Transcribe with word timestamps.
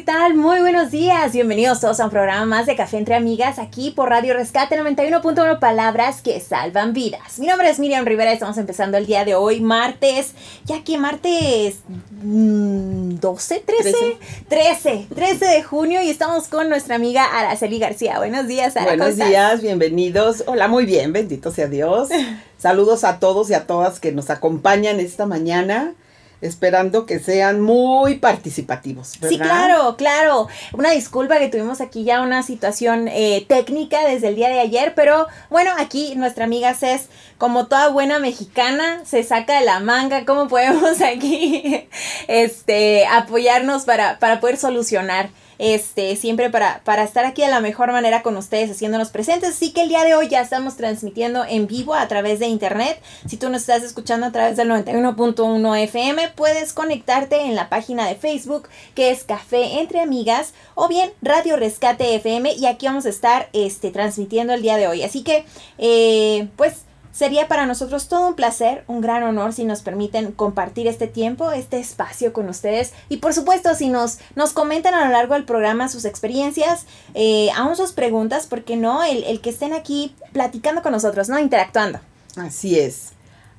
¿Qué 0.00 0.06
tal? 0.06 0.32
Muy 0.32 0.60
buenos 0.60 0.90
días. 0.90 1.32
Bienvenidos 1.32 1.80
todos 1.80 2.00
a 2.00 2.04
un 2.04 2.10
programa 2.10 2.46
más 2.46 2.64
de 2.64 2.74
Café 2.74 2.96
entre 2.96 3.16
Amigas 3.16 3.58
aquí 3.58 3.90
por 3.90 4.08
Radio 4.08 4.32
Rescate 4.32 4.80
91.1 4.80 5.58
Palabras 5.58 6.22
que 6.22 6.40
salvan 6.40 6.94
vidas. 6.94 7.38
Mi 7.38 7.46
nombre 7.46 7.68
es 7.68 7.78
Miriam 7.78 8.06
Rivera. 8.06 8.32
Estamos 8.32 8.56
empezando 8.56 8.96
el 8.96 9.04
día 9.04 9.26
de 9.26 9.34
hoy, 9.34 9.60
martes, 9.60 10.32
ya 10.64 10.82
que 10.84 10.96
martes 10.96 11.80
12, 12.12 13.62
13, 13.66 14.18
13, 14.48 15.06
13 15.14 15.44
de 15.44 15.62
junio 15.62 16.00
y 16.02 16.08
estamos 16.08 16.48
con 16.48 16.70
nuestra 16.70 16.94
amiga 16.94 17.24
Araceli 17.24 17.78
García. 17.78 18.16
Buenos 18.16 18.48
días, 18.48 18.78
Araceli. 18.78 18.96
Buenos 18.96 19.16
días, 19.16 19.60
bienvenidos. 19.60 20.44
Hola, 20.46 20.66
muy 20.66 20.86
bien, 20.86 21.12
bendito 21.12 21.50
sea 21.50 21.66
Dios. 21.66 22.08
Saludos 22.58 23.04
a 23.04 23.18
todos 23.18 23.50
y 23.50 23.54
a 23.54 23.66
todas 23.66 24.00
que 24.00 24.12
nos 24.12 24.30
acompañan 24.30 24.98
esta 24.98 25.26
mañana 25.26 25.92
esperando 26.40 27.06
que 27.06 27.18
sean 27.18 27.60
muy 27.60 28.16
participativos. 28.16 29.14
Sí, 29.28 29.38
claro, 29.38 29.96
claro. 29.96 30.48
Una 30.72 30.90
disculpa 30.90 31.38
que 31.38 31.48
tuvimos 31.48 31.80
aquí 31.80 32.04
ya 32.04 32.22
una 32.22 32.42
situación 32.42 33.08
eh, 33.08 33.44
técnica 33.48 34.06
desde 34.06 34.28
el 34.28 34.36
día 34.36 34.48
de 34.48 34.60
ayer, 34.60 34.94
pero 34.94 35.26
bueno, 35.50 35.70
aquí 35.78 36.14
nuestra 36.16 36.44
amiga 36.44 36.74
Cés, 36.74 37.08
como 37.38 37.66
toda 37.66 37.88
buena 37.88 38.18
mexicana, 38.18 39.02
se 39.04 39.22
saca 39.22 39.58
de 39.58 39.64
la 39.64 39.80
manga 39.80 40.24
cómo 40.24 40.48
podemos 40.48 41.00
aquí 41.02 41.88
este, 42.28 43.06
apoyarnos 43.06 43.84
para, 43.84 44.18
para 44.18 44.40
poder 44.40 44.56
solucionar 44.56 45.30
este, 45.60 46.16
siempre 46.16 46.48
para, 46.48 46.80
para 46.84 47.04
estar 47.04 47.26
aquí 47.26 47.42
de 47.42 47.48
la 47.48 47.60
mejor 47.60 47.92
manera 47.92 48.22
con 48.22 48.34
ustedes, 48.38 48.70
haciéndonos 48.70 49.10
presentes. 49.10 49.50
Así 49.50 49.72
que 49.72 49.82
el 49.82 49.90
día 49.90 50.04
de 50.04 50.14
hoy 50.14 50.28
ya 50.28 50.40
estamos 50.40 50.78
transmitiendo 50.78 51.44
en 51.44 51.66
vivo 51.66 51.94
a 51.94 52.08
través 52.08 52.38
de 52.38 52.46
internet. 52.46 52.98
Si 53.28 53.36
tú 53.36 53.50
nos 53.50 53.60
estás 53.60 53.82
escuchando 53.82 54.26
a 54.26 54.32
través 54.32 54.56
del 54.56 54.70
91.1 54.70 55.82
FM, 55.84 56.28
puedes 56.34 56.72
conectarte 56.72 57.42
en 57.42 57.54
la 57.54 57.68
página 57.68 58.08
de 58.08 58.14
Facebook 58.14 58.68
que 58.94 59.10
es 59.10 59.22
Café 59.24 59.80
Entre 59.80 60.00
Amigas 60.00 60.54
o 60.74 60.88
bien 60.88 61.12
Radio 61.20 61.56
Rescate 61.56 62.14
FM 62.14 62.54
y 62.54 62.64
aquí 62.64 62.86
vamos 62.86 63.04
a 63.04 63.10
estar 63.10 63.50
este, 63.52 63.90
transmitiendo 63.90 64.54
el 64.54 64.62
día 64.62 64.78
de 64.78 64.88
hoy. 64.88 65.02
Así 65.02 65.22
que, 65.22 65.44
eh, 65.76 66.48
pues 66.56 66.84
Sería 67.12 67.48
para 67.48 67.66
nosotros 67.66 68.08
todo 68.08 68.28
un 68.28 68.34
placer, 68.34 68.84
un 68.86 69.00
gran 69.00 69.24
honor 69.24 69.52
si 69.52 69.64
nos 69.64 69.82
permiten 69.82 70.30
compartir 70.30 70.86
este 70.86 71.08
tiempo, 71.08 71.50
este 71.50 71.78
espacio 71.80 72.32
con 72.32 72.48
ustedes. 72.48 72.92
Y 73.08 73.16
por 73.16 73.34
supuesto, 73.34 73.74
si 73.74 73.88
nos, 73.88 74.18
nos 74.36 74.52
comentan 74.52 74.94
a 74.94 75.04
lo 75.04 75.12
largo 75.12 75.34
del 75.34 75.44
programa 75.44 75.88
sus 75.88 76.04
experiencias, 76.04 76.86
eh, 77.14 77.50
aún 77.56 77.74
sus 77.74 77.92
preguntas, 77.92 78.46
porque 78.46 78.76
no? 78.76 79.02
El, 79.02 79.24
el, 79.24 79.40
que 79.40 79.50
estén 79.50 79.72
aquí 79.72 80.14
platicando 80.32 80.82
con 80.82 80.92
nosotros, 80.92 81.28
¿no? 81.28 81.38
Interactuando. 81.38 81.98
Así 82.36 82.78
es, 82.78 83.10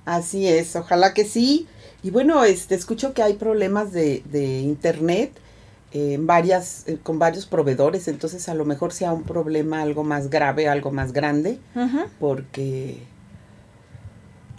así 0.06 0.48
es, 0.48 0.76
ojalá 0.78 1.14
que 1.14 1.26
sí. 1.26 1.68
Y 2.04 2.10
bueno, 2.10 2.46
este, 2.46 2.76
escucho 2.76 3.14
que 3.14 3.22
hay 3.22 3.34
problemas 3.34 3.92
de, 3.92 4.24
de 4.32 4.60
internet. 4.60 5.34
Eh, 5.94 6.16
varias, 6.22 6.88
eh, 6.88 6.98
con 7.04 7.20
varios 7.20 7.46
proveedores, 7.46 8.08
entonces 8.08 8.48
a 8.48 8.54
lo 8.54 8.64
mejor 8.64 8.94
sea 8.94 9.12
un 9.12 9.24
problema 9.24 9.82
algo 9.82 10.06
más 10.06 10.30
grave, 10.30 10.70
algo 10.70 10.92
más 10.92 11.12
grande, 11.12 11.60
porque 12.18 13.11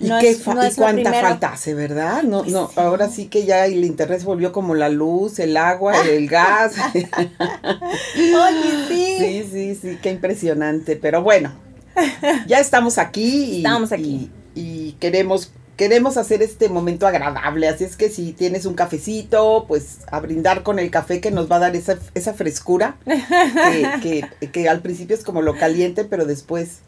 ¿Y, 0.02 0.08
qué 0.20 0.36
cuánta 0.76 1.12
falta 1.12 1.52
hace, 1.52 1.74
verdad? 1.74 2.24
No, 2.24 2.40
pues 2.40 2.52
no, 2.52 2.70
ahora 2.76 3.08
sí 3.08 3.26
que 3.26 3.44
ya 3.44 3.66
el 3.66 3.84
internet 3.84 4.20
se 4.20 4.26
volvió 4.26 4.52
como 4.52 4.74
la 4.74 4.88
luz, 4.88 5.38
el 5.38 5.56
agua, 5.56 5.94
el 6.06 6.28
gas. 6.28 6.74
Oye, 6.94 8.86
sí. 8.88 9.16
Sí, 9.18 9.48
sí, 9.50 9.78
sí, 9.80 9.98
qué 10.02 10.10
impresionante. 10.10 10.96
Pero 10.96 11.22
bueno, 11.22 11.52
ya 12.46 12.58
estamos 12.58 12.98
aquí. 12.98 13.44
Y, 13.44 13.56
estamos 13.58 13.92
aquí. 13.92 14.30
Y, 14.56 14.92
queremos, 14.98 15.52
queremos 15.76 16.16
hacer 16.16 16.42
este 16.42 16.68
momento 16.68 17.06
agradable. 17.06 17.68
Así 17.68 17.84
es 17.84 17.96
que 17.96 18.08
si 18.08 18.32
tienes 18.32 18.66
un 18.66 18.74
cafecito, 18.74 19.66
pues 19.68 19.98
a 20.10 20.18
brindar 20.18 20.64
con 20.64 20.80
el 20.80 20.90
café 20.90 21.20
que 21.20 21.30
nos 21.30 21.50
va 21.50 21.56
a 21.56 21.60
dar 21.60 21.76
esa, 21.76 21.96
esa 22.14 22.34
frescura. 22.34 22.96
que, 23.04 24.26
que, 24.40 24.50
que 24.50 24.68
al 24.68 24.80
principio 24.80 25.14
es 25.14 25.22
como 25.22 25.42
lo 25.42 25.56
caliente, 25.56 26.04
pero 26.04 26.24
después 26.24 26.80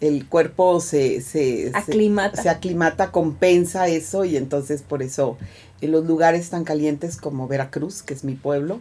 el 0.00 0.26
cuerpo 0.28 0.80
se, 0.80 1.20
se, 1.20 1.70
aclimata. 1.74 2.42
Se, 2.42 2.48
aclimata, 2.48 3.10
compensa 3.10 3.88
eso 3.88 4.24
y 4.24 4.36
entonces 4.36 4.82
por 4.82 5.02
eso 5.02 5.36
en 5.80 5.92
los 5.92 6.06
lugares 6.06 6.50
tan 6.50 6.64
calientes 6.64 7.16
como 7.16 7.48
Veracruz, 7.48 8.02
que 8.02 8.14
es 8.14 8.24
mi 8.24 8.34
pueblo, 8.34 8.80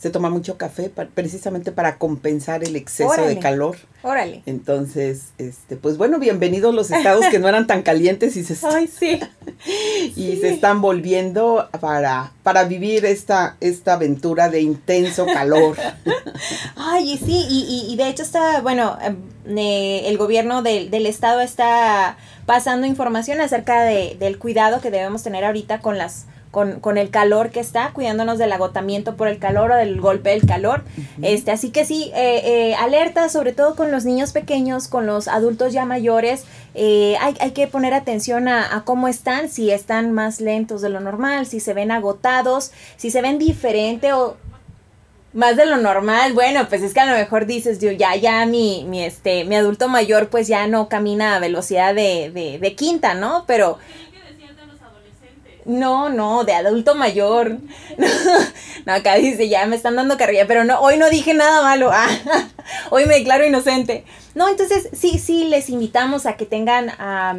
se 0.00 0.08
toma 0.08 0.30
mucho 0.30 0.56
café 0.56 0.88
precisamente 0.88 1.72
para 1.72 1.98
compensar 1.98 2.64
el 2.64 2.74
exceso 2.74 3.22
de 3.26 3.38
calor. 3.38 3.76
Órale. 4.02 4.42
Entonces, 4.46 5.24
este, 5.36 5.76
pues 5.76 5.98
bueno, 5.98 6.18
bienvenidos 6.18 6.74
los 6.74 6.90
estados 6.90 7.26
que 7.30 7.38
no 7.38 7.48
eran 7.48 7.66
tan 7.66 7.82
calientes 7.82 8.34
y 8.36 8.42
se, 8.42 8.56
Ay, 8.66 8.86
sí. 8.86 9.20
y 10.16 10.38
se 10.38 10.54
están 10.54 10.80
volviendo 10.80 11.68
para, 11.80 12.32
para 12.42 12.64
vivir 12.64 13.04
esta, 13.04 13.58
esta 13.60 13.92
aventura 13.92 14.48
de 14.48 14.62
intenso 14.62 15.26
calor. 15.26 15.76
Ay, 16.76 17.18
sí, 17.18 17.46
y, 17.50 17.92
y, 17.92 17.96
de 17.96 18.08
hecho 18.08 18.22
está, 18.22 18.62
bueno, 18.62 18.96
em, 19.02 19.16
eh, 19.46 20.02
el 20.06 20.18
gobierno 20.18 20.62
del, 20.62 20.90
del 20.90 21.06
estado 21.06 21.40
está 21.40 22.16
pasando 22.46 22.86
información 22.86 23.40
acerca 23.40 23.82
de, 23.82 24.16
del 24.18 24.38
cuidado 24.38 24.80
que 24.80 24.90
debemos 24.90 25.22
tener 25.22 25.44
ahorita 25.44 25.80
con 25.80 25.98
las 25.98 26.26
con, 26.50 26.80
con, 26.80 26.98
el 26.98 27.10
calor 27.10 27.50
que 27.50 27.60
está, 27.60 27.92
cuidándonos 27.92 28.38
del 28.38 28.52
agotamiento 28.52 29.16
por 29.16 29.28
el 29.28 29.38
calor 29.38 29.70
o 29.70 29.76
del 29.76 30.00
golpe 30.00 30.30
del 30.30 30.46
calor. 30.46 30.82
este, 31.22 31.52
así 31.52 31.70
que 31.70 31.84
sí, 31.84 32.10
eh, 32.14 32.42
eh, 32.44 32.74
alerta 32.74 33.28
sobre 33.28 33.52
todo 33.52 33.76
con 33.76 33.90
los 33.92 34.04
niños 34.04 34.32
pequeños, 34.32 34.88
con 34.88 35.06
los 35.06 35.28
adultos 35.28 35.72
ya 35.72 35.84
mayores, 35.84 36.44
eh, 36.74 37.16
hay, 37.20 37.34
hay, 37.40 37.52
que 37.52 37.66
poner 37.66 37.94
atención 37.94 38.48
a, 38.48 38.74
a, 38.74 38.84
cómo 38.84 39.08
están, 39.08 39.48
si 39.48 39.70
están 39.70 40.12
más 40.12 40.40
lentos 40.40 40.82
de 40.82 40.88
lo 40.88 41.00
normal, 41.00 41.46
si 41.46 41.60
se 41.60 41.72
ven 41.72 41.90
agotados, 41.90 42.72
si 42.96 43.10
se 43.10 43.22
ven 43.22 43.38
diferente 43.38 44.12
o 44.12 44.36
más 45.32 45.56
de 45.56 45.66
lo 45.66 45.76
normal, 45.76 46.32
bueno, 46.32 46.68
pues 46.68 46.82
es 46.82 46.92
que 46.92 47.00
a 47.00 47.06
lo 47.06 47.16
mejor 47.16 47.46
dices, 47.46 47.78
yo 47.78 47.92
ya, 47.92 48.16
ya 48.16 48.44
mi, 48.46 48.84
mi, 48.88 49.04
este, 49.04 49.44
mi 49.44 49.54
adulto 49.56 49.88
mayor 49.88 50.28
pues 50.28 50.48
ya 50.48 50.66
no 50.66 50.88
camina 50.88 51.36
a 51.36 51.38
velocidad 51.38 51.94
de, 51.94 52.30
de, 52.34 52.58
de 52.58 52.74
quinta, 52.74 53.14
¿no? 53.14 53.44
Pero 53.46 53.78
no, 55.64 56.08
no, 56.08 56.44
de 56.44 56.54
adulto 56.54 56.94
mayor. 56.94 57.58
No, 58.86 58.94
acá 58.94 59.16
dice, 59.16 59.46
ya 59.46 59.66
me 59.66 59.76
están 59.76 59.94
dando 59.94 60.16
carrilla, 60.16 60.46
pero 60.46 60.64
no, 60.64 60.80
hoy 60.80 60.96
no 60.96 61.10
dije 61.10 61.34
nada 61.34 61.62
malo. 61.62 61.90
Ah, 62.02 62.08
hoy 62.90 63.04
me 63.04 63.16
declaro 63.16 63.44
inocente. 63.44 64.04
No, 64.34 64.48
entonces 64.48 64.88
sí, 64.92 65.18
sí, 65.18 65.44
les 65.44 65.68
invitamos 65.68 66.24
a 66.24 66.34
que 66.36 66.46
tengan, 66.46 66.92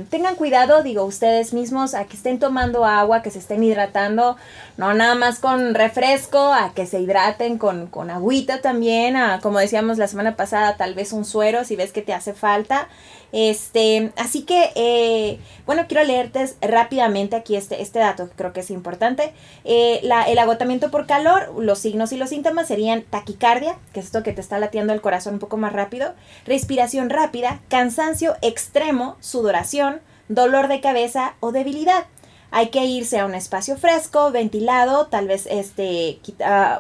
tengan 0.10 0.36
cuidado, 0.36 0.84
digo, 0.84 1.04
ustedes 1.06 1.54
mismos, 1.54 1.94
a 1.94 2.06
que 2.06 2.18
estén 2.18 2.38
tomando 2.38 2.86
agua, 2.86 3.22
que 3.22 3.32
se 3.32 3.40
estén 3.40 3.64
hidratando, 3.64 4.36
no 4.76 4.94
nada 4.94 5.16
más 5.16 5.40
con 5.40 5.74
refresco, 5.74 6.54
a 6.54 6.74
que 6.74 6.86
se 6.86 7.00
hidraten 7.00 7.58
con, 7.58 7.88
con 7.88 8.12
agüita 8.12 8.62
también, 8.62 9.16
a, 9.16 9.40
como 9.40 9.60
decíamos 9.60 9.98
la 9.98 10.08
semana 10.08 10.36
pasada, 10.36 10.76
tal 10.76 10.94
vez 10.94 11.14
un 11.14 11.24
suero 11.24 11.64
si 11.64 11.78
ves 11.78 11.94
que 11.94 12.02
te 12.02 12.14
hace 12.14 12.34
falta. 12.34 12.90
Este, 13.32 14.12
así 14.18 14.44
que, 14.44 14.72
eh, 14.76 15.40
bueno, 15.66 15.86
quiero 15.88 16.04
leerte 16.04 16.46
rápidamente 16.62 17.36
aquí 17.36 17.56
este, 17.56 17.82
este 17.82 18.00
dato 18.00 18.30
que 18.30 18.36
creo 18.36 18.54
que 18.54 18.60
es 18.62 18.72
importante. 18.72 19.34
Eh, 19.64 20.00
la, 20.04 20.24
el 20.24 20.38
agotamiento 20.40 20.92
por 20.92 21.08
calor, 21.08 21.54
los 21.58 21.80
signos 21.80 22.12
y 22.12 22.18
los 22.18 22.30
síntomas 22.30 22.68
serían 22.68 23.04
taquicardia, 23.04 23.78
que 23.94 24.02
es 24.02 24.08
esto 24.08 24.24
que 24.24 24.34
te 24.34 24.42
está 24.42 24.60
latiendo 24.60 24.94
el 24.94 25.02
corazón 25.02 25.36
un 25.36 25.40
poco 25.40 25.58
más 25.58 25.74
rápido, 25.74 26.14
respiración 26.46 27.10
rápida, 27.10 27.62
cansancio 27.70 28.36
extremo, 28.42 29.18
sudoración, 29.22 30.02
dolor 30.28 30.68
de 30.68 30.82
cabeza 30.82 31.36
o 31.40 31.52
debilidad. 31.52 32.06
Hay 32.52 32.68
que 32.68 32.84
irse 32.86 33.18
a 33.18 33.26
un 33.26 33.34
espacio 33.34 33.78
fresco, 33.78 34.30
ventilado, 34.32 35.08
tal 35.08 35.28
vez 35.28 35.48
este, 35.50 36.20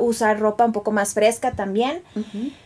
usar 0.01 0.39
ropa 0.39 0.65
un 0.65 0.73
poco 0.73 0.91
más 0.91 1.13
fresca 1.13 1.53
también. 1.53 2.03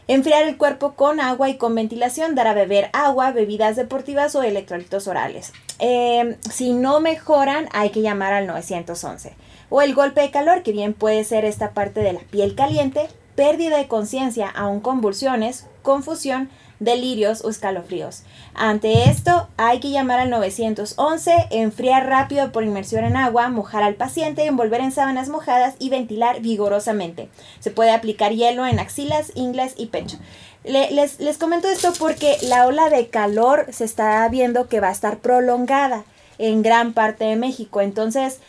Enfriar 0.07 0.43
el 0.43 0.57
cuerpo 0.57 0.93
con 0.93 1.19
agua 1.19 1.49
y 1.49 1.57
con 1.57 1.75
ventilación, 1.75 2.33
dar 2.33 2.47
a 2.47 2.53
beber 2.53 2.89
agua, 2.93 3.31
bebidas 3.31 3.75
deportivas 3.75 4.35
o 4.35 4.41
electrolitos 4.41 5.07
orales. 5.07 5.53
Em, 5.77 6.35
si 6.51 6.73
no 6.73 6.99
mejoran, 6.99 7.69
hay 7.73 7.91
que 7.91 8.01
llamar 8.01 8.33
al 8.33 8.47
911. 8.47 9.35
O 9.69 9.83
el 9.83 9.93
golpe 9.93 10.21
de 10.21 10.31
calor, 10.31 10.63
que 10.63 10.71
bien 10.71 10.93
puede 10.93 11.23
ser 11.23 11.45
esta 11.45 11.71
parte 11.71 12.01
de 12.01 12.13
la 12.13 12.21
piel 12.21 12.55
caliente, 12.55 13.07
pérdida 13.35 13.77
de 13.77 13.87
conciencia, 13.87 14.49
aún 14.49 14.79
convulsiones, 14.79 15.67
confusión, 15.83 16.49
delirios 16.79 17.43
o 17.43 17.49
escalofríos. 17.49 18.23
Ante 18.53 19.09
esto, 19.09 19.47
hay 19.57 19.79
que 19.79 19.91
llamar 19.91 20.19
al 20.19 20.29
911, 20.29 21.47
enfriar 21.51 22.07
rápido 22.07 22.51
por 22.51 22.63
inmersión 22.63 23.03
en 23.05 23.15
agua, 23.15 23.49
mojar 23.49 23.83
al 23.83 23.95
paciente, 23.95 24.45
envolver 24.45 24.81
en 24.81 24.91
sábanas 24.91 25.29
mojadas 25.29 25.75
y 25.79 25.89
ventilar 25.89 26.41
vigorosamente. 26.41 27.29
Se 27.59 27.71
puede 27.71 27.91
aplicar 27.91 28.33
hielo 28.33 28.65
en 28.65 28.79
axilas, 28.79 29.31
ingles 29.35 29.73
y 29.77 29.87
pecho. 29.87 30.17
les, 30.63 31.19
les 31.19 31.37
comento 31.37 31.67
esto 31.67 31.93
porque 31.99 32.37
la 32.43 32.65
ola 32.65 32.89
de 32.89 33.07
calor 33.07 33.67
se 33.71 33.85
está 33.85 34.27
viendo 34.29 34.67
que 34.67 34.79
va 34.79 34.89
a 34.89 34.93
estar 34.93 35.17
prolongada 35.19 36.03
en 36.37 36.61
gran 36.61 36.93
parte 36.93 37.25
de 37.25 37.35
México. 37.35 37.81
Entonces, 37.81 38.39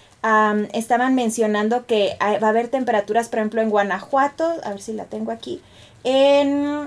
estaban 0.72 1.14
mencionando 1.14 1.86
que 1.86 2.16
va 2.20 2.46
a 2.46 2.50
haber 2.50 2.68
temperaturas, 2.68 3.28
por 3.28 3.38
ejemplo, 3.38 3.62
en 3.62 3.70
Guanajuato, 3.70 4.54
a 4.64 4.70
ver 4.70 4.80
si 4.80 4.92
la 4.92 5.04
tengo 5.04 5.30
aquí, 5.30 5.60
en 6.04 6.84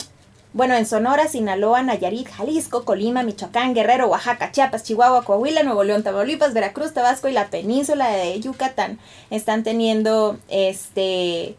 bueno, 0.51 0.75
en 0.75 0.88
Sonora, 0.88 1.28
Sinaloa, 1.28 1.84
Nayarit, 1.84 2.28
Jalisco, 2.28 2.84
Colima, 2.84 3.22
Michoacán, 3.22 3.75
Guerrero, 3.75 4.07
Oaxaca, 4.07 4.51
Chiapas, 4.51 4.84
Chihuahua, 4.84 5.24
Coahuila, 5.24 5.62
Nuevo 5.62 5.84
León, 5.84 6.01
Tamaulipas, 6.01 6.54
Veracruz, 6.54 6.94
Tabasco 6.94 7.28
y 7.28 7.34
la 7.34 7.50
península 7.50 8.10
de 8.10 8.40
Yucatán 8.40 8.98
están 9.30 9.63
teniendo 9.63 10.40
este 10.50 11.56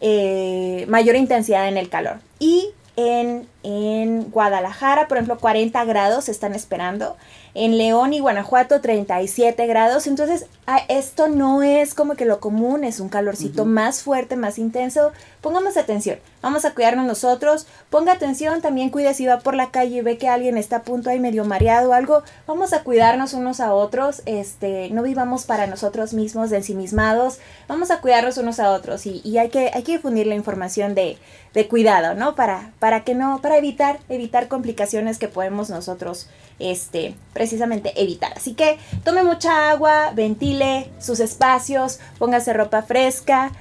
eh, 0.00 0.86
mayor 0.88 1.16
intensidad 1.16 1.68
en 1.68 1.76
el 1.76 1.90
calor. 1.90 2.20
Y 2.38 2.70
en, 2.96 3.46
en 3.62 4.30
Guadalajara, 4.30 5.06
por 5.06 5.18
ejemplo, 5.18 5.38
40 5.38 5.84
grados 5.84 6.28
están 6.30 6.54
esperando 6.54 7.16
en 7.54 7.76
León 7.76 8.14
y 8.14 8.20
Guanajuato 8.20 8.80
37 8.80 9.66
grados. 9.66 10.06
Entonces, 10.06 10.46
esto 10.76 11.28
no 11.28 11.62
es 11.62 11.94
como 11.94 12.14
que 12.14 12.24
lo 12.24 12.40
común, 12.40 12.84
es 12.84 13.00
un 13.00 13.08
calorcito 13.08 13.64
más 13.64 14.02
fuerte, 14.02 14.36
más 14.36 14.58
intenso. 14.58 15.12
Pongamos 15.40 15.76
atención, 15.76 16.18
vamos 16.42 16.64
a 16.64 16.74
cuidarnos 16.74 17.06
nosotros. 17.06 17.66
Ponga 17.88 18.12
atención, 18.12 18.60
también 18.60 18.90
cuide 18.90 19.14
si 19.14 19.26
va 19.26 19.38
por 19.38 19.54
la 19.54 19.70
calle 19.70 19.96
y 19.96 20.00
ve 20.02 20.18
que 20.18 20.28
alguien 20.28 20.58
está 20.58 20.76
a 20.76 20.82
punto 20.82 21.08
ahí 21.08 21.18
medio 21.18 21.44
mareado 21.44 21.90
o 21.90 21.92
algo. 21.92 22.22
Vamos 22.46 22.72
a 22.72 22.84
cuidarnos 22.84 23.32
unos 23.32 23.60
a 23.60 23.72
otros. 23.72 24.22
Este, 24.26 24.90
no 24.90 25.02
vivamos 25.02 25.44
para 25.44 25.66
nosotros 25.66 26.12
mismos, 26.12 26.50
de 26.50 26.58
ensimismados. 26.58 27.38
Vamos 27.66 27.90
a 27.90 28.00
cuidarnos 28.00 28.36
unos 28.36 28.60
a 28.60 28.70
otros 28.70 29.06
y, 29.06 29.22
y 29.24 29.38
hay, 29.38 29.48
que, 29.48 29.70
hay 29.72 29.82
que 29.82 29.92
difundir 29.92 30.26
la 30.26 30.34
información 30.34 30.94
de, 30.94 31.18
de 31.54 31.68
cuidado, 31.68 32.14
¿no? 32.14 32.34
Para, 32.34 32.72
para 32.78 33.02
que 33.02 33.14
no, 33.14 33.40
para 33.40 33.56
evitar, 33.56 33.98
evitar 34.08 34.48
complicaciones 34.48 35.18
que 35.18 35.28
podemos 35.28 35.70
nosotros 35.70 36.28
este, 36.58 37.14
precisamente 37.32 37.92
evitar. 38.00 38.32
Así 38.36 38.54
que 38.54 38.78
tome 39.04 39.24
mucha 39.24 39.70
agua, 39.70 40.12
ventile 40.14 40.59
sus 40.98 41.20
espacios, 41.20 42.00
póngase 42.18 42.52
ropa 42.52 42.82
fresca 42.82 43.52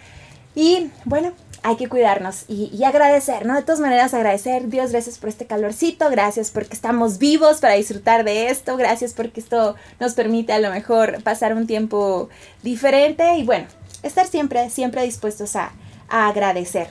y 0.56 0.92
bueno, 1.06 1.34
hay 1.63 1.75
que 1.75 1.90
cuidarnos 1.90 2.46
y, 2.48 2.84
agradecer, 2.84 3.46
¿no? 3.46 3.56
De 3.56 3.63
todas 3.63 3.80
maneras, 3.80 4.13
agradecer, 4.13 4.69
Dios, 4.69 4.92
gracias 4.92 5.18
por 5.18 5.30
este 5.30 5.46
calorcito, 5.46 6.10
gracias 6.10 6.51
porque 6.51 6.74
estamos 6.74 7.18
vivos 7.18 7.60
para 7.60 7.74
disfrutar 7.74 8.24
de 8.24 8.50
esto, 8.50 8.78
gracias 8.78 9.13
porque 9.13 9.42
esto 9.42 9.75
nos 10.00 10.13
permite 10.13 10.54
a 10.54 10.60
lo 10.60 10.72
mejor 10.72 11.22
pasar 11.24 11.54
un 11.54 11.68
tiempo 11.68 12.30
diferente 12.63 13.38
y 13.38 13.44
bueno, 13.44 13.68
estar 14.04 14.28
siempre, 14.28 14.69
siempre 14.69 15.04
dispuestos 15.04 15.56
a, 15.56 15.72
agradecer 16.12 16.88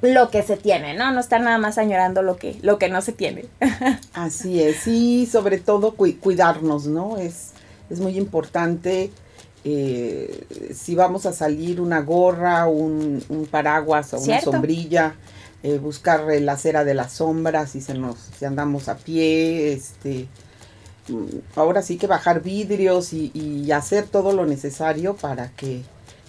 lo 0.00 0.28
que 0.30 0.42
se 0.42 0.56
tiene, 0.56 0.94
¿no? 0.94 1.12
No 1.12 1.20
estar 1.20 1.40
nada 1.40 1.58
más 1.58 1.78
añorando 1.78 2.22
lo 2.22 2.36
que, 2.36 2.58
lo 2.62 2.76
que 2.76 2.88
no 2.88 3.00
se 3.02 3.12
tiene. 3.12 3.44
Así 4.14 4.60
es, 4.60 4.88
y 4.88 5.26
sobre 5.26 5.58
todo 5.58 5.94
cuidarnos, 5.94 6.86
¿no? 6.86 7.18
Es, 7.18 7.52
es 7.88 8.00
muy 8.00 8.18
importante 8.18 9.12
eh, 9.64 10.72
si 10.74 10.94
vamos 10.94 11.26
a 11.26 11.32
salir 11.32 11.80
una 11.80 12.00
gorra, 12.00 12.66
un, 12.66 13.22
paraguas 13.50 14.14
o 14.14 14.20
una 14.20 14.40
sombrilla, 14.40 15.14
eh, 15.62 15.78
buscar 15.78 16.24
la 16.40 16.52
acera 16.52 16.84
de 16.84 16.94
la 16.94 17.08
sombra 17.08 17.66
si 17.66 17.80
se 17.80 17.94
nos, 17.94 18.16
si 18.38 18.44
andamos 18.44 18.88
a 18.88 18.96
pie, 18.96 19.72
este 19.72 20.28
mm, 21.08 21.56
ahora 21.56 21.82
sí 21.82 21.96
que 21.96 22.06
bajar 22.06 22.42
vidrios 22.42 23.12
y, 23.12 23.30
y 23.34 23.70
hacer 23.70 24.06
todo 24.06 24.32
lo 24.32 24.46
necesario 24.46 25.14
para 25.14 25.50
que 25.50 25.82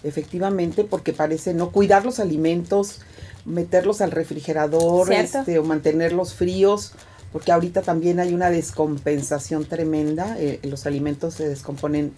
efectivamente, 0.04 0.84
porque 0.84 1.14
parece 1.14 1.54
no 1.54 1.72
cuidar 1.72 2.06
los 2.06 2.20
alimentos, 2.20 3.02
meterlos 3.46 4.02
al 4.02 4.12
refrigerador 4.12 5.12
este, 5.12 5.60
o 5.60 5.64
mantenerlos 5.64 6.34
fríos, 6.34 6.94
porque 7.32 7.52
ahorita 7.52 7.82
también 7.82 8.20
hay 8.20 8.34
una 8.34 8.50
descompensación 8.50 9.66
tremenda. 9.66 10.36
Eh, 10.40 10.60
los 10.64 10.86
alimentos 10.86 11.36
se 11.36 11.48
descomponen 11.48 12.14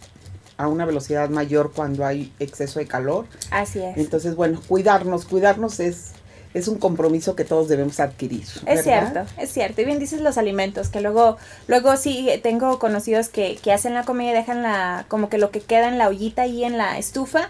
a 0.57 0.67
una 0.67 0.85
velocidad 0.85 1.29
mayor 1.29 1.71
cuando 1.73 2.05
hay 2.05 2.31
exceso 2.39 2.79
de 2.79 2.87
calor. 2.87 3.25
Así 3.51 3.79
es. 3.79 3.97
Entonces, 3.97 4.35
bueno, 4.35 4.61
cuidarnos, 4.67 5.25
cuidarnos 5.25 5.79
es 5.79 6.11
es 6.55 6.69
un 6.69 6.77
compromiso 6.77 7.35
que 7.35 7.43
todos 7.43 7.67
debemos 7.67 7.99
adquirir. 7.99 8.45
Es 8.65 8.83
cierto, 8.83 9.25
es 9.37 9.51
cierto. 9.51 9.81
Y 9.81 9.85
bien 9.85 9.99
dices 9.99 10.21
los 10.21 10.37
alimentos, 10.37 10.87
que 10.87 11.01
luego, 11.01 11.35
luego 11.67 11.97
sí 11.97 12.29
tengo 12.43 12.79
conocidos 12.79 13.27
que, 13.27 13.59
que 13.61 13.73
hacen 13.73 13.93
la 13.93 14.03
comida 14.03 14.31
y 14.31 14.33
dejan 14.33 14.63
la, 14.63 15.05
como 15.09 15.27
que 15.27 15.37
lo 15.37 15.51
que 15.51 15.59
queda 15.59 15.89
en 15.89 15.97
la 15.97 16.07
ollita 16.07 16.43
ahí 16.43 16.63
en 16.63 16.77
la 16.77 16.97
estufa 16.97 17.49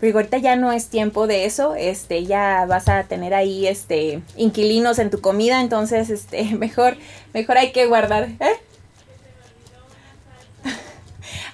pero 0.00 0.18
ahorita 0.18 0.38
ya 0.38 0.56
no 0.56 0.72
es 0.72 0.88
tiempo 0.88 1.26
de 1.26 1.46
eso, 1.46 1.74
este, 1.74 2.24
ya 2.24 2.66
vas 2.66 2.88
a 2.88 3.04
tener 3.04 3.32
ahí, 3.32 3.66
este, 3.66 4.20
inquilinos 4.36 4.98
en 4.98 5.10
tu 5.10 5.20
comida, 5.20 5.60
entonces, 5.60 6.10
este, 6.10 6.44
mejor, 6.58 6.96
mejor 7.32 7.58
hay 7.58 7.72
que 7.72 7.86
guardar, 7.86 8.24
¿eh? 8.40 8.60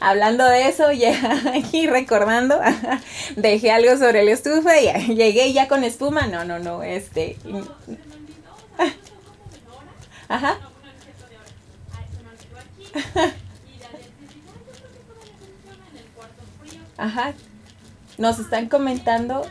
Hablando 0.05 0.45
de 0.45 0.67
eso, 0.67 0.91
ya 0.91 1.15
aquí 1.55 1.87
recordando, 1.87 2.61
dejé 3.37 3.71
algo 3.71 3.97
sobre 3.97 4.25
la 4.25 4.33
estufa 4.33 4.81
y 4.81 4.91
llegué 5.15 5.53
ya 5.53 5.69
con 5.69 5.85
espuma, 5.85 6.27
no, 6.27 6.45
no, 6.45 6.59
no, 6.59 6.83
este, 6.83 7.37
ajá. 10.29 10.59
Ajá. 16.99 17.33
Nos 18.19 18.39
están 18.39 18.69
comentando. 18.69 19.47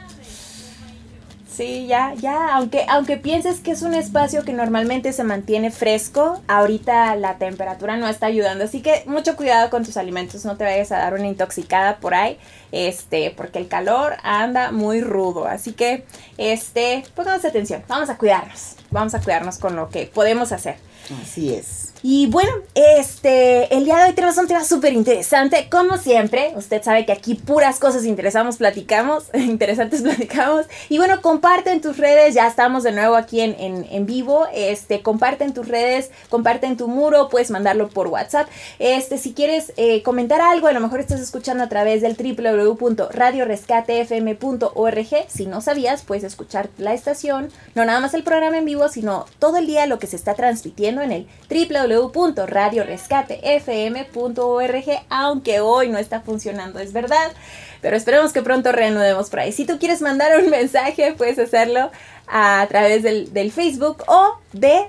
Sí, 1.53 1.85
ya, 1.85 2.13
ya, 2.13 2.55
aunque, 2.55 2.85
aunque 2.87 3.17
pienses 3.17 3.59
que 3.59 3.71
es 3.71 3.81
un 3.81 3.93
espacio 3.93 4.43
que 4.43 4.53
normalmente 4.53 5.11
se 5.11 5.25
mantiene 5.25 5.69
fresco, 5.69 6.41
ahorita 6.47 7.15
la 7.17 7.37
temperatura 7.37 7.97
no 7.97 8.07
está 8.07 8.27
ayudando, 8.27 8.63
así 8.63 8.81
que 8.81 9.03
mucho 9.05 9.35
cuidado 9.35 9.69
con 9.69 9.83
tus 9.83 9.97
alimentos, 9.97 10.45
no 10.45 10.55
te 10.55 10.63
vayas 10.63 10.93
a 10.93 10.99
dar 10.99 11.13
una 11.13 11.27
intoxicada 11.27 11.97
por 11.97 12.13
ahí, 12.13 12.37
este, 12.71 13.31
porque 13.35 13.59
el 13.59 13.67
calor 13.67 14.15
anda 14.23 14.71
muy 14.71 15.01
rudo, 15.01 15.45
así 15.45 15.73
que, 15.73 16.05
este, 16.37 17.03
pongamos 17.15 17.43
atención, 17.43 17.83
vamos 17.89 18.09
a 18.09 18.17
cuidarnos, 18.17 18.75
vamos 18.89 19.13
a 19.13 19.19
cuidarnos 19.19 19.57
con 19.57 19.75
lo 19.75 19.89
que 19.89 20.05
podemos 20.05 20.53
hacer. 20.53 20.77
Así 21.21 21.53
es. 21.53 21.80
Y 22.03 22.27
bueno, 22.27 22.51
este, 22.73 23.75
el 23.75 23.85
día 23.85 23.97
de 23.97 24.05
hoy 24.05 24.13
tenemos 24.13 24.35
un 24.37 24.47
tema 24.47 24.63
súper 24.63 24.93
interesante, 24.93 25.67
como 25.69 25.97
siempre. 25.97 26.51
Usted 26.55 26.81
sabe 26.81 27.05
que 27.05 27.11
aquí 27.11 27.35
puras 27.35 27.77
cosas 27.77 28.05
interesamos, 28.05 28.57
platicamos, 28.57 29.25
interesantes 29.35 30.01
platicamos. 30.01 30.65
Y 30.89 30.97
bueno, 30.97 31.21
comparte 31.21 31.71
en 31.71 31.79
tus 31.79 31.97
redes, 31.97 32.33
ya 32.33 32.47
estamos 32.47 32.81
de 32.81 32.91
nuevo 32.91 33.15
aquí 33.15 33.41
en, 33.41 33.55
en, 33.59 34.05
vivo. 34.07 34.47
Este, 34.51 35.03
comparte 35.03 35.43
en 35.43 35.53
tus 35.53 35.67
redes, 35.67 36.09
comparte 36.29 36.65
en 36.65 36.75
tu 36.75 36.87
muro, 36.87 37.29
puedes 37.29 37.51
mandarlo 37.51 37.87
por 37.87 38.07
WhatsApp. 38.07 38.49
Este, 38.79 39.19
si 39.19 39.33
quieres 39.33 39.71
eh, 39.77 40.01
comentar 40.01 40.41
algo, 40.41 40.65
a 40.67 40.73
lo 40.73 40.79
mejor 40.79 41.01
estás 41.01 41.21
escuchando 41.21 41.63
a 41.63 41.69
través 41.69 42.01
del 42.01 42.15
www.radiorescatefm.org. 42.15 45.07
Si 45.27 45.45
no 45.45 45.61
sabías, 45.61 46.01
puedes 46.01 46.23
escuchar 46.23 46.71
la 46.79 46.95
estación, 46.95 47.51
no 47.75 47.85
nada 47.85 47.99
más 47.99 48.15
el 48.15 48.23
programa 48.23 48.57
en 48.57 48.65
vivo, 48.65 48.89
sino 48.89 49.27
todo 49.37 49.57
el 49.57 49.67
día 49.67 49.85
lo 49.85 49.99
que 49.99 50.07
se 50.07 50.15
está 50.15 50.33
transmitiendo 50.33 51.03
en 51.03 51.11
el 51.11 51.27
www 51.47 51.90
www.radiorescatefm.org, 51.91 54.85
aunque 55.09 55.59
hoy 55.59 55.89
no 55.89 55.97
está 55.97 56.21
funcionando, 56.21 56.79
es 56.79 56.93
verdad. 56.93 57.33
Pero 57.81 57.97
esperemos 57.97 58.31
que 58.31 58.41
pronto 58.41 58.71
reanudemos 58.71 59.29
por 59.29 59.41
ahí. 59.41 59.51
Si 59.51 59.65
tú 59.65 59.77
quieres 59.79 60.01
mandar 60.01 60.39
un 60.39 60.49
mensaje, 60.49 61.13
puedes 61.17 61.37
hacerlo 61.39 61.91
a 62.27 62.65
través 62.69 63.03
del, 63.03 63.51
Facebook 63.51 64.05
o 64.07 64.37
de 64.53 64.85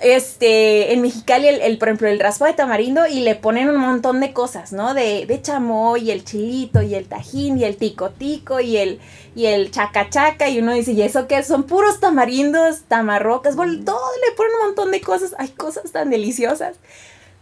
Este, 0.00 0.94
en 0.94 1.02
Mexicali, 1.02 1.48
el, 1.48 1.60
el, 1.60 1.76
por 1.76 1.88
ejemplo, 1.88 2.08
el 2.08 2.20
raspo 2.20 2.46
de 2.46 2.52
tamarindo 2.54 3.06
y 3.06 3.20
le 3.20 3.34
ponen 3.34 3.68
un 3.68 3.76
montón 3.76 4.20
de 4.20 4.32
cosas, 4.32 4.72
¿no? 4.72 4.94
De, 4.94 5.26
de 5.26 5.42
chamoy, 5.42 6.02
y 6.04 6.10
el 6.12 6.24
chilito, 6.24 6.80
y 6.80 6.94
el 6.94 7.06
tajín, 7.06 7.58
y 7.58 7.64
el 7.64 7.76
tico 7.76 8.10
tico, 8.10 8.60
y 8.60 8.78
el, 8.78 9.00
y 9.34 9.46
el 9.46 9.72
chaca 9.72 10.08
chaca, 10.08 10.48
y 10.48 10.60
uno 10.60 10.72
dice, 10.72 10.92
¿y 10.92 11.02
eso 11.02 11.26
qué? 11.26 11.42
Son 11.42 11.64
puros 11.64 11.98
tamarindos, 11.98 12.82
tamarrocas, 12.86 13.56
bueno, 13.56 13.84
todo 13.84 14.00
le 14.24 14.34
ponen 14.36 14.54
un 14.54 14.66
montón 14.68 14.92
de 14.92 15.00
cosas, 15.00 15.34
hay 15.36 15.48
cosas 15.48 15.90
tan 15.90 16.10
deliciosas. 16.10 16.76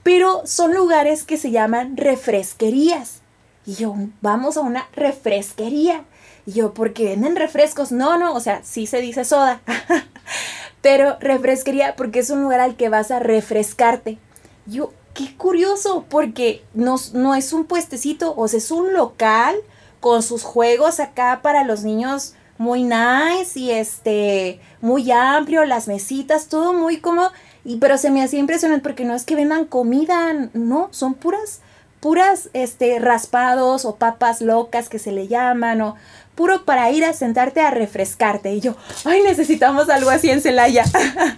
Pero 0.03 0.43
son 0.47 0.73
lugares 0.73 1.25
que 1.25 1.37
se 1.37 1.51
llaman 1.51 1.99
refresquerías. 1.99 3.21
Y 3.67 3.75
yo, 3.75 3.95
vamos 4.23 4.57
a 4.57 4.63
una 4.63 4.89
refresquería. 4.97 6.05
Y 6.49 6.53
yo, 6.53 6.73
porque 6.73 7.05
venden 7.05 7.37
refrescos. 7.37 7.93
No, 7.93 8.17
no, 8.17 8.33
o 8.33 8.41
sea, 8.41 8.63
sí 8.65 8.87
se 8.87 9.03
dice 9.03 9.27
soda. 9.27 9.61
Pero 10.81 11.19
refresquería 11.21 11.95
porque 11.95 12.21
es 12.21 12.31
un 12.31 12.41
lugar 12.41 12.61
al 12.61 12.75
que 12.75 12.89
vas 12.89 13.11
a 13.11 13.19
refrescarte. 13.19 14.17
Yo, 14.65 14.95
qué 15.13 15.37
curioso, 15.37 16.07
porque 16.09 16.65
no, 16.73 16.97
no 17.13 17.35
es 17.35 17.53
un 17.53 17.67
puestecito, 17.67 18.35
o 18.35 18.49
sea, 18.49 18.57
es 18.57 18.71
un 18.71 18.95
local 18.95 19.57
con 20.01 20.23
sus 20.23 20.43
juegos 20.43 21.01
acá 21.01 21.41
para 21.43 21.65
los 21.65 21.83
niños 21.85 22.33
muy 22.57 22.83
nice 22.83 23.61
y 23.61 23.71
este 23.71 24.59
muy 24.81 25.11
amplio, 25.11 25.67
las 25.67 25.87
mesitas, 25.87 26.49
todo 26.49 26.73
muy 26.73 26.97
cómodo. 26.97 27.31
Y 27.63 27.77
pero 27.77 27.99
se 27.99 28.11
me 28.11 28.23
hacía 28.23 28.41
impresionante 28.41 28.83
porque 28.83 29.05
no 29.05 29.15
es 29.15 29.25
que 29.25 29.37
vendan 29.37 29.67
comida, 29.67 30.33
no, 30.55 30.89
son 30.93 31.13
puras 31.13 31.61
puras 32.01 32.49
este 32.53 32.99
raspados 32.99 33.85
o 33.85 33.97
papas 33.97 34.41
locas 34.41 34.89
que 34.89 34.99
se 34.99 35.13
le 35.13 35.29
llaman 35.29 35.81
o 35.81 35.97
puro 36.39 36.65
para 36.65 36.89
ir 36.93 37.05
a 37.05 37.13
sentarte 37.13 37.61
a 37.61 37.73
refrescarte. 37.73 38.53
Y 38.53 38.61
yo, 38.61 38.77
ay, 39.05 39.23
necesitamos 39.23 39.89
algo 39.91 40.11
así 40.11 40.31
en 40.31 40.41
Celaya. 40.41 40.85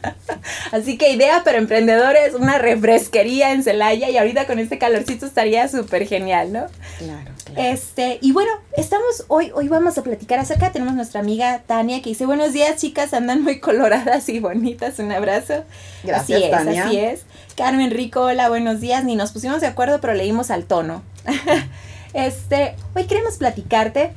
así 0.72 0.98
que 0.98 1.10
idea 1.10 1.42
para 1.42 1.56
emprendedores, 1.56 2.34
una 2.34 2.58
refresquería 2.58 3.52
en 3.52 3.62
Celaya 3.62 4.10
y 4.10 4.18
ahorita 4.18 4.46
con 4.46 4.58
este 4.58 4.78
calorcito 4.78 5.24
estaría 5.24 5.68
súper 5.68 6.06
genial, 6.06 6.52
¿no? 6.52 6.66
Claro, 6.98 7.29
claro. 7.42 7.60
Este, 7.60 8.18
y 8.20 8.32
bueno, 8.32 8.50
estamos 8.76 9.24
hoy, 9.28 9.50
hoy 9.54 9.68
vamos 9.68 9.98
a 9.98 10.02
platicar 10.02 10.38
acerca, 10.38 10.72
tenemos 10.72 10.94
nuestra 10.94 11.20
amiga 11.20 11.62
Tania 11.66 12.02
que 12.02 12.10
dice, 12.10 12.26
buenos 12.26 12.52
días 12.52 12.76
chicas, 12.76 13.14
andan 13.14 13.42
muy 13.42 13.60
coloradas 13.60 14.28
y 14.28 14.40
bonitas, 14.40 14.98
un 14.98 15.12
abrazo. 15.12 15.64
Gracias, 16.02 16.22
así 16.22 16.44
es, 16.44 16.50
Tania. 16.50 16.86
Así 16.86 16.98
es. 16.98 17.22
Carmen 17.56 17.90
Rico, 17.90 18.22
hola, 18.22 18.48
buenos 18.48 18.80
días, 18.80 19.04
ni 19.04 19.16
nos 19.16 19.32
pusimos 19.32 19.60
de 19.60 19.66
acuerdo, 19.66 20.00
pero 20.00 20.14
leímos 20.14 20.50
al 20.50 20.64
tono. 20.64 21.02
este, 22.14 22.76
hoy 22.94 23.04
queremos 23.04 23.36
platicarte 23.36 24.12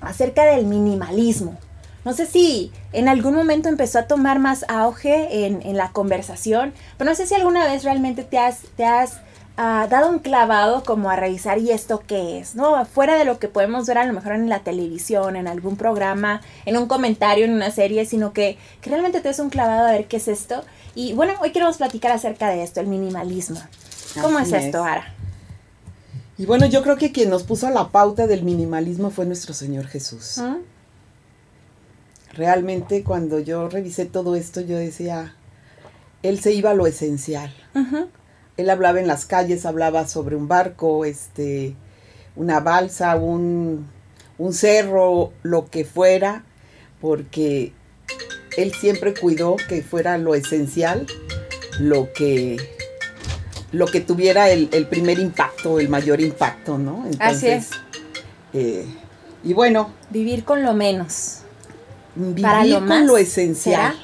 acerca 0.00 0.44
del 0.44 0.66
minimalismo. 0.66 1.58
No 2.04 2.12
sé 2.12 2.26
si 2.26 2.70
en 2.92 3.08
algún 3.08 3.34
momento 3.34 3.68
empezó 3.68 3.98
a 3.98 4.06
tomar 4.06 4.38
más 4.38 4.64
auge 4.68 5.46
en, 5.46 5.76
la 5.76 5.90
conversación, 5.90 6.74
pero 6.98 7.10
no 7.10 7.16
sé 7.16 7.26
si 7.26 7.34
alguna 7.34 7.64
vez 7.64 7.82
realmente 7.82 8.24
te 8.24 8.38
has, 8.38 8.60
te 8.76 8.84
has 8.84 9.20
ah, 9.56 9.86
dado 9.90 10.10
un 10.10 10.18
clavado 10.18 10.82
como 10.84 11.10
a 11.10 11.16
revisar 11.16 11.58
y 11.58 11.70
esto 11.70 12.02
qué 12.06 12.38
es, 12.38 12.54
¿no? 12.54 12.84
Fuera 12.86 13.16
de 13.16 13.24
lo 13.24 13.38
que 13.38 13.48
podemos 13.48 13.86
ver 13.86 13.98
a 13.98 14.04
lo 14.04 14.12
mejor 14.12 14.32
en 14.32 14.48
la 14.48 14.60
televisión, 14.60 15.36
en 15.36 15.48
algún 15.48 15.76
programa, 15.76 16.40
en 16.64 16.76
un 16.76 16.86
comentario, 16.86 17.44
en 17.44 17.52
una 17.52 17.70
serie, 17.70 18.06
sino 18.06 18.32
que, 18.32 18.58
que 18.80 18.90
realmente 18.90 19.20
te 19.20 19.28
des 19.28 19.38
un 19.38 19.50
clavado 19.50 19.86
a 19.86 19.92
ver 19.92 20.06
qué 20.06 20.18
es 20.18 20.28
esto. 20.28 20.64
Y 20.94 21.12
bueno, 21.12 21.34
hoy 21.40 21.50
queremos 21.50 21.76
platicar 21.76 22.12
acerca 22.12 22.48
de 22.50 22.62
esto, 22.62 22.80
el 22.80 22.86
minimalismo. 22.86 23.60
¿Cómo 24.20 24.38
es 24.38 24.52
esto, 24.52 24.84
Ara? 24.84 25.12
Y 26.36 26.46
bueno, 26.46 26.66
yo 26.66 26.82
creo 26.82 26.96
que 26.96 27.12
quien 27.12 27.30
nos 27.30 27.44
puso 27.44 27.70
la 27.70 27.88
pauta 27.90 28.26
del 28.26 28.42
minimalismo 28.42 29.10
fue 29.10 29.24
nuestro 29.24 29.54
Señor 29.54 29.86
Jesús. 29.86 30.38
¿Ah? 30.38 30.58
Realmente 32.32 33.04
cuando 33.04 33.38
yo 33.38 33.68
revisé 33.68 34.06
todo 34.06 34.34
esto, 34.34 34.60
yo 34.60 34.76
decía, 34.76 35.36
Él 36.22 36.40
se 36.40 36.52
iba 36.52 36.70
a 36.70 36.74
lo 36.74 36.86
esencial. 36.88 37.54
Él 38.56 38.70
hablaba 38.70 39.00
en 39.00 39.06
las 39.06 39.26
calles, 39.26 39.66
hablaba 39.66 40.06
sobre 40.06 40.36
un 40.36 40.48
barco, 40.48 41.04
este, 41.04 41.74
una 42.36 42.60
balsa, 42.60 43.16
un, 43.16 43.88
un 44.38 44.52
cerro, 44.52 45.32
lo 45.42 45.70
que 45.70 45.84
fuera, 45.84 46.44
porque 47.00 47.72
Él 48.56 48.72
siempre 48.72 49.14
cuidó 49.14 49.56
que 49.68 49.82
fuera 49.82 50.18
lo 50.18 50.34
esencial, 50.34 51.06
lo 51.80 52.12
que 52.12 52.56
lo 53.74 53.86
que 53.86 54.00
tuviera 54.00 54.50
el, 54.50 54.68
primer 54.86 55.18
impacto, 55.18 55.80
el 55.80 55.88
mayor 55.88 56.20
impacto, 56.20 56.78
¿no? 56.78 57.04
Así 57.18 57.48
es. 57.48 57.70
Eh, 58.52 58.86
y 59.42 59.52
bueno. 59.52 59.90
Vivir 60.10 60.44
con 60.44 60.62
lo 60.62 60.74
menos. 60.74 61.40
Vivir 62.14 62.78
con 62.86 63.06
lo 63.06 63.16
esencial. 63.16 63.94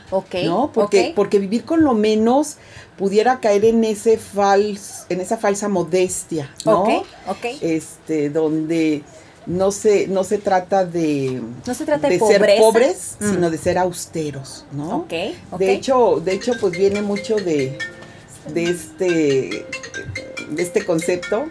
¿no? 0.44 0.72
Porque, 0.72 1.12
porque 1.14 1.38
vivir 1.38 1.64
con 1.64 1.84
lo 1.84 1.94
menos 1.94 2.56
pudiera 3.00 3.40
caer 3.40 3.64
en 3.64 3.82
ese 3.82 4.18
fals, 4.18 5.06
en 5.08 5.22
esa 5.22 5.38
falsa 5.38 5.70
modestia, 5.70 6.54
¿no? 6.66 6.82
Ok, 6.82 7.06
ok. 7.28 7.44
Este, 7.62 8.28
donde 8.28 9.02
no 9.46 9.72
se, 9.72 10.06
no 10.06 10.22
se 10.22 10.36
trata 10.36 10.84
de, 10.84 11.40
no 11.66 11.74
se 11.74 11.86
trata 11.86 12.10
de, 12.10 12.18
ser 12.18 12.58
pobres, 12.58 13.16
mm. 13.18 13.30
sino 13.30 13.50
de 13.50 13.56
ser 13.56 13.78
austeros, 13.78 14.66
¿no? 14.72 14.98
Ok, 14.98 15.12
De 15.58 15.72
hecho, 15.72 16.20
de 16.22 16.34
hecho, 16.34 16.52
pues 16.60 16.76
viene 16.76 17.00
mucho 17.00 17.36
de, 17.36 17.78
de 18.52 18.64
este, 18.64 19.66
de 20.50 20.62
este 20.62 20.84
concepto. 20.84 21.46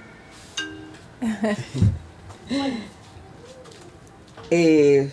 Eh, 4.52 5.12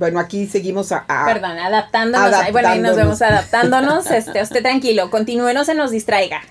bueno, 0.00 0.18
aquí 0.18 0.46
seguimos 0.46 0.92
a, 0.92 1.04
Perdón, 1.26 1.58
adaptándonos. 1.58 2.52
bueno, 2.52 2.68
ahí 2.70 2.80
nos 2.80 2.96
vemos 2.96 3.20
adaptándonos. 3.20 4.10
Este, 4.20 4.42
usted 4.42 4.62
tranquilo, 4.62 5.10
continúe, 5.10 5.52
no 5.54 5.64
se 5.64 5.74
nos 5.74 5.92
distraiga. 5.92 6.40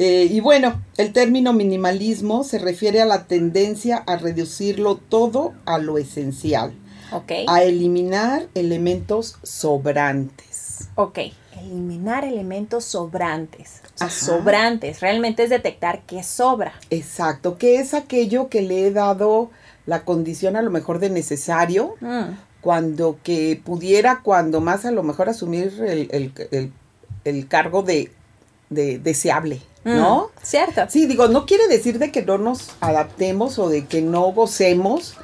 Eh, 0.00 0.28
y 0.30 0.38
bueno, 0.38 0.80
el 0.96 1.12
término 1.12 1.52
minimalismo 1.52 2.44
se 2.44 2.60
refiere 2.60 3.02
a 3.02 3.04
la 3.04 3.24
tendencia 3.24 3.96
a 4.06 4.16
reducirlo 4.16 4.96
todo 4.96 5.54
a 5.66 5.78
lo 5.78 5.98
esencial. 5.98 6.72
A 7.48 7.62
eliminar 7.64 8.46
elementos 8.54 9.38
sobrantes. 9.42 10.88
Ok 10.94 11.18
eliminar 11.60 12.24
elementos 12.24 12.84
sobrantes. 12.84 13.80
sobrantes, 14.08 15.00
realmente 15.00 15.42
es 15.42 15.50
detectar 15.50 16.02
qué 16.02 16.22
sobra. 16.22 16.74
Exacto, 16.90 17.58
que 17.58 17.76
es 17.76 17.94
aquello 17.94 18.48
que 18.48 18.62
le 18.62 18.86
he 18.86 18.90
dado 18.90 19.50
la 19.88 20.04
condición 20.04 20.54
a 20.54 20.62
lo 20.62 20.70
mejor 20.70 21.00
de 21.00 21.10
necesario, 21.10 21.96
mm. 22.00 22.24
cuando 22.60 23.18
que 23.22 23.60
pudiera, 23.64 24.20
cuando 24.22 24.60
más 24.60 24.84
a 24.84 24.90
lo 24.90 25.02
mejor 25.02 25.28
asumir 25.28 25.72
el, 25.80 27.48
cargo 27.48 27.82
de, 27.82 28.12
deseable. 28.68 29.60
Mm, 29.84 29.96
¿No? 29.96 30.30
cierto. 30.42 30.82
Sí, 30.88 31.06
digo, 31.06 31.28
no 31.28 31.46
quiere 31.46 31.66
decir 31.66 31.98
de 31.98 32.12
que 32.12 32.22
no 32.22 32.38
nos 32.38 32.76
adaptemos 32.80 33.58
o 33.58 33.68
de 33.68 33.86
que 33.86 34.02
no 34.02 34.32
gocemos 34.32 35.16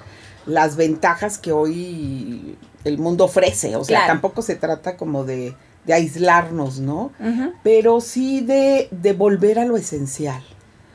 las 0.46 0.76
ventajas 0.76 1.38
que 1.38 1.52
hoy 1.52 2.56
el 2.84 2.98
mundo 2.98 3.24
ofrece. 3.24 3.76
O 3.76 3.84
sea, 3.84 4.06
tampoco 4.06 4.42
se 4.42 4.56
trata 4.56 4.96
como 4.96 5.24
de 5.24 5.54
de 5.86 5.92
aislarnos, 5.92 6.78
¿no? 6.78 7.12
Pero 7.62 8.00
sí 8.00 8.40
de, 8.40 8.88
de, 8.90 9.12
volver 9.12 9.58
a 9.58 9.64
lo 9.64 9.76
esencial. 9.76 10.42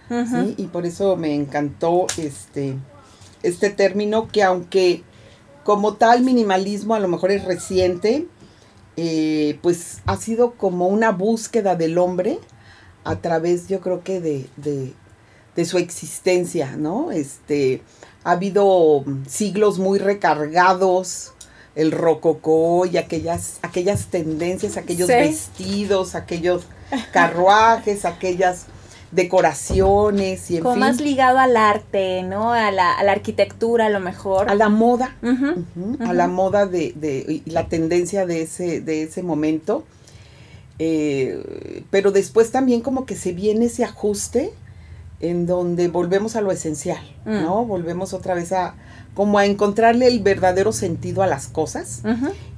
¿sí? 0.10 0.56
Y 0.58 0.66
por 0.68 0.86
eso 0.86 1.16
me 1.16 1.36
encantó 1.36 2.08
este, 2.18 2.76
este 3.44 3.70
término 3.70 4.28
que 4.28 4.44
aunque 4.44 5.04
como 5.64 5.96
tal 5.96 6.24
minimalismo 6.24 6.96
a 6.96 7.00
lo 7.00 7.08
mejor 7.08 7.32
es 7.32 7.44
reciente, 7.46 8.28
eh, 8.98 9.60
pues 9.62 10.00
ha 10.06 10.18
sido 10.18 10.54
como 10.56 10.88
una 10.88 11.12
búsqueda 11.12 11.76
del 11.76 11.98
hombre 11.98 12.40
a 13.04 13.18
través 13.18 13.68
yo 13.68 13.80
creo 13.80 14.04
que 14.04 14.20
de, 14.20 14.48
de, 14.58 14.94
de 15.56 15.66
su 15.66 15.78
existencia, 15.78 16.76
¿no? 16.76 17.12
Este, 17.12 17.82
ha 18.24 18.32
habido 18.32 19.04
siglos 19.28 19.80
muy 19.80 20.00
recargados, 20.00 21.34
el 21.76 21.92
rococó 21.92 22.86
y 22.86 22.98
aquellas, 22.98 23.60
aquellas 23.62 24.08
tendencias, 24.08 24.76
aquellos 24.76 25.08
vestidos, 25.08 26.16
aquellos 26.16 26.64
carruajes, 27.14 28.06
aquellas 28.06 28.66
decoraciones 29.12 30.52
y 30.52 30.58
en 30.58 30.64
Como 30.64 30.76
más 30.76 31.02
ligado 31.02 31.40
al 31.40 31.58
arte, 31.58 32.24
¿no? 32.24 32.54
A 32.54 32.72
la, 32.72 32.94
arquitectura 32.94 33.88
a 33.88 33.90
lo 33.90 34.00
mejor. 34.00 34.50
A 34.50 34.56
la 34.56 34.70
moda, 34.70 35.16
a 36.00 36.14
la 36.14 36.28
moda 36.28 36.66
de, 36.66 36.94
de, 36.96 37.44
y 37.46 37.50
la 37.50 37.68
tendencia 37.68 38.26
de 38.26 38.44
ese, 38.44 38.82
de 38.82 39.04
ese 39.04 39.24
momento. 39.24 39.84
Eh, 40.82 41.84
pero 41.92 42.12
después 42.12 42.52
también 42.52 42.80
como 42.82 43.06
que 43.06 43.16
se 43.16 43.34
viene 43.34 43.66
ese 43.66 43.84
ajuste 43.84 44.54
en 45.20 45.46
donde 45.46 45.90
volvemos 45.90 46.38
a 46.38 46.42
lo 46.42 46.52
esencial, 46.52 47.04
mm. 47.26 47.42
¿no? 47.42 47.66
Volvemos 47.66 48.14
otra 48.14 48.34
vez 48.34 48.54
a, 48.54 48.76
como 49.14 49.38
a 49.38 49.46
encontrarle 49.46 50.08
el 50.08 50.22
verdadero 50.22 50.72
sentido 50.72 51.22
a 51.22 51.28
las 51.28 51.48
cosas. 51.48 52.02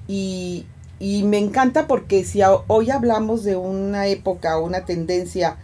y, 0.07 0.65
me 0.99 1.39
encanta 1.39 1.87
porque 1.87 2.23
si 2.23 2.41
hoy 2.67 2.91
hablamos 2.91 3.43
de 3.43 3.55
una 3.55 4.05
época 4.05 4.59
o 4.59 4.65
una 4.65 4.85
tendencia 4.85 5.57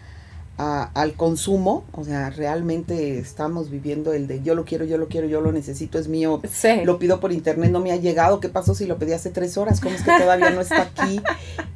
al 0.58 1.14
consumo, 1.14 1.86
o 1.92 2.04
sea, 2.04 2.32
realmente 2.32 3.20
estamos 3.20 3.70
viviendo 3.70 4.12
el 4.14 4.26
de 4.26 4.42
yo 4.42 4.56
lo 4.56 4.66
quiero, 4.66 4.86
yo 4.86 4.98
lo 4.98 5.08
quiero, 5.08 5.28
yo 5.28 5.40
lo 5.40 5.52
necesito, 5.52 6.00
es 6.00 6.08
mío, 6.08 6.42
lo 6.84 6.98
pido 6.98 7.20
por 7.20 7.32
internet, 7.32 7.72
no 7.72 7.80
me 7.80 7.92
ha 7.92 7.96
llegado, 7.98 8.40
¿qué 8.40 8.50
pasó 8.50 8.74
si 8.74 8.88
lo 8.88 8.98
pedí 8.98 9.14
hace 9.14 9.30
tres 9.30 9.56
horas? 9.58 9.80
¿Cómo 9.80 9.96
es 9.96 10.02
que 10.02 10.12
todavía 10.18 10.50
no 10.50 10.62
está 10.62 10.82
aquí? 10.84 11.22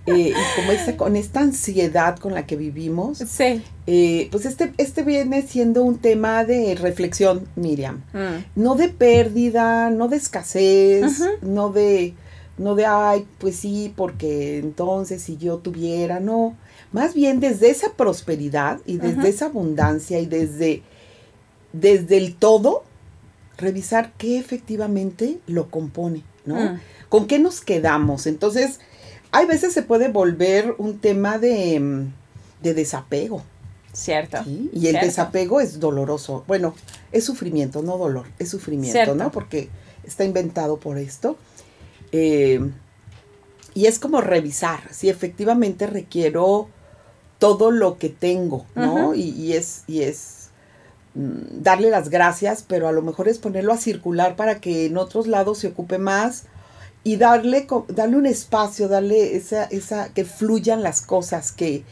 Eh, 0.08 0.34
y 0.34 0.56
como 0.56 0.72
esta, 0.72 0.98
con 0.98 1.16
esta 1.16 1.42
ansiedad 1.42 2.18
con 2.18 2.34
la 2.34 2.48
que 2.48 2.56
vivimos, 2.56 3.22
eh, 3.86 4.28
pues 4.32 4.48
este, 4.48 4.74
este 4.80 5.04
viene 5.04 5.44
siendo 5.44 5.84
un 5.84 6.00
tema 6.00 6.44
de 6.44 6.74
reflexión, 6.74 7.48
Miriam, 7.56 8.02
mm. 8.12 8.60
no 8.60 8.74
de 8.74 8.90
pérdida, 8.90 9.92
no 9.92 10.08
de 10.08 10.18
escasez, 10.18 11.22
no 11.44 11.70
de, 11.70 12.16
no 12.58 12.74
de, 12.74 12.88
ay, 12.88 13.28
pues 13.38 13.58
sí, 13.58 13.94
porque 13.96 14.58
entonces 14.58 15.22
si 15.22 15.38
yo 15.38 15.58
tuviera, 15.58 16.20
no 16.20 16.56
más 16.92 17.14
bien 17.14 17.40
desde 17.40 17.70
esa 17.70 17.94
prosperidad 17.94 18.80
y 18.86 18.98
desde 18.98 19.30
esa 19.30 19.46
abundancia 19.46 20.20
y 20.20 20.26
desde, 20.26 20.84
desde 21.74 22.18
el 22.18 22.36
todo, 22.36 22.84
revisar 23.58 24.12
qué 24.18 24.38
efectivamente 24.38 25.40
lo 25.48 25.70
compone, 25.70 26.24
¿no? 26.46 26.56
Mm. 26.56 26.80
¿Con 27.10 27.28
qué 27.28 27.40
nos 27.40 27.62
quedamos? 27.62 28.28
Entonces, 28.28 28.80
hay 29.32 29.46
veces 29.46 29.74
se 29.74 29.84
puede 29.84 30.10
volver 30.10 30.76
un 30.78 31.00
tema 31.00 31.38
de, 31.38 31.80
mm, 31.80 32.14
desapego. 32.62 33.44
Cierto. 33.94 34.38
Y 34.46 34.88
el 34.88 35.00
desapego 35.02 35.60
es 35.60 35.80
doloroso. 35.80 36.46
Bueno, 36.48 36.74
es 37.12 37.26
sufrimiento, 37.26 37.82
no 37.82 37.98
dolor, 37.98 38.26
es 38.40 38.50
sufrimiento, 38.50 39.16
¿no? 39.16 39.32
Porque 39.32 39.70
está 40.06 40.24
inventado 40.24 40.78
por 40.78 40.98
esto. 40.98 41.38
Eh, 42.14 42.62
y 43.74 43.86
es 43.86 44.00
como 44.00 44.22
revisar 44.22 44.82
si 44.92 45.10
efectivamente 45.10 45.88
requiero 45.88 46.70
todo 47.42 47.72
lo 47.72 47.98
que 47.98 48.10
tengo, 48.10 48.68
¿no? 48.76 49.16
y, 49.16 49.54
es, 49.54 49.84
y 49.88 50.04
es 50.04 50.50
mm, 51.16 51.64
darle 51.64 51.90
las 51.90 52.10
gracias, 52.10 52.64
pero 52.68 52.88
a 52.88 52.92
lo 52.92 53.02
mejor 53.02 53.28
es 53.28 53.40
ponerlo 53.40 53.74
a 53.74 53.78
circular 53.78 54.36
para 54.36 54.62
que 54.62 54.86
en 54.86 54.96
otros 54.96 55.26
lados 55.26 55.58
se 55.58 55.70
ocupe 55.70 55.98
más 55.98 56.44
y 57.04 57.16
darle, 57.18 57.66
darle 57.88 58.18
un 58.18 58.28
espacio, 58.28 58.88
darle 58.88 59.36
esa, 59.36 59.64
esa, 59.64 60.14
que 60.14 60.24
fluyan 60.24 60.84
las 60.84 61.02
cosas, 61.02 61.52
que, 61.52 61.84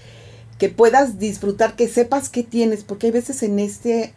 que 0.60 0.70
puedas 0.70 1.18
disfrutar, 1.18 1.76
que 1.76 1.88
sepas 1.88 2.30
qué 2.30 2.44
tienes, 2.44 2.84
porque 2.84 3.08
hay 3.08 3.14
veces 3.14 3.42
en 3.42 3.58
este 3.58 4.14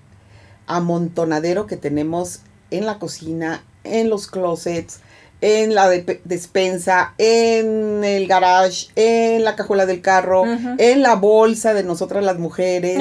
amontonadero 0.67 1.67
que 1.67 1.79
tenemos 1.79 2.41
en 2.71 2.85
la 2.85 2.99
cocina, 2.99 3.65
en 3.85 4.11
los 4.11 4.27
closets, 4.27 5.01
en 5.43 5.75
la 5.75 5.91
despensa, 5.91 7.15
en 7.19 8.05
el 8.05 8.29
garage, 8.29 8.87
en 8.95 9.43
la 9.43 9.57
cajuela 9.57 9.87
del 9.87 10.01
carro, 10.01 10.45
en 10.47 11.03
la 11.03 11.17
bolsa 11.17 11.75
de 11.75 11.83
nosotras 11.83 12.25
las 12.25 12.39
mujeres, 12.39 12.99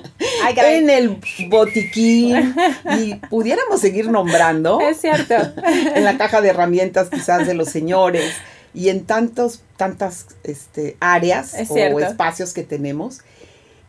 en 0.56 0.88
el 0.88 1.20
botiquín, 1.48 2.54
y 2.98 3.16
pudiéramos 3.28 3.80
seguir 3.80 4.08
nombrando. 4.08 4.80
Es 4.86 5.00
cierto. 5.00 5.34
en 5.34 6.04
la 6.04 6.16
caja 6.16 6.40
de 6.40 6.50
herramientas 6.50 7.08
quizás 7.10 7.46
de 7.48 7.54
los 7.54 7.68
señores, 7.68 8.32
y 8.72 8.90
en 8.90 9.04
tantos, 9.04 9.62
tantas 9.76 10.26
este, 10.44 10.96
áreas 11.00 11.52
o 11.68 11.98
espacios 11.98 12.52
que 12.52 12.62
tenemos. 12.62 13.22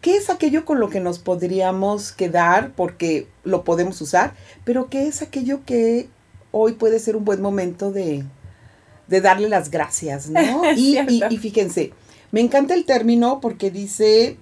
¿Qué 0.01 0.15
es 0.15 0.29
aquello 0.29 0.65
con 0.65 0.79
lo 0.79 0.89
que 0.89 0.99
nos 0.99 1.19
podríamos 1.19 2.11
quedar 2.11 2.71
porque 2.75 3.27
lo 3.43 3.63
podemos 3.63 3.99
usar? 4.01 4.33
Pero 4.63 4.89
¿qué 4.89 5.07
es 5.07 5.21
aquello 5.21 5.61
que 5.65 6.07
hoy 6.51 6.73
puede 6.73 6.99
ser 6.99 7.15
un 7.15 7.25
buen 7.25 7.41
momento 7.41 7.91
de, 7.91 8.23
darle 9.07 9.49
las 9.49 9.71
gracias, 9.71 10.29
¿no? 10.29 10.71
y, 10.75 10.97
y, 11.29 11.37
fíjense, 11.37 11.93
me 12.31 12.41
encanta 12.41 12.73
el 12.73 12.85
término 12.85 13.39
porque 13.41 13.71
dice 13.71 14.37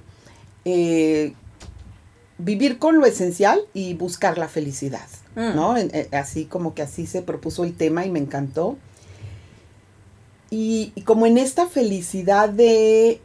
eh, 0.66 1.34
vivir 2.38 2.80
con 2.80 2.98
lo 2.98 3.06
esencial 3.06 3.62
y 3.74 3.94
buscar 3.94 4.38
la 4.38 4.48
felicidad, 4.48 5.08
mm. 5.36 5.56
¿no? 5.56 5.78
Eh, 5.78 6.10
así 6.12 6.46
como 6.46 6.74
que 6.74 6.82
así 6.82 7.06
se 7.06 7.22
propuso 7.22 7.64
el 7.64 7.76
tema 7.76 8.06
y 8.06 8.12
me 8.12 8.20
encantó. 8.20 8.78
y 10.50 10.94
como 11.06 11.26
en 11.26 11.38
esta 11.38 11.68
felicidad 11.68 12.48
de 12.48 13.20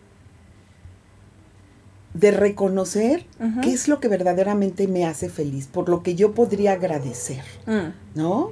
de 2.14 2.33
reconocer 2.33 3.25
qué 3.62 3.73
es 3.73 3.87
lo 3.87 4.01
que 4.01 4.09
verdaderamente 4.09 4.88
me 4.88 5.07
hace 5.07 5.29
feliz, 5.29 5.68
por 5.68 5.88
lo 5.88 6.03
que 6.03 6.16
yo 6.16 6.33
podría 6.33 6.73
agradecer, 6.73 7.44
mm. 7.66 8.18
¿no? 8.18 8.51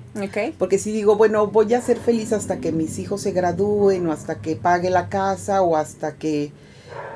Porque 0.58 0.78
si 0.78 0.92
digo, 0.92 1.16
bueno, 1.16 1.48
voy 1.48 1.74
a 1.74 1.80
ser 1.80 1.98
feliz 1.98 2.32
hasta 2.32 2.58
que 2.58 2.70
mis 2.70 2.98
hijos 3.00 3.22
se 3.22 3.32
gradúen, 3.32 4.06
o 4.06 4.12
hasta 4.12 4.36
que 4.36 4.54
pague 4.54 4.90
la 4.90 5.08
casa, 5.08 5.62
o 5.62 5.76
hasta 5.76 6.14
que 6.14 6.52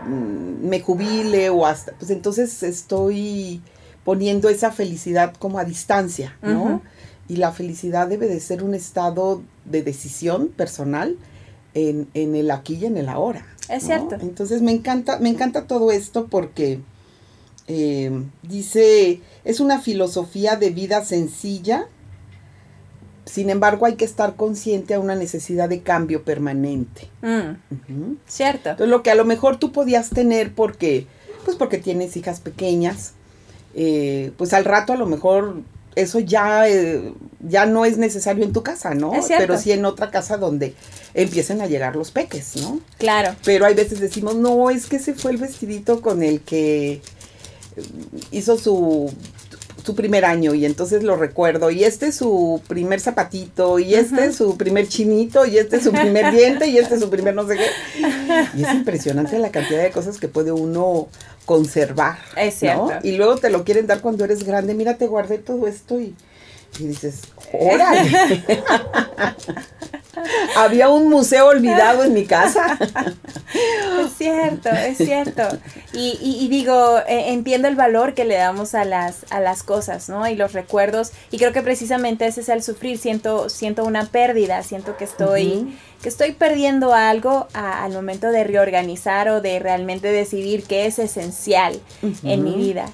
mm, 0.06 0.68
me 0.68 0.80
jubile, 0.80 1.48
o 1.50 1.64
hasta, 1.64 1.92
pues 1.92 2.10
entonces 2.10 2.64
estoy 2.64 3.62
poniendo 4.04 4.48
esa 4.48 4.72
felicidad 4.72 5.34
como 5.38 5.60
a 5.60 5.64
distancia, 5.64 6.36
¿no? 6.42 6.82
Y 7.28 7.36
la 7.36 7.52
felicidad 7.52 8.08
debe 8.08 8.26
de 8.26 8.40
ser 8.40 8.64
un 8.64 8.74
estado 8.74 9.42
de 9.64 9.82
decisión 9.82 10.48
personal 10.48 11.16
en, 11.74 12.08
en 12.14 12.34
el 12.34 12.50
aquí 12.50 12.74
y 12.74 12.86
en 12.86 12.96
el 12.96 13.08
ahora. 13.08 13.46
Es 13.68 13.84
cierto. 13.84 14.16
Entonces 14.20 14.62
me 14.62 14.72
encanta, 14.72 15.18
me 15.18 15.28
encanta 15.28 15.66
todo 15.66 15.92
esto 15.92 16.26
porque 16.26 16.80
eh, 17.68 18.10
dice, 18.42 19.20
es 19.44 19.60
una 19.60 19.80
filosofía 19.80 20.56
de 20.56 20.70
vida 20.70 21.04
sencilla, 21.04 21.86
sin 23.24 23.50
embargo 23.50 23.86
hay 23.86 23.94
que 23.94 24.04
estar 24.04 24.34
consciente 24.36 24.94
a 24.94 25.00
una 25.00 25.14
necesidad 25.14 25.68
de 25.68 25.82
cambio 25.82 26.24
permanente. 26.24 27.08
Mm. 27.22 28.16
Cierto. 28.26 28.70
Entonces 28.70 28.90
lo 28.90 29.02
que 29.02 29.10
a 29.10 29.14
lo 29.14 29.24
mejor 29.24 29.56
tú 29.56 29.72
podías 29.72 30.10
tener 30.10 30.54
porque, 30.54 31.06
pues 31.44 31.56
porque 31.56 31.78
tienes 31.78 32.16
hijas 32.16 32.40
pequeñas, 32.40 33.12
eh, 33.74 34.32
pues 34.36 34.52
al 34.52 34.64
rato 34.64 34.92
a 34.92 34.96
lo 34.96 35.06
mejor 35.06 35.62
eso 35.94 36.20
ya, 36.20 36.68
eh, 36.68 37.12
ya 37.40 37.66
no 37.66 37.84
es 37.84 37.98
necesario 37.98 38.44
en 38.44 38.52
tu 38.52 38.62
casa, 38.62 38.94
¿no? 38.94 39.12
Pero 39.28 39.58
sí 39.58 39.72
en 39.72 39.84
otra 39.84 40.10
casa 40.10 40.36
donde 40.36 40.74
empiecen 41.14 41.60
a 41.60 41.66
llegar 41.66 41.96
los 41.96 42.10
peques, 42.10 42.56
¿no? 42.56 42.80
Claro. 42.98 43.34
Pero 43.44 43.66
hay 43.66 43.74
veces 43.74 44.00
decimos, 44.00 44.36
no, 44.36 44.70
es 44.70 44.86
que 44.86 44.96
ese 44.96 45.14
fue 45.14 45.32
el 45.32 45.36
vestidito 45.36 46.00
con 46.00 46.22
el 46.22 46.40
que 46.40 47.02
hizo 48.30 48.58
su, 48.58 49.12
su 49.84 49.94
primer 49.94 50.24
año 50.24 50.54
y 50.54 50.64
entonces 50.64 51.02
lo 51.02 51.16
recuerdo 51.16 51.70
y 51.70 51.84
este 51.84 52.06
es 52.08 52.16
su 52.16 52.62
primer 52.68 53.00
zapatito 53.00 53.78
y 53.78 53.94
este 53.94 54.26
es 54.26 54.36
su 54.36 54.56
primer 54.56 54.88
chinito 54.88 55.44
y 55.46 55.58
este 55.58 55.76
es 55.76 55.84
su 55.84 55.92
primer 55.92 56.32
diente 56.32 56.66
y 56.66 56.78
este 56.78 56.94
es 56.94 57.00
su 57.00 57.10
primer 57.10 57.34
no 57.34 57.46
sé 57.46 57.56
qué. 57.56 57.66
Y 58.56 58.62
es 58.64 58.74
impresionante 58.74 59.38
la 59.38 59.50
cantidad 59.50 59.82
de 59.82 59.90
cosas 59.90 60.18
que 60.18 60.28
puede 60.28 60.52
uno 60.52 61.08
conservar. 61.44 62.18
Es 62.36 62.54
cierto. 62.54 62.92
Y 63.02 63.12
luego 63.12 63.36
te 63.36 63.50
lo 63.50 63.64
quieren 63.64 63.86
dar 63.86 64.00
cuando 64.00 64.24
eres 64.24 64.44
grande. 64.44 64.74
Mira, 64.74 64.96
te 64.96 65.06
guardé 65.06 65.38
todo 65.38 65.66
esto 65.66 66.00
y, 66.00 66.14
y 66.78 66.86
dices, 66.86 67.22
órale. 67.52 68.42
Había 70.56 70.88
un 70.88 71.08
museo 71.08 71.48
olvidado 71.48 72.04
en 72.04 72.12
mi 72.12 72.26
casa. 72.26 72.78
es 74.04 74.12
cierto, 74.16 74.68
es 74.68 74.98
cierto. 74.98 75.42
Y, 75.92 76.18
y, 76.20 76.48
digo, 76.48 76.98
eh, 77.08 77.32
entiendo 77.32 77.68
el 77.68 77.76
valor 77.76 78.14
que 78.14 78.24
le 78.24 78.36
damos 78.36 78.74
a 78.74 78.84
las, 78.84 79.24
a 79.30 79.40
las 79.40 79.62
cosas, 79.62 80.08
¿no? 80.08 80.26
Y 80.28 80.36
los 80.36 80.52
recuerdos. 80.52 81.12
Y 81.30 81.38
creo 81.38 81.52
que 81.52 81.62
precisamente 81.62 82.26
ese 82.26 82.42
es 82.42 82.48
el 82.48 82.62
sufrir. 82.62 82.98
Siento, 82.98 83.48
siento 83.48 83.84
una 83.84 84.06
pérdida, 84.06 84.62
siento 84.62 84.96
que 84.96 85.04
estoy, 85.04 85.76
que 86.02 86.08
estoy 86.08 86.32
perdiendo 86.32 86.94
algo 86.94 87.48
al 87.54 87.92
momento 87.92 88.28
de 88.30 88.44
reorganizar 88.44 89.28
o 89.28 89.40
de 89.40 89.58
realmente 89.58 90.08
decidir 90.08 90.64
qué 90.64 90.86
es 90.86 90.98
esencial 90.98 91.80
en 92.22 92.44
mi 92.44 92.54
vida. 92.54 92.86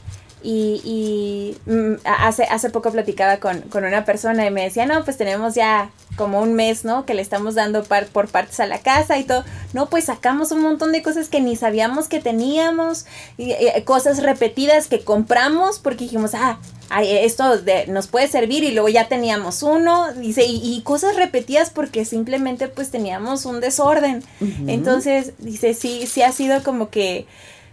Y, 0.42 1.56
y 1.66 1.70
mm, 1.70 1.94
hace, 2.04 2.44
hace 2.44 2.70
poco 2.70 2.92
platicaba 2.92 3.38
con, 3.38 3.60
con, 3.62 3.84
una 3.84 4.04
persona 4.04 4.46
y 4.46 4.50
me 4.50 4.64
decía, 4.64 4.86
no, 4.86 5.04
pues 5.04 5.16
tenemos 5.16 5.54
ya 5.54 5.90
como 6.16 6.40
un 6.40 6.54
mes, 6.54 6.84
¿no? 6.84 7.06
Que 7.06 7.14
le 7.14 7.22
estamos 7.22 7.54
dando 7.54 7.82
por 7.84 8.28
partes 8.28 8.60
a 8.60 8.66
la 8.66 8.80
casa 8.80 9.18
y 9.18 9.24
todo. 9.24 9.44
No, 9.72 9.88
pues 9.88 10.04
sacamos 10.04 10.52
un 10.52 10.60
montón 10.60 10.92
de 10.92 11.02
cosas 11.02 11.28
que 11.28 11.40
ni 11.40 11.56
sabíamos 11.56 12.08
que 12.08 12.20
teníamos, 12.20 13.06
y, 13.38 13.54
cosas 13.84 14.22
repetidas 14.22 14.88
que 14.88 15.00
compramos 15.00 15.78
porque 15.78 16.04
dijimos, 16.04 16.32
ah, 16.34 16.58
esto 17.02 17.58
de, 17.58 17.86
nos 17.86 18.06
puede 18.06 18.28
servir 18.28 18.64
y 18.64 18.72
luego 18.72 18.88
ya 18.88 19.08
teníamos 19.08 19.62
uno, 19.62 20.12
dice, 20.14 20.44
y, 20.44 20.60
y 20.62 20.82
cosas 20.82 21.16
repetidas 21.16 21.70
porque 21.70 22.04
simplemente 22.04 22.68
pues 22.68 22.90
teníamos 22.90 23.44
un 23.46 23.60
desorden. 23.60 24.22
Entonces, 24.66 25.32
dice, 25.38 25.74
sí, 25.74 26.06
sí 26.06 26.22
ha 26.22 26.32
sido 26.32 26.62
como 26.62 26.90
que 26.90 27.26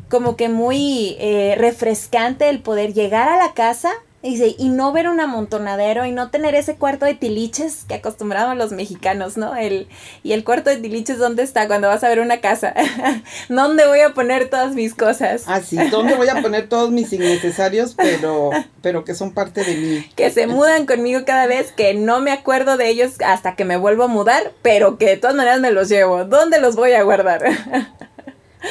como 0.09 0.35
que 0.35 0.49
muy 0.49 1.15
eh, 1.19 1.55
refrescante 1.57 2.49
el 2.49 2.61
poder 2.61 2.93
llegar 2.93 3.29
a 3.29 3.37
la 3.37 3.53
casa 3.53 3.91
y, 4.25 4.55
y 4.57 4.69
no 4.69 4.91
ver 4.91 5.07
un 5.07 5.19
amontonadero 5.19 6.05
y 6.05 6.11
no 6.11 6.31
tener 6.31 6.55
ese 6.55 6.75
cuarto 6.75 7.05
de 7.05 7.13
tiliches 7.13 7.85
que 7.87 7.95
acostumbraban 7.95 8.57
los 8.57 8.71
mexicanos, 8.71 9.37
¿no? 9.37 9.55
El, 9.55 9.87
y 10.23 10.33
el 10.33 10.43
cuarto 10.43 10.71
de 10.71 10.77
tiliches, 10.77 11.19
¿dónde 11.19 11.43
está 11.43 11.67
cuando 11.67 11.89
vas 11.89 12.03
a 12.03 12.09
ver 12.09 12.19
una 12.19 12.41
casa? 12.41 12.73
¿Dónde 13.49 13.85
voy 13.85 13.99
a 13.99 14.13
poner 14.13 14.49
todas 14.49 14.73
mis 14.73 14.95
cosas? 14.95 15.43
Ah, 15.45 15.61
sí, 15.61 15.77
¿dónde 15.91 16.15
voy 16.15 16.27
a 16.29 16.41
poner 16.41 16.67
todos 16.67 16.89
mis 16.89 17.13
innecesarios, 17.13 17.93
pero, 17.93 18.49
pero 18.81 19.03
que 19.03 19.13
son 19.13 19.31
parte 19.31 19.63
de 19.63 19.75
mí? 19.75 20.05
Que 20.15 20.31
se 20.31 20.47
mudan 20.47 20.85
conmigo 20.85 21.21
cada 21.25 21.45
vez, 21.45 21.71
que 21.71 21.93
no 21.93 22.19
me 22.19 22.31
acuerdo 22.31 22.77
de 22.77 22.89
ellos 22.89 23.13
hasta 23.23 23.55
que 23.55 23.65
me 23.65 23.77
vuelvo 23.77 24.03
a 24.03 24.07
mudar, 24.07 24.53
pero 24.61 24.97
que 24.97 25.05
de 25.07 25.17
todas 25.17 25.35
maneras 25.35 25.59
me 25.59 25.71
los 25.71 25.89
llevo. 25.89 26.25
¿Dónde 26.25 26.59
los 26.59 26.75
voy 26.75 26.93
a 26.93 27.03
guardar? 27.03 27.43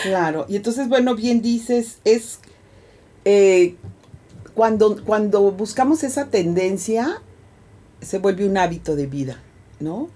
Claro, 0.02 0.46
y 0.48 0.57
entonces, 0.57 0.88
bueno, 0.88 1.14
bien 1.14 1.40
dices, 1.40 1.98
es 2.04 2.40
eh, 3.24 3.76
cuando, 4.54 5.02
cuando 5.04 5.50
buscamos 5.52 6.04
esa 6.04 6.26
tendencia, 6.26 7.22
se 8.00 8.18
vuelve 8.18 8.46
un 8.46 8.57
hábito 8.57 8.96
de 8.96 9.07
vida, 9.07 9.40
¿no? 9.80 10.09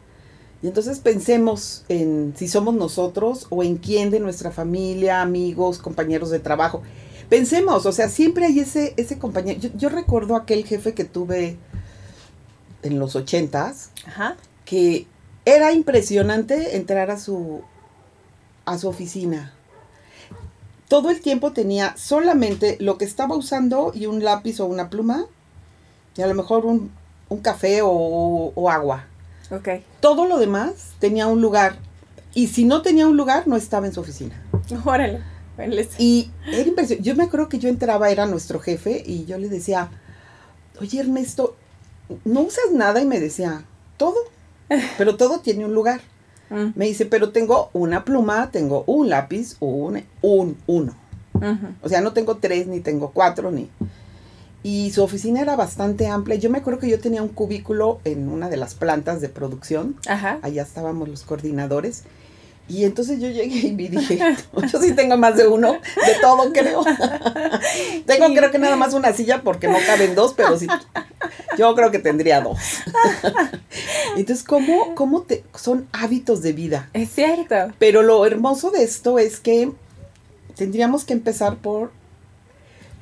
Y 0.62 0.67
entonces 0.67 0.99
pensemos 0.99 1.85
en 1.88 2.35
si 2.37 2.49
somos 2.49 2.75
nosotros 2.75 3.47
o 3.51 3.62
en 3.62 3.77
quién 3.77 4.11
de 4.11 4.21
nuestra 4.21 4.51
familia, 4.51 5.23
amigos, 5.23 5.79
compañeros 5.79 6.31
de 6.31 6.41
trabajo. 6.41 6.83
Pensemos, 7.29 7.87
o 7.87 7.93
sea, 7.93 8.09
siempre 8.09 8.47
hay 8.47 8.61
ese, 8.61 8.95
ese 8.97 9.19
compañero. 9.19 9.61
Yo, 9.61 9.71
yo 9.77 9.88
recuerdo 9.88 10.35
aquel 10.35 10.64
jefe 10.64 10.95
que 10.95 11.05
tuve 11.05 11.57
en 12.83 12.99
los 12.99 13.14
ochentas, 13.17 13.91
Ajá. 14.07 14.37
que 14.64 15.07
era 15.45 15.73
impresionante 15.73 16.77
entrar 16.77 17.11
a 17.11 17.19
su, 17.19 17.62
a 18.64 18.79
su 18.79 18.88
oficina. 18.88 19.55
Todo 20.88 21.11
el 21.11 21.20
tiempo 21.20 21.53
tenía 21.53 21.94
solamente 21.96 22.77
lo 22.81 22.98
que 22.98 23.05
estaba 23.05 23.37
usando 23.37 23.92
y 23.94 24.07
un 24.07 24.24
lápiz 24.24 24.61
o 24.61 24.66
una 24.66 24.90
pluma, 24.90 25.27
y 26.16 26.22
a 26.22 26.27
lo 26.27 26.35
mejor 26.35 26.66
un, 26.66 26.90
un 27.29 27.38
café 27.38 27.83
o, 27.83 28.53
o 28.55 28.70
agua. 28.70 29.07
Ok. 29.51 29.68
Todo 30.01 30.27
lo 30.27 30.38
demás 30.38 30.92
tenía 30.98 31.27
un 31.27 31.40
lugar. 31.40 31.77
Y 32.35 32.48
si 32.48 32.64
no 32.64 32.83
tenía 32.83 33.07
un 33.07 33.16
lugar, 33.16 33.46
no 33.46 33.57
estaba 33.57 33.87
en 33.87 33.92
su 33.92 34.01
oficina. 34.01 34.42
Órale. 34.85 35.22
Y 35.98 36.31
era 36.46 36.68
impresionante. 36.68 37.03
Yo 37.03 37.16
me 37.16 37.24
acuerdo 37.24 37.48
que 37.48 37.59
yo 37.59 37.68
entraba, 37.68 38.11
era 38.11 38.27
nuestro 38.27 38.61
jefe, 38.61 39.03
y 39.05 39.24
yo 39.24 39.38
le 39.38 39.48
decía, 39.48 39.90
oye 40.81 41.01
Ernesto, 41.01 41.57
¿no 42.24 42.42
usas 42.42 42.70
nada? 42.72 43.01
Y 43.01 43.07
me 43.07 43.20
decía, 43.20 43.64
todo. 43.96 44.16
Pero 44.96 45.16
todo 45.16 45.40
tiene 45.40 45.64
un 45.64 45.74
lugar. 45.74 46.01
Mm, 46.51 46.69
Me 46.75 46.87
dice, 46.87 47.07
pero 47.07 47.31
tengo 47.31 47.71
una 47.73 48.05
pluma, 48.05 48.51
tengo 48.51 48.85
un 48.87 49.09
lápiz, 49.09 49.57
un, 49.61 50.03
un, 50.23 50.57
uno. 50.67 50.95
O 51.83 51.89
sea, 51.89 52.01
no 52.01 52.13
tengo 52.13 52.39
tres, 52.39 52.67
ni 52.67 52.81
tengo 52.81 53.11
cuatro, 53.13 53.51
ni... 53.51 53.69
Y 54.65 54.91
su 54.91 55.05
oficina 55.05 55.41
era 55.41 55.55
bastante 55.55 56.09
amplia. 56.09 56.37
Yo 56.37 56.51
me 56.51 56.59
acuerdo 56.59 56.81
que 56.81 56.89
yo 56.91 56.99
tenía 56.99 57.23
un 57.23 57.29
cubículo 57.29 58.01
en 58.05 58.29
una 58.29 58.49
de 58.49 58.57
las 58.57 58.75
plantas 58.75 59.21
de 59.21 59.29
producción. 59.29 59.95
Ajá. 60.09 60.41
Allá 60.43 60.63
estábamos 60.63 61.09
los 61.09 61.23
coordinadores. 61.23 62.03
Y 62.68 62.85
entonces 62.85 63.18
yo 63.18 63.28
llegué 63.28 63.68
y 63.68 63.72
me 63.72 63.88
dije, 63.88 64.18
yo 64.72 64.81
sí 64.81 64.92
tengo 64.92 65.16
más 65.16 65.37
de 65.37 65.48
uno, 65.48 65.72
de 65.72 66.14
todo 66.20 66.52
creo. 66.52 66.85
tengo 68.07 68.26
creo 68.35 68.50
que 68.50 68.59
nada 68.59 68.76
más 68.76 68.92
una 68.92 69.12
silla 69.12 69.42
porque 69.42 69.68
no 69.68 69.78
caben 69.87 70.14
dos, 70.14 70.35
pero 70.35 70.59
sí, 70.59 70.66
yo 71.57 71.74
creo 71.74 71.90
que 71.90 71.98
tendría 71.98 72.42
dos. 72.42 72.59
entonces, 74.16 74.44
¿cómo, 74.44 74.94
cómo 74.94 75.22
te, 75.22 75.44
son 75.54 75.88
hábitos 75.92 76.42
de 76.42 76.52
vida? 76.52 76.90
Es 76.92 77.11
cierto. 77.11 77.72
Pero 77.78 78.02
lo 78.02 78.26
hermoso 78.26 78.70
de 78.70 78.85
esto 78.85 79.18
es 79.18 79.40
que 79.40 79.72
tendríamos 80.54 81.04
que 81.04 81.14
empezar 81.14 81.57
por 81.57 81.90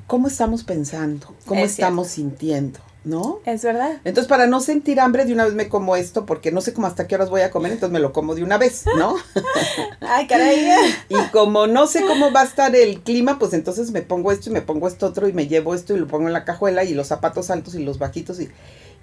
cómo 0.07 0.27
estamos 0.27 0.63
pensando, 0.63 1.35
cómo 1.45 1.61
Es 1.61 1.71
cierto. 1.73 1.81
estamos 1.81 2.07
sintiendo, 2.07 2.79
¿no? 3.07 3.39
Es 3.45 3.63
verdad. 3.63 3.99
Entonces, 4.03 4.27
para 4.27 4.47
no 4.47 4.59
sentir 4.59 4.99
hambre, 4.99 5.25
de 5.25 5.33
una 5.33 5.45
vez 5.45 5.53
me 5.53 5.69
como 5.69 5.95
esto, 5.95 6.25
porque 6.25 6.51
no 6.51 6.61
sé 6.61 6.73
cómo 6.73 6.87
hasta 6.87 7.07
qué 7.07 7.15
horas 7.15 7.29
voy 7.29 7.41
a 7.41 7.51
comer, 7.51 7.71
entonces 7.71 7.93
me 7.93 7.99
lo 7.99 8.13
como 8.13 8.35
de 8.35 8.43
una 8.43 8.57
vez, 8.57 8.85
¿no? 8.97 9.15
Ay, 10.01 10.27
caray. 10.27 10.69
Y 11.09 11.15
como 11.31 11.67
no 11.67 11.87
sé 11.87 12.01
cómo 12.01 12.31
va 12.31 12.41
a 12.41 12.45
estar 12.45 12.75
el 12.75 13.01
clima, 13.01 13.39
pues 13.39 13.53
entonces 13.53 13.91
me 13.91 14.01
pongo 14.01 14.31
esto 14.31 14.49
y 14.49 14.53
me 14.53 14.61
pongo 14.61 14.87
esto 14.87 15.07
otro 15.07 15.27
y 15.27 15.33
me 15.33 15.47
llevo 15.47 15.73
esto 15.73 15.95
y 15.95 15.99
lo 15.99 16.07
pongo 16.07 16.27
en 16.27 16.33
la 16.33 16.45
cajuela 16.45 16.83
y 16.83 16.93
los 16.93 17.07
zapatos 17.07 17.49
altos 17.49 17.75
y 17.75 17.83
los 17.83 17.97
bajitos 17.97 18.39
y, 18.39 18.49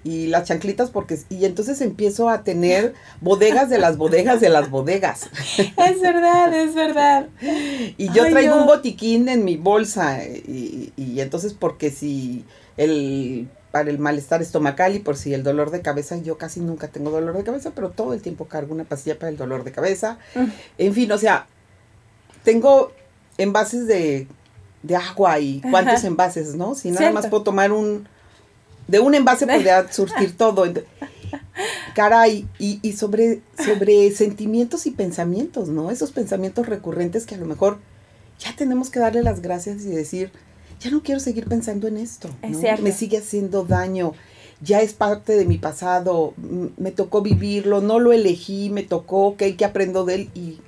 y 0.03 0.27
las 0.27 0.47
chanclitas 0.47 0.91
porque 0.91 1.17
y 1.29 1.45
entonces 1.45 1.81
empiezo 1.81 2.29
a 2.29 2.43
tener 2.43 2.93
bodegas 3.21 3.69
de 3.69 3.79
las 3.79 3.97
bodegas 3.97 4.39
de 4.39 4.49
las 4.49 4.69
bodegas. 4.69 5.29
Es 5.57 6.01
verdad, 6.01 6.53
es 6.53 6.75
verdad. 6.75 7.27
Y 7.97 8.11
yo 8.11 8.23
Ay, 8.23 8.31
traigo 8.31 8.55
no. 8.55 8.61
un 8.61 8.67
botiquín 8.67 9.29
en 9.29 9.43
mi 9.43 9.57
bolsa 9.57 10.23
y, 10.23 10.93
y 10.95 11.19
entonces 11.19 11.53
porque 11.53 11.89
si 11.89 12.45
el 12.77 13.47
para 13.75 13.89
el 13.89 13.99
malestar 13.99 14.41
estomacal 14.41 14.95
y 14.95 14.99
por 14.99 15.17
si 15.17 15.33
el 15.33 15.43
dolor 15.43 15.69
de 15.69 15.81
cabeza, 15.81 16.15
yo 16.15 16.37
casi 16.37 16.61
nunca 16.61 16.87
tengo 16.87 17.11
dolor 17.11 17.35
de 17.35 17.43
cabeza, 17.43 17.71
pero 17.75 17.89
todo 17.89 18.13
el 18.13 18.21
tiempo 18.21 18.45
cargo 18.45 18.73
una 18.73 18.85
pastilla 18.85 19.19
para 19.19 19.29
el 19.29 19.35
dolor 19.35 19.65
de 19.65 19.73
cabeza. 19.73 20.17
Mm. 20.33 20.45
En 20.77 20.93
fin, 20.93 21.11
o 21.11 21.17
sea, 21.17 21.47
tengo 22.45 22.93
envases 23.37 23.85
de, 23.85 24.27
de 24.81 24.95
agua 24.95 25.41
y 25.41 25.59
cuántos 25.59 25.95
Ajá. 25.95 26.07
envases, 26.07 26.55
¿no? 26.55 26.73
Si 26.73 26.89
nada 26.89 27.11
más 27.11 27.27
puedo 27.27 27.43
tomar 27.43 27.73
un, 27.73 28.07
de 28.87 29.01
un 29.01 29.13
envase 29.13 29.45
podría 29.45 29.91
surtir 29.91 30.37
todo. 30.37 30.63
Caray, 31.95 32.47
y, 32.57 32.79
y 32.81 32.93
sobre, 32.93 33.41
sobre 33.61 34.09
sentimientos 34.11 34.85
y 34.85 34.91
pensamientos, 34.91 35.67
¿no? 35.67 35.91
Esos 35.91 36.13
pensamientos 36.13 36.65
recurrentes 36.65 37.25
que 37.25 37.35
a 37.35 37.39
lo 37.39 37.45
mejor 37.45 37.79
ya 38.39 38.55
tenemos 38.55 38.89
que 38.89 38.99
darle 38.99 39.21
las 39.21 39.41
gracias 39.41 39.81
y 39.81 39.89
decir, 39.89 40.31
ya 40.79 40.91
no 40.91 41.01
quiero 41.01 41.19
seguir 41.19 41.47
pensando 41.47 41.87
en 41.87 41.97
esto. 41.97 42.29
Es 42.41 42.51
¿no? 42.51 42.59
cierto. 42.59 42.83
Me 42.83 42.91
sigue 42.91 43.17
haciendo 43.17 43.63
daño, 43.63 44.13
ya 44.61 44.81
es 44.81 44.93
parte 44.93 45.35
de 45.35 45.45
mi 45.45 45.57
pasado, 45.57 46.33
me 46.77 46.91
tocó 46.91 47.21
vivirlo, 47.21 47.81
no 47.81 47.99
lo 47.99 48.13
elegí, 48.13 48.69
me 48.69 48.83
tocó, 48.83 49.27
ok, 49.27 49.43
que 49.57 49.65
aprendo 49.65 50.05
de 50.05 50.15
él 50.15 50.29
y 50.33 50.59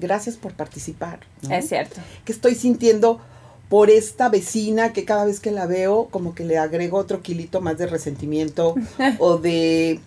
gracias 0.00 0.36
por 0.36 0.54
participar. 0.54 1.20
¿no? 1.42 1.54
Es 1.54 1.68
cierto. 1.68 2.00
que 2.24 2.32
estoy 2.32 2.54
sintiendo 2.54 3.20
por 3.68 3.90
esta 3.90 4.28
vecina 4.28 4.92
que 4.92 5.04
cada 5.04 5.24
vez 5.24 5.40
que 5.40 5.50
la 5.50 5.66
veo 5.66 6.08
como 6.10 6.34
que 6.34 6.44
le 6.44 6.58
agrego 6.58 6.98
otro 6.98 7.22
kilito 7.22 7.60
más 7.60 7.78
de 7.78 7.86
resentimiento 7.86 8.74
o 9.18 9.38
de 9.38 10.00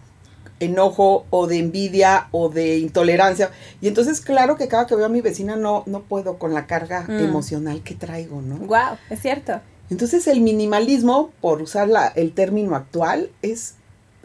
enojo 0.59 1.25
o 1.29 1.47
de 1.47 1.57
envidia 1.59 2.27
o 2.31 2.49
de 2.49 2.77
intolerancia. 2.79 3.51
Y 3.81 3.87
entonces 3.87 4.21
claro 4.21 4.55
que 4.57 4.67
cada 4.67 4.87
que 4.87 4.95
veo 4.95 5.05
a 5.05 5.09
mi 5.09 5.21
vecina 5.21 5.55
no, 5.55 5.83
no 5.85 6.01
puedo 6.01 6.37
con 6.39 6.53
la 6.53 6.65
carga 6.67 7.05
Mm. 7.07 7.19
emocional 7.19 7.81
que 7.83 7.93
traigo, 7.95 8.41
¿no? 8.41 8.55
Wow, 8.57 8.97
es 9.09 9.21
cierto. 9.21 9.59
Entonces 9.89 10.27
el 10.27 10.41
minimalismo, 10.41 11.31
por 11.41 11.61
usar 11.61 11.87
la- 11.87 12.07
el 12.07 12.33
término 12.33 12.75
actual, 12.75 13.29
es 13.41 13.75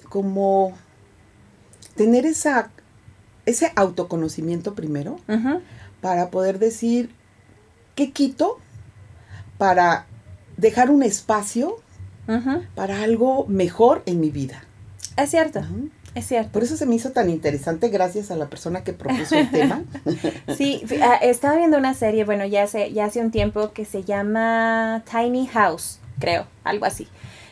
como 0.09 0.73
tener 1.97 2.27
esa, 2.27 2.71
ese 3.47 3.73
autoconocimiento 3.77 4.75
primero 4.75 5.19
para 6.01 6.31
poder 6.31 6.59
decir 6.59 7.11
qué 7.95 8.11
quito 8.13 8.59
para 9.59 10.07
dejar 10.57 10.91
un 10.91 11.03
espacio 11.03 11.77
para 12.75 13.03
algo 13.03 13.47
mejor 13.47 14.03
en 14.07 14.19
mi 14.21 14.31
vida. 14.31 14.65
Es 15.17 15.31
cierto. 15.31 15.61
Es 16.15 16.27
cierto. 16.27 16.51
Por 16.53 16.63
eso 16.63 16.77
se 16.77 16.87
me 16.87 16.95
hizo 16.95 17.11
tan 17.11 17.31
interesante 17.31 17.89
gracias 17.89 18.31
a 18.31 18.37
la 18.37 18.49
persona 18.49 18.85
que 18.85 18.93
propuso 18.93 19.37
el 19.37 19.51
tema. 19.51 19.83
Sí, 20.57 20.83
ah, 21.03 21.17
estaba 21.23 21.57
viendo 21.57 21.79
una 21.79 21.95
serie, 21.95 22.25
bueno, 22.25 22.45
ya 22.45 22.65
hace, 22.65 22.93
ya 22.93 23.07
hace 23.07 23.21
un 23.21 23.31
tiempo 23.31 23.73
que 23.73 23.85
se 23.85 24.05
llama 24.05 25.03
Tiny 25.11 25.47
House, 25.47 25.99
creo, 26.19 26.47
algo 26.65 26.85
así, 26.85 27.09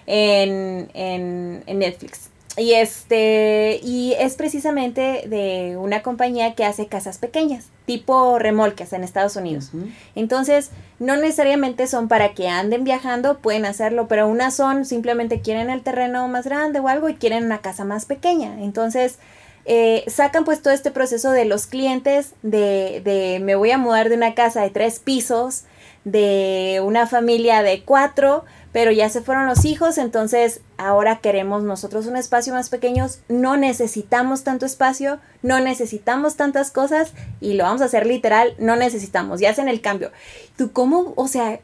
en, 0.06 0.90
en, 0.94 1.62
en 1.66 1.78
Netflix. 1.78 2.30
Y 2.56 2.74
este, 2.74 3.80
y 3.82 4.14
es 4.18 4.34
precisamente 4.34 5.24
de 5.26 5.76
una 5.78 6.02
compañía 6.02 6.54
que 6.54 6.64
hace 6.64 6.88
casas 6.88 7.18
pequeñas, 7.18 7.68
tipo 7.86 8.38
remolques 8.40 8.92
en 8.92 9.04
Estados 9.04 9.36
Unidos. 9.36 9.70
Entonces, 10.16 10.70
no 10.98 11.16
necesariamente 11.16 11.86
son 11.86 12.08
para 12.08 12.34
que 12.34 12.48
anden 12.48 12.82
viajando, 12.82 13.38
pueden 13.38 13.66
hacerlo, 13.66 14.08
pero 14.08 14.26
unas 14.26 14.54
son 14.54 14.84
simplemente 14.84 15.40
quieren 15.40 15.70
el 15.70 15.82
terreno 15.82 16.26
más 16.26 16.44
grande 16.44 16.80
o 16.80 16.88
algo 16.88 17.08
y 17.08 17.14
quieren 17.14 17.44
una 17.44 17.58
casa 17.58 17.84
más 17.84 18.04
pequeña. 18.04 18.60
Entonces, 18.60 19.18
eh, 19.64 20.04
sacan 20.08 20.44
pues 20.44 20.60
todo 20.60 20.74
este 20.74 20.90
proceso 20.90 21.30
de 21.30 21.44
los 21.44 21.66
clientes, 21.66 22.34
de, 22.42 23.00
de 23.04 23.38
me 23.40 23.54
voy 23.54 23.70
a 23.70 23.78
mudar 23.78 24.08
de 24.08 24.16
una 24.16 24.34
casa 24.34 24.62
de 24.62 24.70
tres 24.70 24.98
pisos, 24.98 25.64
de 26.04 26.80
una 26.84 27.06
familia 27.06 27.62
de 27.62 27.82
cuatro, 27.84 28.44
pero 28.72 28.92
ya 28.92 29.08
se 29.08 29.20
fueron 29.20 29.46
los 29.46 29.64
hijos, 29.64 29.98
entonces 29.98 30.60
ahora 30.76 31.20
queremos 31.20 31.62
nosotros 31.62 32.06
un 32.06 32.16
espacio 32.16 32.52
más 32.52 32.68
pequeño, 32.68 33.06
no 33.28 33.56
necesitamos 33.56 34.44
tanto 34.44 34.66
espacio, 34.66 35.18
no 35.42 35.60
necesitamos 35.60 36.36
tantas 36.36 36.70
cosas 36.70 37.12
y 37.40 37.54
lo 37.54 37.64
vamos 37.64 37.82
a 37.82 37.86
hacer 37.86 38.06
literal, 38.06 38.54
no 38.58 38.76
necesitamos, 38.76 39.40
ya 39.40 39.50
hacen 39.50 39.68
el 39.68 39.80
cambio. 39.80 40.12
¿Tú 40.56 40.72
cómo, 40.72 41.12
o 41.16 41.26
sea, 41.26 41.60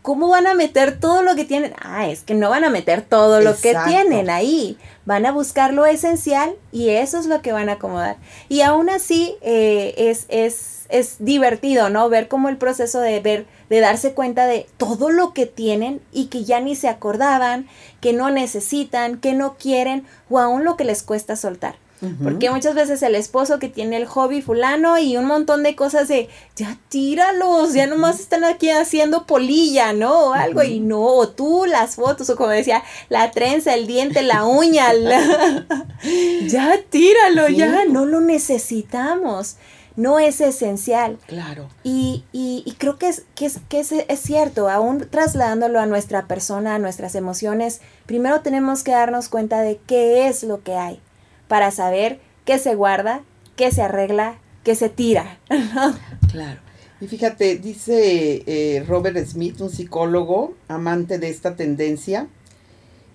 cómo 0.00 0.28
van 0.28 0.46
a 0.46 0.54
meter 0.54 0.98
todo 0.98 1.22
lo 1.22 1.34
que 1.34 1.44
tienen? 1.44 1.74
Ah, 1.80 2.08
es 2.08 2.22
que 2.22 2.34
no 2.34 2.50
van 2.50 2.64
a 2.64 2.70
meter 2.70 3.02
todo 3.02 3.40
lo 3.40 3.54
que 3.56 3.76
tienen 3.86 4.30
ahí, 4.30 4.78
van 5.04 5.26
a 5.26 5.32
buscar 5.32 5.74
lo 5.74 5.86
esencial 5.86 6.54
y 6.70 6.90
eso 6.90 7.18
es 7.18 7.26
lo 7.26 7.42
que 7.42 7.52
van 7.52 7.68
a 7.68 7.72
acomodar. 7.72 8.16
Y 8.48 8.62
aún 8.62 8.88
así 8.88 9.36
eh, 9.42 9.94
es, 9.96 10.26
es, 10.28 10.86
es 10.88 11.16
divertido, 11.18 11.90
¿no? 11.90 12.08
Ver 12.08 12.28
cómo 12.28 12.48
el 12.48 12.56
proceso 12.56 13.00
de 13.00 13.20
ver, 13.20 13.46
de 13.72 13.80
darse 13.80 14.12
cuenta 14.12 14.46
de 14.46 14.66
todo 14.76 15.08
lo 15.08 15.32
que 15.32 15.46
tienen 15.46 16.02
y 16.12 16.26
que 16.26 16.44
ya 16.44 16.60
ni 16.60 16.76
se 16.76 16.88
acordaban, 16.88 17.66
que 18.02 18.12
no 18.12 18.28
necesitan, 18.30 19.16
que 19.18 19.32
no 19.32 19.56
quieren 19.56 20.04
o 20.28 20.38
aún 20.38 20.62
lo 20.64 20.76
que 20.76 20.84
les 20.84 21.02
cuesta 21.02 21.36
soltar. 21.36 21.76
Porque 22.20 22.50
muchas 22.50 22.74
veces 22.74 23.00
el 23.04 23.14
esposo 23.14 23.60
que 23.60 23.68
tiene 23.68 23.96
el 23.96 24.06
hobby 24.06 24.42
fulano 24.42 24.98
y 24.98 25.16
un 25.16 25.24
montón 25.24 25.62
de 25.62 25.76
cosas 25.76 26.08
de, 26.08 26.28
ya 26.56 26.76
tíralos, 26.88 27.74
ya 27.74 27.86
nomás 27.86 28.18
están 28.18 28.42
aquí 28.42 28.70
haciendo 28.70 29.24
polilla, 29.24 29.92
¿no? 29.92 30.30
O 30.30 30.32
algo, 30.32 30.64
y 30.64 30.80
no, 30.80 31.00
o 31.00 31.28
tú 31.28 31.64
las 31.64 31.94
fotos, 31.94 32.28
o 32.28 32.34
como 32.36 32.48
decía, 32.50 32.82
la 33.08 33.30
trenza, 33.30 33.74
el 33.74 33.86
diente, 33.86 34.22
la 34.22 34.44
uña, 34.44 34.92
la- 34.92 35.64
ya 36.48 36.74
tíralo, 36.90 37.46
Sí. 37.46 37.56
ya, 37.56 37.84
no 37.88 38.04
lo 38.04 38.20
necesitamos. 38.20 39.56
No 39.96 40.18
es 40.18 40.40
esencial. 40.40 41.18
Claro. 41.26 41.68
Y, 41.84 42.24
y, 42.32 42.62
y 42.66 42.72
creo 42.72 42.98
que, 42.98 43.08
es, 43.08 43.24
que, 43.34 43.46
es, 43.46 43.60
que 43.68 43.80
es, 43.80 43.92
es 43.92 44.20
cierto, 44.20 44.68
aún 44.68 45.06
trasladándolo 45.10 45.80
a 45.80 45.86
nuestra 45.86 46.26
persona, 46.26 46.74
a 46.74 46.78
nuestras 46.78 47.14
emociones, 47.14 47.80
primero 48.06 48.40
tenemos 48.40 48.82
que 48.82 48.92
darnos 48.92 49.28
cuenta 49.28 49.60
de 49.60 49.80
qué 49.86 50.28
es 50.28 50.42
lo 50.42 50.62
que 50.62 50.74
hay 50.74 51.00
para 51.48 51.70
saber 51.70 52.20
qué 52.44 52.58
se 52.58 52.74
guarda, 52.74 53.22
qué 53.56 53.70
se 53.70 53.82
arregla, 53.82 54.38
qué 54.64 54.74
se 54.74 54.88
tira. 54.88 55.38
Claro. 56.30 56.60
Y 56.98 57.08
fíjate, 57.08 57.58
dice 57.58 58.42
eh, 58.46 58.84
Robert 58.88 59.18
Smith, 59.26 59.60
un 59.60 59.68
psicólogo 59.68 60.54
amante 60.66 61.18
de 61.18 61.28
esta 61.28 61.56
tendencia, 61.56 62.26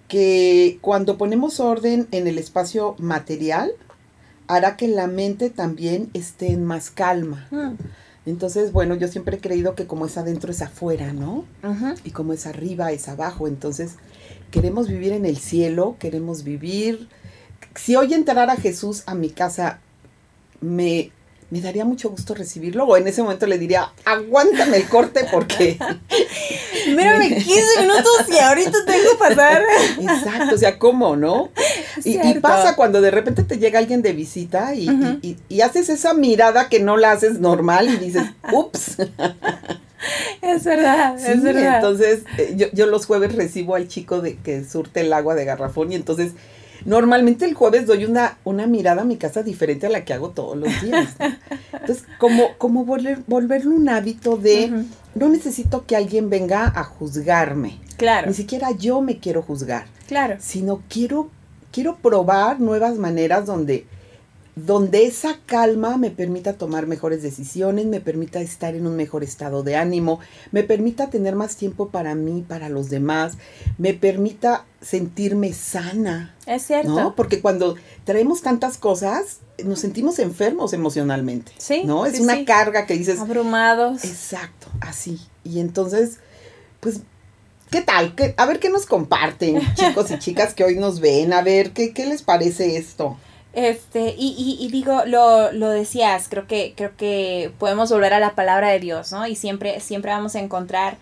que 0.07 0.77
cuando 0.81 1.17
ponemos 1.17 1.59
orden 1.59 2.07
en 2.11 2.27
el 2.27 2.37
espacio 2.37 2.95
material, 2.99 3.71
hará 4.47 4.77
que 4.77 4.87
la 4.87 5.07
mente 5.07 5.49
también 5.49 6.09
esté 6.13 6.51
en 6.51 6.65
más 6.65 6.89
calma. 6.89 7.47
Mm. 7.51 7.75
Entonces, 8.25 8.73
bueno, 8.73 8.95
yo 8.95 9.07
siempre 9.07 9.37
he 9.37 9.39
creído 9.39 9.73
que 9.73 9.87
como 9.87 10.05
es 10.05 10.17
adentro 10.17 10.51
es 10.51 10.61
afuera, 10.61 11.13
¿no? 11.13 11.45
Y 12.03 12.11
como 12.11 12.33
es 12.33 12.45
arriba 12.45 12.91
es 12.91 13.07
abajo. 13.07 13.47
Entonces, 13.47 13.93
queremos 14.51 14.89
vivir 14.89 15.13
en 15.13 15.25
el 15.25 15.37
cielo, 15.37 15.95
queremos 15.99 16.43
vivir... 16.43 17.07
Si 17.75 17.95
hoy 17.95 18.13
entrara 18.13 18.55
Jesús 18.55 19.03
a 19.05 19.13
mi 19.13 19.29
casa, 19.29 19.79
me, 20.61 21.11
me 21.51 21.61
daría 21.61 21.85
mucho 21.85 22.09
gusto 22.09 22.33
recibirlo. 22.33 22.85
O 22.85 22.97
en 22.97 23.07
ese 23.07 23.21
momento 23.21 23.47
le 23.47 23.57
diría, 23.57 23.93
aguántame 24.03 24.77
el 24.77 24.89
corte 24.89 25.25
porque... 25.31 25.79
Mírame 26.87 27.29
15 27.29 27.81
minutos 27.81 28.25
y 28.29 28.39
ahorita 28.39 28.85
tengo 28.85 29.11
que 29.11 29.17
pasar. 29.17 29.61
Exacto, 29.99 30.55
o 30.55 30.57
sea, 30.57 30.77
¿cómo, 30.77 31.15
no? 31.15 31.49
Y, 32.05 32.39
pasa 32.39 32.75
cuando 32.75 33.01
de 33.01 33.11
repente 33.11 33.43
te 33.43 33.57
llega 33.57 33.79
alguien 33.79 34.01
de 34.01 34.13
visita 34.13 34.73
y, 34.75 34.85
y- 34.85 34.89
Ujú. 34.89 35.19
y- 35.21 35.37
y 35.49 35.61
haces 35.61 35.89
esa 35.89 36.13
mirada 36.13 36.69
que 36.69 36.79
no 36.79 36.97
la 36.97 37.11
haces 37.11 37.39
normal 37.39 37.89
y 37.89 37.97
dices, 37.97 38.23
ups. 38.51 38.97
Es 40.41 40.63
verdad, 40.63 41.15
Sí, 41.17 41.31
es 41.31 41.41
verdad. 41.43 41.75
entonces 41.77 42.23
eh, 42.37 42.53
yo, 42.55 42.67
yo 42.71 42.85
los 42.85 43.05
jueves 43.05 43.35
recibo 43.35 43.75
al 43.75 43.87
chico 43.87 44.21
de 44.21 44.35
que 44.35 44.63
surte 44.63 45.01
el 45.01 45.11
agua 45.11 45.33
de 45.35 45.43
garrafón 45.43 45.91
y 45.91 45.95
entonces 45.95 46.33
normalmente 46.85 47.45
el 47.45 47.55
jueves 47.55 47.87
doy 47.87 48.05
una, 48.05 48.37
una 48.43 48.67
mirada 48.67 49.01
a 49.01 49.05
mi 49.05 49.17
casa 49.17 49.41
diferente 49.41 49.87
a 49.87 49.89
la 49.89 50.05
que 50.05 50.13
hago 50.13 50.29
todos 50.29 50.55
los 50.55 50.69
días. 50.81 51.15
Entonces, 51.73 52.05
como, 52.19 52.55
como 52.57 52.85
volver, 52.85 53.19
volverlo 53.27 53.71
un 53.75 53.89
hábito 53.89 54.37
de 54.37 54.85
no 55.15 55.29
necesito 55.29 55.85
que 55.85 55.95
alguien 55.95 56.29
venga 56.29 56.71
a 56.75 56.83
juzgarme. 56.83 57.79
Claro, 57.97 58.27
Ni 58.27 58.33
siquiera 58.35 58.71
yo 58.71 59.01
me 59.01 59.17
quiero 59.17 59.41
juzgar. 59.41 59.85
claro. 60.07 60.35
sino 60.39 60.81
quiero, 60.89 61.29
quiero 61.77 61.97
probar 61.97 62.59
nuevas 62.59 62.97
maneras 62.97 63.45
donde, 63.45 63.85
donde 64.55 65.05
esa 65.05 65.37
calma 65.45 65.95
me 65.97 66.09
permita 66.09 66.53
tomar 66.53 66.87
mejores 66.87 67.21
decisiones, 67.21 67.85
me 67.85 68.01
permita 68.01 68.41
estar 68.41 68.73
en 68.73 68.87
un 68.87 68.95
mejor 68.95 69.23
estado 69.23 69.61
de 69.61 69.75
ánimo, 69.75 70.19
me 70.51 70.63
permita 70.63 71.11
tener 71.11 71.35
más 71.35 71.55
tiempo 71.55 71.89
para 71.89 72.15
mí, 72.15 72.43
para 72.47 72.67
los 72.69 72.89
demás, 72.89 73.37
me 73.77 73.93
permita 73.93 74.65
sentirme 74.81 75.53
sana, 75.53 76.35
Es 76.47 76.63
cierto. 76.63 76.95
¿no? 76.95 77.13
Porque 77.13 77.41
cuando 77.41 77.75
traemos 78.05 78.41
tantas 78.41 78.79
cosas, 78.79 79.41
nos 79.63 79.77
sentimos 79.77 80.17
enfermos 80.17 80.73
emocionalmente, 80.73 81.51
Sí, 81.59 81.83
¿no? 81.85 82.07
Es 82.07 82.15
sí, 82.15 82.23
una 82.23 82.37
sí. 82.37 82.45
carga 82.45 82.87
que 82.87 82.97
dices, 82.97 83.19
Abrumados. 83.19 84.03
Exacto, 84.03 84.65
así. 84.81 85.19
Y 85.43 85.59
entonces, 85.59 86.17
pues, 86.79 87.01
¿qué 87.71 87.81
tal? 87.81 88.15
¿Qué- 88.15 88.33
a 88.37 88.45
ver 88.45 88.59
qué 88.59 88.69
nos 88.69 88.85
comparten, 88.85 89.61
chicos 89.75 90.11
y 90.11 90.19
chicas 90.19 90.53
que 90.53 90.63
hoy 90.63 90.75
nos 90.75 90.99
ven. 90.99 91.33
A 91.33 91.41
ver, 91.41 91.71
¿qué, 91.71 91.93
qué 91.93 92.05
les 92.05 92.21
parece 92.21 92.77
esto? 92.77 93.17
Este, 93.53 94.13
y, 94.17 94.35
y, 94.37 94.63
y 94.63 94.69
digo, 94.71 95.03
lo, 95.05 95.51
lo 95.51 95.69
decías, 95.69 96.27
creo 96.29 96.45
que, 96.47 96.73
creo 96.77 96.91
que 96.95 97.51
podemos 97.57 97.91
volver 97.91 98.13
a 98.13 98.19
la 98.19 98.35
palabra 98.35 98.69
de 98.69 98.79
Dios, 98.79 99.11
¿no? 99.11 99.25
Y 99.25 99.35
siempre, 99.35 99.79
siempre 99.79 100.11
vamos 100.11 100.35
a 100.35 100.39
encontrar 100.39 100.97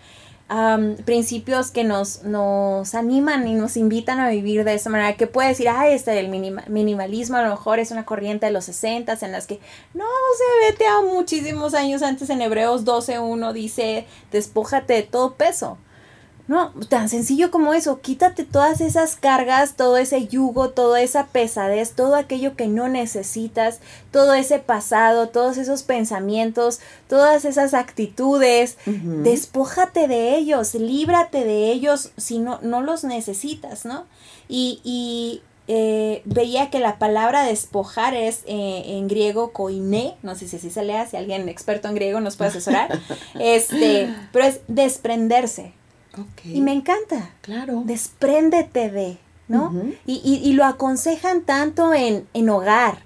principios 1.04 1.72
que 1.72 1.82
nos, 1.82 2.22
nos 2.22 2.94
animan 2.94 3.48
y 3.48 3.54
nos 3.54 3.76
invitan 3.76 4.20
a 4.20 4.28
vivir 4.30 4.62
de 4.62 4.74
esa 4.74 4.88
manera. 4.90 5.16
Que 5.16 5.26
puede 5.26 5.48
decir, 5.48 5.68
ah, 5.68 5.88
este 5.88 6.12
del 6.12 6.28
minima- 6.28 6.62
minimalismo 6.68 7.36
a 7.36 7.42
lo 7.42 7.50
mejor 7.50 7.80
es 7.80 7.90
una 7.90 8.04
corriente 8.06 8.46
de 8.46 8.52
los 8.52 8.66
60 8.66 9.18
en 9.22 9.32
las 9.32 9.48
que, 9.48 9.58
no, 9.92 10.04
se 10.38 10.70
vete 10.70 10.86
a 10.86 11.00
muchísimos 11.02 11.74
años 11.74 12.02
antes 12.02 12.30
en 12.30 12.40
Hebreos 12.40 12.84
12.1 12.84 13.52
dice, 13.52 14.06
despójate 14.30 14.94
de 14.94 15.02
todo 15.02 15.34
peso. 15.34 15.78
No, 16.48 16.72
tan 16.88 17.08
sencillo 17.08 17.50
como 17.50 17.74
eso, 17.74 18.00
quítate 18.00 18.44
todas 18.44 18.80
esas 18.80 19.16
cargas, 19.16 19.74
todo 19.74 19.96
ese 19.96 20.28
yugo, 20.28 20.70
toda 20.70 21.00
esa 21.02 21.26
pesadez, 21.26 21.92
todo 21.92 22.14
aquello 22.14 22.54
que 22.54 22.68
no 22.68 22.88
necesitas, 22.88 23.80
todo 24.12 24.32
ese 24.32 24.60
pasado, 24.60 25.28
todos 25.28 25.56
esos 25.56 25.82
pensamientos, 25.82 26.78
todas 27.08 27.44
esas 27.44 27.74
actitudes, 27.74 28.78
Ujú. 28.86 29.22
despójate 29.24 30.06
de 30.06 30.36
ellos, 30.36 30.74
líbrate 30.74 31.44
de 31.44 31.72
ellos 31.72 32.12
si 32.16 32.38
no, 32.38 32.60
no 32.62 32.80
los 32.80 33.02
necesitas, 33.02 33.84
¿no? 33.84 34.04
Y, 34.48 34.80
y 34.84 35.42
eh, 35.68 36.22
veía 36.26 36.70
que 36.70 36.78
la 36.78 36.96
palabra 37.00 37.42
despojar 37.42 38.14
es 38.14 38.42
eh, 38.46 38.84
en 38.86 39.08
griego 39.08 39.50
koiné, 39.52 40.14
no 40.22 40.36
sé 40.36 40.46
si 40.46 40.56
así 40.56 40.70
se 40.70 40.84
lea, 40.84 41.06
si 41.08 41.16
alguien 41.16 41.48
experto 41.48 41.88
en 41.88 41.96
griego 41.96 42.20
nos 42.20 42.36
puede 42.36 42.50
asesorar, 42.50 43.00
este, 43.40 44.14
pero 44.32 44.44
es 44.44 44.60
desprenderse. 44.68 45.72
Y 46.44 46.60
me 46.60 46.72
encanta. 46.72 47.30
claro. 47.42 47.82
Despréndete 47.84 48.90
de, 48.90 49.18
¿no? 49.48 49.72
Y, 50.06 50.20
y, 50.24 50.48
y 50.48 50.52
lo 50.54 50.64
aconsejan 50.64 51.42
tanto 51.42 51.92
en, 51.94 52.26
en 52.34 52.48
hogar, 52.50 53.04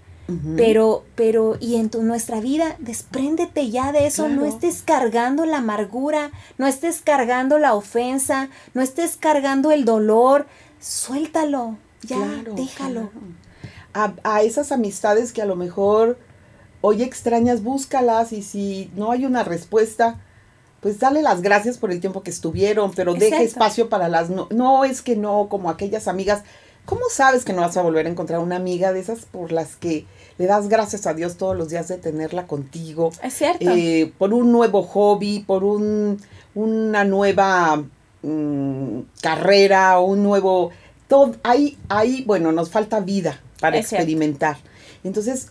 pero, 0.56 1.04
pero, 1.16 1.56
y 1.58 1.74
en 1.74 1.90
tu, 1.90 2.02
nuestra 2.04 2.38
vida, 2.40 2.76
despréndete 2.78 3.68
ya 3.70 3.90
de 3.90 4.06
eso, 4.06 4.28
no 4.28 4.44
estés 4.44 4.82
cargando 4.82 5.44
la 5.44 5.58
amargura, 5.58 6.30
no 6.56 6.68
estés 6.68 7.00
cargando 7.02 7.58
la 7.58 7.74
ofensa, 7.74 8.48
no 8.72 8.80
estés 8.80 9.16
cargando 9.16 9.72
el 9.72 9.84
dolor, 9.84 10.46
suéltalo, 10.78 11.76
ya, 12.02 12.16
Claro, 12.16 12.54
déjalo. 12.54 13.10
claro. 13.10 13.10
A, 13.92 14.12
a 14.22 14.42
esas 14.42 14.70
amistades 14.70 15.32
que 15.32 15.42
a 15.42 15.46
lo 15.46 15.56
mejor 15.56 16.16
hoy 16.80 17.02
extrañas, 17.02 17.62
búscalas 17.64 18.32
y 18.32 18.42
si 18.42 18.88
no 18.94 19.10
hay 19.10 19.26
una 19.26 19.42
respuesta, 19.42 20.20
pues 20.80 20.98
dale 20.98 21.22
las 21.22 21.42
gracias 21.42 21.78
por 21.78 21.90
el 21.92 22.00
tiempo 22.00 22.22
que 22.22 22.30
estuvieron, 22.30 22.92
pero 22.92 23.12
deja 23.14 23.36
Exacto. 23.36 23.44
espacio 23.44 23.88
para 23.88 24.08
las 24.08 24.30
no. 24.30 24.48
No 24.50 24.84
es 24.84 25.02
que 25.02 25.16
no, 25.16 25.48
como 25.48 25.68
aquellas 25.70 26.08
amigas. 26.08 26.42
¿Cómo 26.86 27.02
sabes 27.10 27.44
que 27.44 27.52
no 27.52 27.60
vas 27.60 27.76
a 27.76 27.82
volver 27.82 28.06
a 28.06 28.08
encontrar 28.08 28.40
una 28.40 28.56
amiga 28.56 28.92
de 28.92 29.00
esas 29.00 29.20
por 29.26 29.52
las 29.52 29.76
que 29.76 30.06
le 30.38 30.46
das 30.46 30.68
gracias 30.68 31.06
a 31.06 31.14
Dios 31.14 31.36
todos 31.36 31.56
los 31.56 31.68
días 31.68 31.86
de 31.88 31.98
tenerla 31.98 32.46
contigo? 32.46 33.12
Es 33.22 33.34
cierto. 33.34 33.64
eh, 33.70 34.12
por 34.18 34.32
un 34.32 34.50
nuevo 34.50 34.82
hobby, 34.82 35.40
por 35.46 35.62
un, 35.62 36.18
una 36.54 37.04
nueva 37.04 37.84
mm, 38.22 39.00
carrera, 39.22 40.00
un 40.00 40.22
nuevo... 40.22 40.70
Todo, 41.06 41.36
ahí, 41.42 41.76
ahí, 41.88 42.24
bueno, 42.26 42.50
nos 42.52 42.70
falta 42.70 43.00
vida 43.00 43.40
para 43.60 43.76
Es 43.76 43.88
cierto. 43.88 44.02
experimentar. 44.02 44.56
Entonces, 45.04 45.48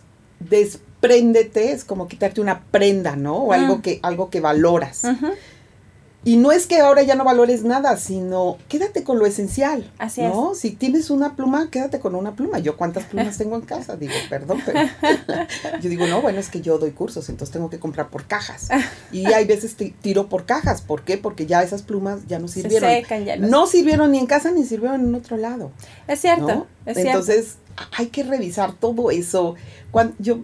despréndete, 1.00 1.72
es 1.72 1.84
como 1.84 2.08
quitarte 2.08 2.40
una 2.40 2.60
prenda, 2.70 3.16
¿no? 3.16 3.36
O 3.36 3.52
algo, 3.52 3.78
Mm. 3.78 3.82
que, 3.82 4.00
algo 4.02 4.30
que 4.30 4.40
valoras. 4.40 5.02
Y 6.22 6.36
no 6.36 6.52
es 6.52 6.66
que 6.66 6.78
ahora 6.80 7.00
ya 7.02 7.14
no 7.14 7.24
valores 7.24 7.62
nada, 7.64 7.96
sino 7.96 8.58
quédate 8.68 9.02
con 9.04 9.18
lo 9.18 9.24
esencial. 9.24 9.90
Así 9.96 10.20
¿no? 10.20 10.54
Si 10.54 10.72
tienes 10.72 11.08
una 11.08 11.34
pluma, 11.34 11.70
quédate 11.70 11.98
con 11.98 12.14
una 12.14 12.36
pluma. 12.36 12.58
Yo 12.58 12.76
cuántas 12.76 13.04
plumas 13.04 13.38
tengo 13.38 13.56
en 13.56 13.62
casa, 13.62 13.96
digo, 13.96 14.12
perdón, 14.28 14.60
pero 14.66 14.80
yo 15.80 15.88
digo, 15.88 16.06
no, 16.06 16.20
bueno, 16.20 16.38
es 16.38 16.50
que 16.50 16.60
yo 16.60 16.76
doy 16.76 16.90
cursos, 16.90 17.30
entonces 17.30 17.50
tengo 17.54 17.70
que 17.70 17.78
comprar 17.78 18.10
por 18.10 18.26
cajas. 18.26 18.68
Y 19.12 19.24
hay 19.32 19.46
veces 19.46 19.74
tiro 20.02 20.28
por 20.28 20.44
cajas, 20.44 20.82
¿por 20.82 21.04
qué? 21.04 21.16
Porque 21.16 21.46
ya 21.46 21.62
esas 21.62 21.80
plumas 21.82 22.26
ya 22.28 22.38
no 22.38 22.48
Se 22.48 22.60
sirvieron. 22.60 22.90
secan 22.90 23.24
ya 23.24 23.36
los- 23.36 23.48
No 23.50 23.66
sirvieron 23.66 24.10
ni 24.12 24.18
en 24.18 24.26
casa 24.26 24.50
ni 24.50 24.64
sirvieron 24.64 25.00
en 25.00 25.14
otro 25.14 25.38
lado. 25.38 25.72
Es 26.06 26.20
cierto, 26.20 26.46
¿no? 26.46 26.66
es. 26.84 26.98
Entonces, 26.98 27.56
hay 27.96 28.08
que 28.08 28.24
revisar 28.24 28.74
todo 28.74 29.10
eso. 29.10 29.54
Cuán- 29.90 30.14
yo, 30.18 30.40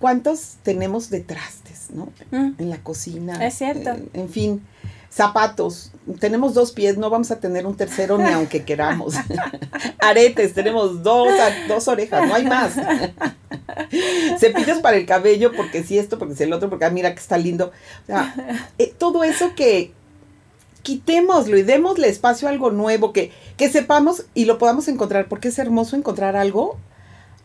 ¿Cuántos 0.00 0.56
tenemos 0.62 1.10
de 1.10 1.20
trastes, 1.20 1.90
no? 1.90 2.08
Mm, 2.30 2.54
En 2.58 2.70
la 2.70 2.78
cocina. 2.82 3.46
Es 3.46 3.54
cierto. 3.58 3.90
eh, 3.90 4.08
en 4.14 4.28
fin, 4.30 4.62
zapatos. 5.10 5.92
Tenemos 6.18 6.54
dos 6.54 6.72
pies, 6.72 6.96
no 6.96 7.10
vamos 7.10 7.30
a 7.30 7.38
tener 7.38 7.66
un 7.66 7.76
tercero 7.76 8.16
ni 8.18 8.30
aunque 8.32 8.64
queramos. 8.64 9.14
Aretes, 9.98 10.54
tenemos 10.54 11.02
dos, 11.02 11.28
dos 11.68 11.86
orejas, 11.88 12.26
no 12.26 12.34
hay 12.34 12.46
más. 12.46 12.72
Cepillos 14.38 14.78
para 14.78 14.96
el 14.96 15.06
cabello, 15.06 15.52
porque 15.54 15.84
si 15.84 15.98
esto, 15.98 16.18
porque 16.18 16.34
si 16.34 16.44
el 16.44 16.52
otro, 16.52 16.70
porque 16.70 16.86
ah, 16.86 16.90
mira 16.90 17.12
que 17.14 17.20
está 17.20 17.36
lindo. 17.36 17.72
O 18.04 18.06
sea, 18.06 18.34
eh, 18.78 18.94
todo 18.98 19.22
eso 19.24 19.54
que 19.54 19.92
quitémoslo 20.82 21.58
y 21.58 21.62
démosle 21.62 22.08
espacio 22.08 22.48
a 22.48 22.50
algo 22.50 22.70
nuevo, 22.70 23.12
que, 23.12 23.32
que 23.58 23.68
sepamos 23.68 24.24
y 24.34 24.46
lo 24.46 24.56
podamos 24.58 24.88
encontrar, 24.88 25.28
porque 25.28 25.48
es 25.48 25.58
hermoso 25.58 25.94
encontrar 25.96 26.36
algo 26.36 26.78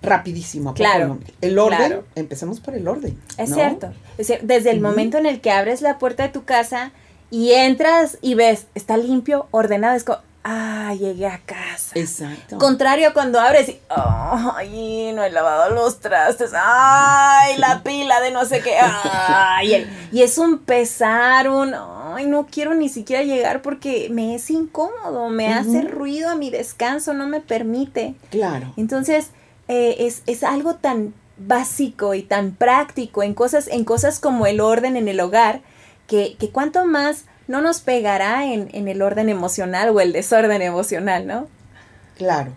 rapidísimo. 0.06 0.70
¿a 0.70 0.74
poco 0.74 0.84
Claro? 0.84 1.20
El 1.42 1.58
orden, 1.60 1.78
claro. 1.78 2.04
empecemos 2.16 2.60
por 2.60 2.76
el 2.76 2.88
orden. 2.88 3.20
Es 3.38 3.50
¿no? 3.50 3.56
cierto. 3.56 3.92
Es 4.18 4.30
cier- 4.30 4.42
desde 4.42 4.72
el 4.72 4.82
momento 4.82 5.18
en 5.18 5.26
el 5.26 5.42
que 5.42 5.52
abres 5.52 5.82
la 5.82 5.98
puerta 5.98 6.24
de 6.24 6.30
tu 6.30 6.44
casa 6.46 6.92
y 7.32 7.52
entras 7.54 8.18
y 8.22 8.36
ves, 8.36 8.68
está 8.76 8.98
limpio, 8.98 9.48
ordenado, 9.52 9.96
es 9.96 10.04
como, 10.04 10.20
ah, 10.44 10.94
llegué 10.98 11.26
a 11.28 11.40
casa. 11.40 11.92
Exacto. 11.96 12.58
Contrario 12.60 13.12
cuando 13.14 13.40
abres 13.40 13.68
y, 13.70 13.80
ay, 13.90 15.12
no 15.16 15.24
he 15.24 15.32
lavado 15.32 15.74
los 15.74 16.00
trastes, 16.00 16.52
ay, 16.56 17.58
la 17.58 17.82
pila 17.84 18.22
de 18.22 18.32
no 18.32 18.46
sé 18.46 18.62
qué, 18.62 18.76
ay, 18.80 19.88
y 20.12 20.22
es 20.22 20.38
un 20.38 20.60
pesar, 20.60 21.50
un, 21.50 21.74
ay, 21.74 22.28
no 22.28 22.46
quiero 22.46 22.76
ni 22.76 22.90
siquiera 22.90 23.24
llegar 23.24 23.62
porque 23.64 24.08
me 24.12 24.36
es 24.36 24.50
incómodo, 24.52 25.30
me 25.30 25.52
hace 25.54 25.82
ruido 25.82 26.30
a 26.30 26.36
mi 26.36 26.52
descanso, 26.52 27.14
no 27.14 27.28
me 27.28 27.42
permite. 27.42 28.14
Claro. 28.30 28.72
Entonces, 28.78 29.32
eh, 29.68 29.96
es, 30.00 30.24
es 30.26 30.44
algo 30.44 30.76
tan 30.76 31.14
básico 31.38 32.14
y 32.14 32.24
tan 32.24 32.52
práctico 32.52 33.24
en 33.24 33.34
cosas, 33.34 33.68
en 33.68 33.84
cosas 33.84 34.20
como 34.20 34.46
el 34.46 34.62
orden 34.62 34.96
en 34.96 35.08
el 35.08 35.20
hogar, 35.20 35.62
que, 36.08 36.36
que 36.40 36.50
cuanto 36.50 36.86
más 36.86 37.26
no 37.48 37.62
nos 37.62 37.82
pegará 37.82 38.46
en, 38.46 38.70
en 38.74 38.88
el 38.88 39.02
orden 39.02 39.30
emocional 39.30 39.90
o 39.90 40.00
el 40.00 40.14
desorden 40.14 40.62
emocional, 40.62 41.28
¿no? 41.28 41.48
Claro. 42.18 42.54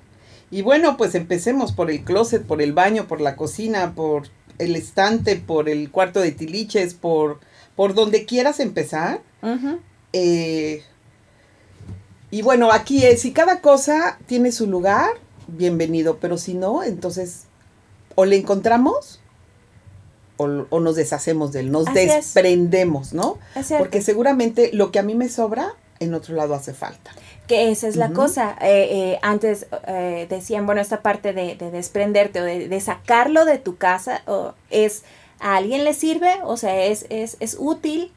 Y 0.50 0.62
bueno, 0.62 0.96
pues 0.96 1.14
empecemos 1.14 1.72
por 1.72 1.90
el 1.90 2.04
closet, 2.04 2.46
por 2.46 2.62
el 2.62 2.72
baño, 2.72 3.06
por 3.06 3.20
la 3.20 3.36
cocina, 3.36 3.94
por 3.94 4.28
el 4.58 4.76
estante, 4.76 5.36
por 5.36 5.68
el 5.68 5.90
cuarto 5.90 6.20
de 6.20 6.32
tiliches, 6.32 6.94
por, 6.94 7.40
por 7.76 7.94
donde 7.94 8.24
quieras 8.24 8.60
empezar. 8.60 9.20
Eh, 10.12 10.82
y 12.30 12.42
bueno, 12.42 12.72
aquí 12.72 13.04
es, 13.04 13.22
si 13.22 13.32
cada 13.32 13.60
cosa 13.60 14.18
tiene 14.26 14.52
su 14.52 14.66
lugar, 14.66 15.10
bienvenido, 15.48 16.18
pero 16.18 16.38
si 16.38 16.54
no, 16.54 16.82
entonces 16.82 17.44
o 18.14 18.24
le 18.24 18.37
encontramos 18.37 19.20
o, 20.37 20.46
nos 20.46 20.94
deshacemos 20.94 21.52
de 21.52 21.61
él, 21.61 21.72
nos 21.72 21.92
desprendemos, 21.92 23.12
¿no? 23.12 23.38
Porque 23.76 24.00
seguramente 24.02 24.70
lo 24.72 24.92
que 24.92 25.00
a 25.00 25.02
mí 25.02 25.16
me 25.16 25.28
sobra, 25.28 25.74
en 25.98 26.14
otro 26.14 26.37
lado 26.37 26.54
hace 26.54 26.74
falta. 26.74 27.11
Que 27.48 27.70
esa 27.70 27.88
es 27.88 27.96
la 27.96 28.12
cosa. 28.12 28.56
Eh, 28.61 28.88
eh, 28.90 29.18
antes 29.22 29.66
eh, 29.88 30.26
decían, 30.30 30.64
bueno, 30.64 30.80
esta 30.80 31.02
parte 31.02 31.32
de, 31.32 31.56
desprenderte 31.56 32.40
o 32.40 32.44
de, 32.44 32.80
sacarlo 32.80 33.44
de 33.44 33.58
tu 33.58 33.78
casa, 33.78 34.22
o 34.26 34.54
es, 34.70 35.02
¿a 35.40 35.56
alguien 35.56 35.82
le 35.84 35.94
sirve? 35.94 36.30
O 36.44 36.56
sea, 36.56 36.84
es, 36.84 37.06
es, 37.08 37.37
es 37.40 37.56
útil 37.58 38.12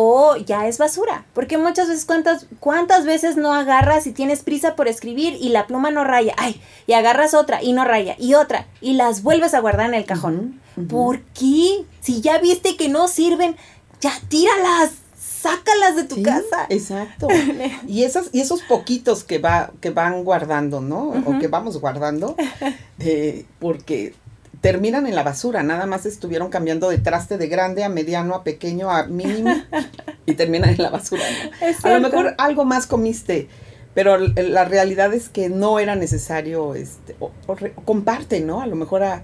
o 0.00 0.36
ya 0.36 0.68
es 0.68 0.78
basura. 0.78 1.26
Porque 1.34 1.58
muchas 1.58 1.88
veces, 1.88 2.04
¿cuántas, 2.04 2.46
¿cuántas 2.60 3.04
veces 3.04 3.36
no 3.36 3.52
agarras 3.52 4.06
y 4.06 4.12
tienes 4.12 4.44
prisa 4.44 4.76
por 4.76 4.86
escribir 4.86 5.36
y 5.40 5.48
la 5.48 5.66
pluma 5.66 5.90
no 5.90 6.04
raya? 6.04 6.34
Ay, 6.36 6.60
y 6.86 6.92
agarras 6.92 7.34
otra 7.34 7.64
y 7.64 7.72
no 7.72 7.84
raya, 7.84 8.14
y 8.16 8.34
otra, 8.34 8.68
y 8.80 8.92
las 8.92 9.24
vuelves 9.24 9.54
a 9.54 9.60
guardar 9.60 9.88
en 9.88 9.94
el 9.94 10.04
cajón. 10.04 10.60
¿Por 10.88 11.22
qué? 11.34 11.84
Si 12.00 12.20
ya 12.20 12.38
viste 12.38 12.76
que 12.76 12.88
no 12.88 13.08
sirven, 13.08 13.56
ya 14.00 14.12
tíralas. 14.28 14.92
Sácalas 15.18 15.96
de 15.96 16.04
tu 16.04 16.22
casa. 16.22 16.66
Exacto. 16.68 17.26
y 17.88 18.04
esas, 18.04 18.30
y 18.32 18.40
esos 18.40 18.62
poquitos 18.62 19.24
que 19.24 19.38
va, 19.38 19.72
que 19.80 19.90
van 19.90 20.22
guardando, 20.22 20.80
¿no? 20.80 21.08
O 21.26 21.38
que 21.40 21.48
vamos 21.48 21.80
guardando, 21.80 22.36
eh, 23.00 23.46
porque 23.58 24.14
terminan 24.60 25.06
en 25.06 25.14
la 25.14 25.22
basura, 25.22 25.62
nada 25.62 25.86
más 25.86 26.06
estuvieron 26.06 26.50
cambiando 26.50 26.88
de 26.88 26.98
traste 26.98 27.38
de 27.38 27.46
grande 27.46 27.84
a 27.84 27.88
mediano, 27.88 28.34
a 28.34 28.44
pequeño, 28.44 28.90
a 28.90 29.04
mínimo 29.04 29.54
y 30.26 30.34
terminan 30.34 30.70
en 30.70 30.82
la 30.82 30.90
basura. 30.90 31.22
A 31.82 31.90
lo 31.90 32.00
mejor 32.00 32.34
algo 32.38 32.64
más 32.64 32.86
comiste, 32.86 33.48
pero 33.94 34.18
la 34.18 34.64
realidad 34.64 35.14
es 35.14 35.28
que 35.28 35.48
no 35.48 35.78
era 35.78 35.94
necesario, 35.94 36.74
este, 36.74 37.16
o, 37.20 37.30
comparte, 37.84 38.40
¿no? 38.40 38.60
A 38.60 38.66
lo 38.66 38.76
mejor 38.76 39.04
a, 39.04 39.22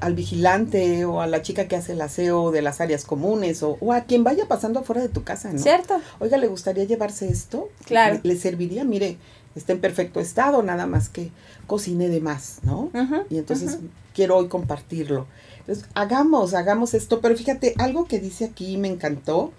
al 0.00 0.14
vigilante 0.14 1.04
o 1.04 1.20
a 1.20 1.28
la 1.28 1.40
chica 1.42 1.68
que 1.68 1.76
hace 1.76 1.92
el 1.92 2.00
aseo 2.00 2.50
de 2.50 2.62
las 2.62 2.80
áreas 2.80 3.04
comunes 3.04 3.62
o, 3.62 3.92
a 3.92 4.02
quien 4.02 4.24
vaya 4.24 4.46
pasando 4.48 4.80
afuera 4.80 5.02
de 5.02 5.08
tu 5.08 5.22
casa, 5.22 5.52
¿no? 5.52 5.58
Cierto. 5.58 6.00
Oiga, 6.18 6.36
¿le 6.36 6.48
gustaría 6.48 6.84
llevarse 6.84 7.28
esto? 7.28 7.68
Claro. 7.84 8.18
¿Le, 8.24 8.36
serviría? 8.36 8.82
Mire, 8.82 9.18
está 9.54 9.72
en 9.72 9.80
perfecto 9.80 10.18
estado, 10.18 10.64
nada 10.64 10.86
más 10.86 11.08
que 11.08 11.30
cocine 11.68 12.08
de 12.08 12.20
más, 12.20 12.58
¿no? 12.64 12.90
y 13.30 13.38
entonces 13.38 13.78
quiero 14.14 14.36
hoy 14.36 14.48
compartirlo. 14.48 15.26
Entonces, 15.60 15.84
hagamos, 15.94 16.54
hagamos 16.54 16.94
esto, 16.94 17.20
pero 17.20 17.36
fíjate, 17.36 17.74
algo 17.78 18.06
que 18.06 18.18
dice 18.18 18.46
aquí 18.46 18.76
me 18.76 18.88
encantó. 18.88 19.52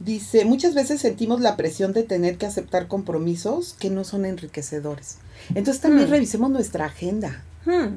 Dice, 0.00 0.44
muchas 0.44 0.74
veces 0.74 1.00
sentimos 1.00 1.40
la 1.40 1.56
presión 1.56 1.92
de 1.92 2.04
tener 2.04 2.36
que 2.38 2.46
aceptar 2.46 2.86
compromisos 2.86 3.74
que 3.78 3.90
no 3.90 4.04
son 4.04 4.24
enriquecedores. 4.24 5.18
Entonces 5.54 5.80
también 5.80 6.08
hmm. 6.08 6.12
revisemos 6.12 6.50
nuestra 6.50 6.84
agenda. 6.84 7.42
Hmm. 7.64 7.96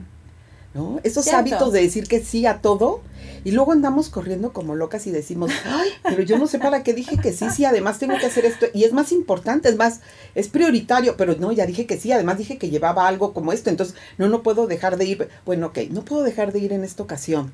¿No? 0.74 1.00
Esos 1.04 1.28
hábitos 1.30 1.74
de 1.74 1.82
decir 1.82 2.08
que 2.08 2.22
sí 2.22 2.46
a 2.46 2.62
todo 2.62 3.02
y 3.44 3.52
luego 3.52 3.72
andamos 3.72 4.10
corriendo 4.10 4.54
como 4.54 4.76
locas 4.76 5.08
y 5.08 5.12
decimos, 5.12 5.52
ay, 5.66 5.90
pero 6.04 6.22
yo 6.22 6.38
no 6.38 6.48
sé 6.48 6.60
para 6.60 6.84
qué 6.84 6.94
dije 6.94 7.18
que 7.18 7.34
sí, 7.34 7.50
sí, 7.50 7.66
además 7.66 7.98
tengo 7.98 8.18
que 8.18 8.26
hacer 8.26 8.46
esto 8.46 8.68
y 8.74 8.84
es 8.84 8.94
más 8.94 9.12
importante, 9.12 9.70
es 9.70 9.76
más, 9.76 10.02
es 10.36 10.48
prioritario, 10.48 11.18
pero 11.18 11.36
no, 11.36 11.52
ya 11.52 11.66
dije 11.66 11.86
que 11.86 11.98
sí, 11.98 12.12
además 12.12 12.38
dije 12.38 12.58
que 12.58 12.70
llevaba 12.70 13.08
algo 13.08 13.34
como 13.34 13.52
esto, 13.52 13.70
entonces 13.70 13.96
no, 14.18 14.30
no 14.30 14.44
puedo 14.44 14.68
dejar 14.68 14.98
de 14.98 15.06
ir, 15.06 15.30
bueno, 15.46 15.68
ok, 15.68 15.80
no 15.90 16.06
puedo 16.06 16.24
dejar 16.24 16.54
de 16.54 16.60
ir 16.60 16.74
en 16.74 16.84
esta 16.84 17.04
ocasión, 17.04 17.52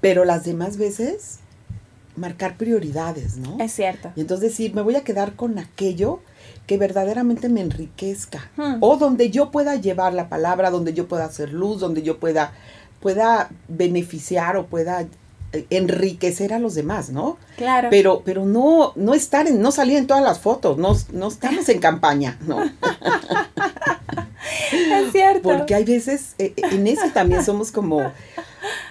pero 0.00 0.24
las 0.24 0.44
demás 0.44 0.76
veces 0.76 1.38
marcar 2.16 2.56
prioridades, 2.56 3.36
¿no? 3.36 3.56
Es 3.60 3.72
cierto. 3.72 4.12
Y 4.16 4.20
entonces 4.20 4.50
decir, 4.50 4.74
me 4.74 4.82
voy 4.82 4.96
a 4.96 5.04
quedar 5.04 5.34
con 5.34 5.58
aquello 5.58 6.20
que 6.66 6.78
verdaderamente 6.78 7.48
me 7.48 7.60
enriquezca 7.60 8.50
hmm. 8.56 8.76
o 8.80 8.96
donde 8.96 9.30
yo 9.30 9.50
pueda 9.50 9.76
llevar 9.76 10.14
la 10.14 10.28
palabra, 10.28 10.70
donde 10.70 10.94
yo 10.94 11.08
pueda 11.08 11.24
hacer 11.24 11.52
luz, 11.52 11.80
donde 11.80 12.02
yo 12.02 12.18
pueda 12.18 12.52
pueda 13.02 13.50
beneficiar 13.68 14.56
o 14.56 14.66
pueda 14.66 15.02
eh, 15.52 15.66
enriquecer 15.68 16.54
a 16.54 16.58
los 16.58 16.74
demás, 16.74 17.10
¿no? 17.10 17.36
Claro. 17.56 17.88
Pero, 17.90 18.22
pero 18.24 18.46
no, 18.46 18.92
no 18.96 19.12
estar 19.12 19.46
en, 19.46 19.60
no 19.60 19.72
salir 19.72 19.98
en 19.98 20.06
todas 20.06 20.22
las 20.22 20.38
fotos, 20.38 20.78
no, 20.78 20.96
no 21.12 21.28
estamos 21.28 21.68
en 21.68 21.80
campaña, 21.80 22.38
¿no? 22.46 22.62
es 24.72 25.12
cierto. 25.12 25.42
Porque 25.42 25.74
hay 25.74 25.84
veces, 25.84 26.34
eh, 26.38 26.54
eh, 26.56 26.62
en 26.70 26.86
eso 26.86 27.10
también 27.12 27.44
somos 27.44 27.70
como 27.72 28.12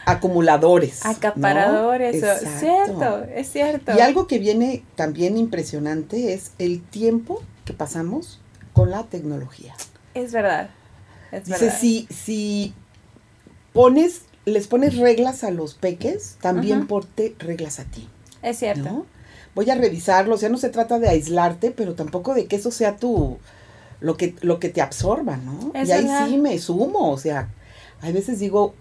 acumuladores. 0.06 1.06
Acaparadores, 1.06 2.22
es 2.24 2.60
cierto, 2.60 3.24
es 3.24 3.52
cierto. 3.52 3.94
Y 3.96 4.00
algo 4.02 4.28
que 4.28 4.40
viene 4.40 4.84
también 4.96 5.38
impresionante 5.38 6.34
es 6.34 6.52
el 6.60 6.82
tiempo 6.82 7.42
que 7.66 7.74
pasamos 7.74 8.40
con 8.74 8.92
la 8.92 9.04
tecnología. 9.04 9.76
Es 10.14 10.32
verdad. 10.32 10.70
Es 11.32 11.46
Dice, 11.46 11.72
si, 11.72 12.08
si 12.10 12.74
pones, 13.74 14.24
les 14.46 14.68
pones 14.68 14.98
reglas 14.98 15.44
a 15.44 15.52
los 15.52 15.74
peques, 15.74 16.38
también 16.42 16.88
porte 16.88 17.36
reglas 17.40 17.80
a 17.80 17.86
ti. 17.86 18.08
Es 18.42 18.60
cierto. 18.60 19.06
Voy 19.54 19.70
a 19.70 19.76
revisarlo, 19.76 20.36
o 20.36 20.38
sea, 20.38 20.50
no 20.50 20.58
se 20.58 20.70
trata 20.70 21.00
de 21.00 21.10
aislarte, 21.10 21.72
pero 21.72 21.94
tampoco 21.94 22.34
de 22.34 22.48
que 22.48 22.56
eso 22.56 22.72
sea 22.72 22.96
tu, 22.96 23.38
lo 24.00 24.18
que, 24.18 24.36
lo 24.42 24.60
que 24.60 24.70
te 24.70 24.82
absorba, 24.82 25.38
¿no? 25.38 25.72
y 25.74 25.92
ahí 25.92 26.10
sí 26.28 26.38
me 26.38 26.58
sumo, 26.58 27.12
o 27.12 27.18
sea, 27.18 27.50
hay 28.02 28.14
veces 28.14 28.40
digo, 28.40 28.74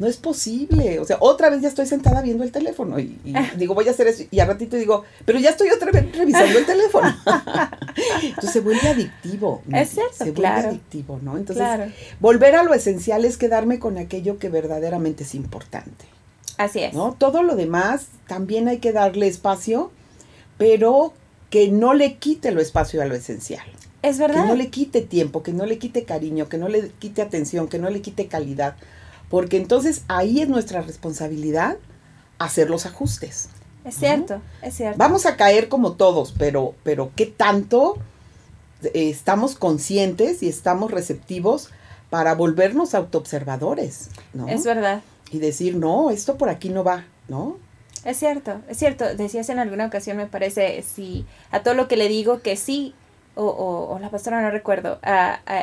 no 0.00 0.06
es 0.06 0.16
posible. 0.16 0.98
O 0.98 1.04
sea, 1.04 1.18
otra 1.20 1.50
vez 1.50 1.60
ya 1.60 1.68
estoy 1.68 1.86
sentada 1.86 2.22
viendo 2.22 2.42
el 2.42 2.50
teléfono 2.50 2.98
y, 2.98 3.20
digo, 3.56 3.74
voy 3.74 3.86
a 3.86 3.90
hacer 3.92 4.08
eso. 4.08 4.24
Y 4.30 4.40
al 4.40 4.48
ratito 4.48 4.76
digo, 4.76 5.04
pero 5.26 5.38
ya 5.38 5.50
estoy 5.50 5.68
otra 5.68 5.92
vez 5.92 6.10
revisando 6.16 6.58
el 6.58 6.66
teléfono. 6.66 7.14
Entonces 8.22 8.50
se 8.50 8.60
vuelve 8.60 8.88
adictivo. 8.88 9.62
Es 9.72 9.90
cierto, 9.90 10.24
Se 10.24 10.32
vuelve 10.32 10.48
adictivo, 10.48 11.20
¿no? 11.22 11.36
Entonces, 11.36 11.92
volver 12.18 12.56
a 12.56 12.64
lo 12.64 12.72
esencial 12.72 13.26
es 13.26 13.36
quedarme 13.36 13.78
con 13.78 13.98
aquello 13.98 14.38
que 14.38 14.48
verdaderamente 14.48 15.24
es 15.24 15.34
importante. 15.34 16.06
Así 16.56 16.80
es. 16.80 16.94
¿no? 16.94 17.14
Todo 17.18 17.42
lo 17.42 17.54
demás 17.54 18.06
también 18.26 18.68
hay 18.68 18.78
que 18.78 18.92
darle 18.92 19.26
espacio, 19.26 19.90
pero 20.56 21.12
que 21.50 21.70
no 21.70 21.92
le 21.92 22.14
quite 22.14 22.52
lo 22.52 22.62
espacio 22.62 23.02
a 23.02 23.04
lo 23.04 23.14
esencial. 23.14 23.66
Es 24.02 24.18
verdad. 24.18 24.44
Que 24.44 24.48
no 24.48 24.54
le 24.54 24.68
quite 24.70 25.02
tiempo, 25.02 25.42
que 25.42 25.52
no 25.52 25.66
le 25.66 25.78
quite 25.78 26.04
cariño, 26.04 26.48
que 26.48 26.56
no 26.56 26.68
le 26.68 26.88
quite 26.98 27.20
atención, 27.20 27.68
que 27.68 27.78
no 27.78 27.90
le 27.90 28.00
quite 28.00 28.28
calidad 28.28 28.76
porque 29.30 29.56
entonces 29.56 30.02
ahí 30.08 30.42
es 30.42 30.48
nuestra 30.48 30.82
responsabilidad 30.82 31.78
hacer 32.38 32.68
los 32.68 32.84
ajustes. 32.84 33.48
Es 33.84 33.94
cierto, 33.94 34.42
es 34.60 34.76
cierto. 34.76 34.98
Vamos 34.98 35.24
a 35.24 35.36
caer 35.36 35.68
como 35.68 35.92
todos, 35.92 36.34
pero, 36.36 36.74
pero 36.82 37.12
¿qué 37.16 37.24
tanto 37.24 37.96
eh, 38.82 39.08
estamos 39.08 39.54
conscientes 39.54 40.42
y 40.42 40.48
estamos 40.48 40.90
receptivos 40.90 41.70
para 42.10 42.34
volvernos 42.34 42.94
autoobservadores? 42.94 44.10
¿no? 44.34 44.48
Es 44.48 44.64
verdad. 44.64 45.02
Y 45.30 45.38
decir, 45.38 45.76
no, 45.76 46.10
esto 46.10 46.36
por 46.36 46.50
aquí 46.50 46.68
no 46.68 46.84
va, 46.84 47.06
¿no? 47.28 47.56
Es 48.04 48.18
cierto, 48.18 48.60
es 48.68 48.78
cierto. 48.78 49.14
Decías 49.14 49.48
en 49.48 49.58
alguna 49.58 49.86
ocasión, 49.86 50.16
me 50.16 50.26
parece, 50.26 50.82
si 50.82 51.24
a 51.50 51.62
todo 51.62 51.74
lo 51.74 51.86
que 51.86 51.96
le 51.96 52.08
digo 52.08 52.40
que 52.40 52.56
sí, 52.56 52.94
o, 53.46 53.98
la 54.00 54.10
pastora 54.10 54.42
no 54.42 54.50
recuerdo, 54.50 54.98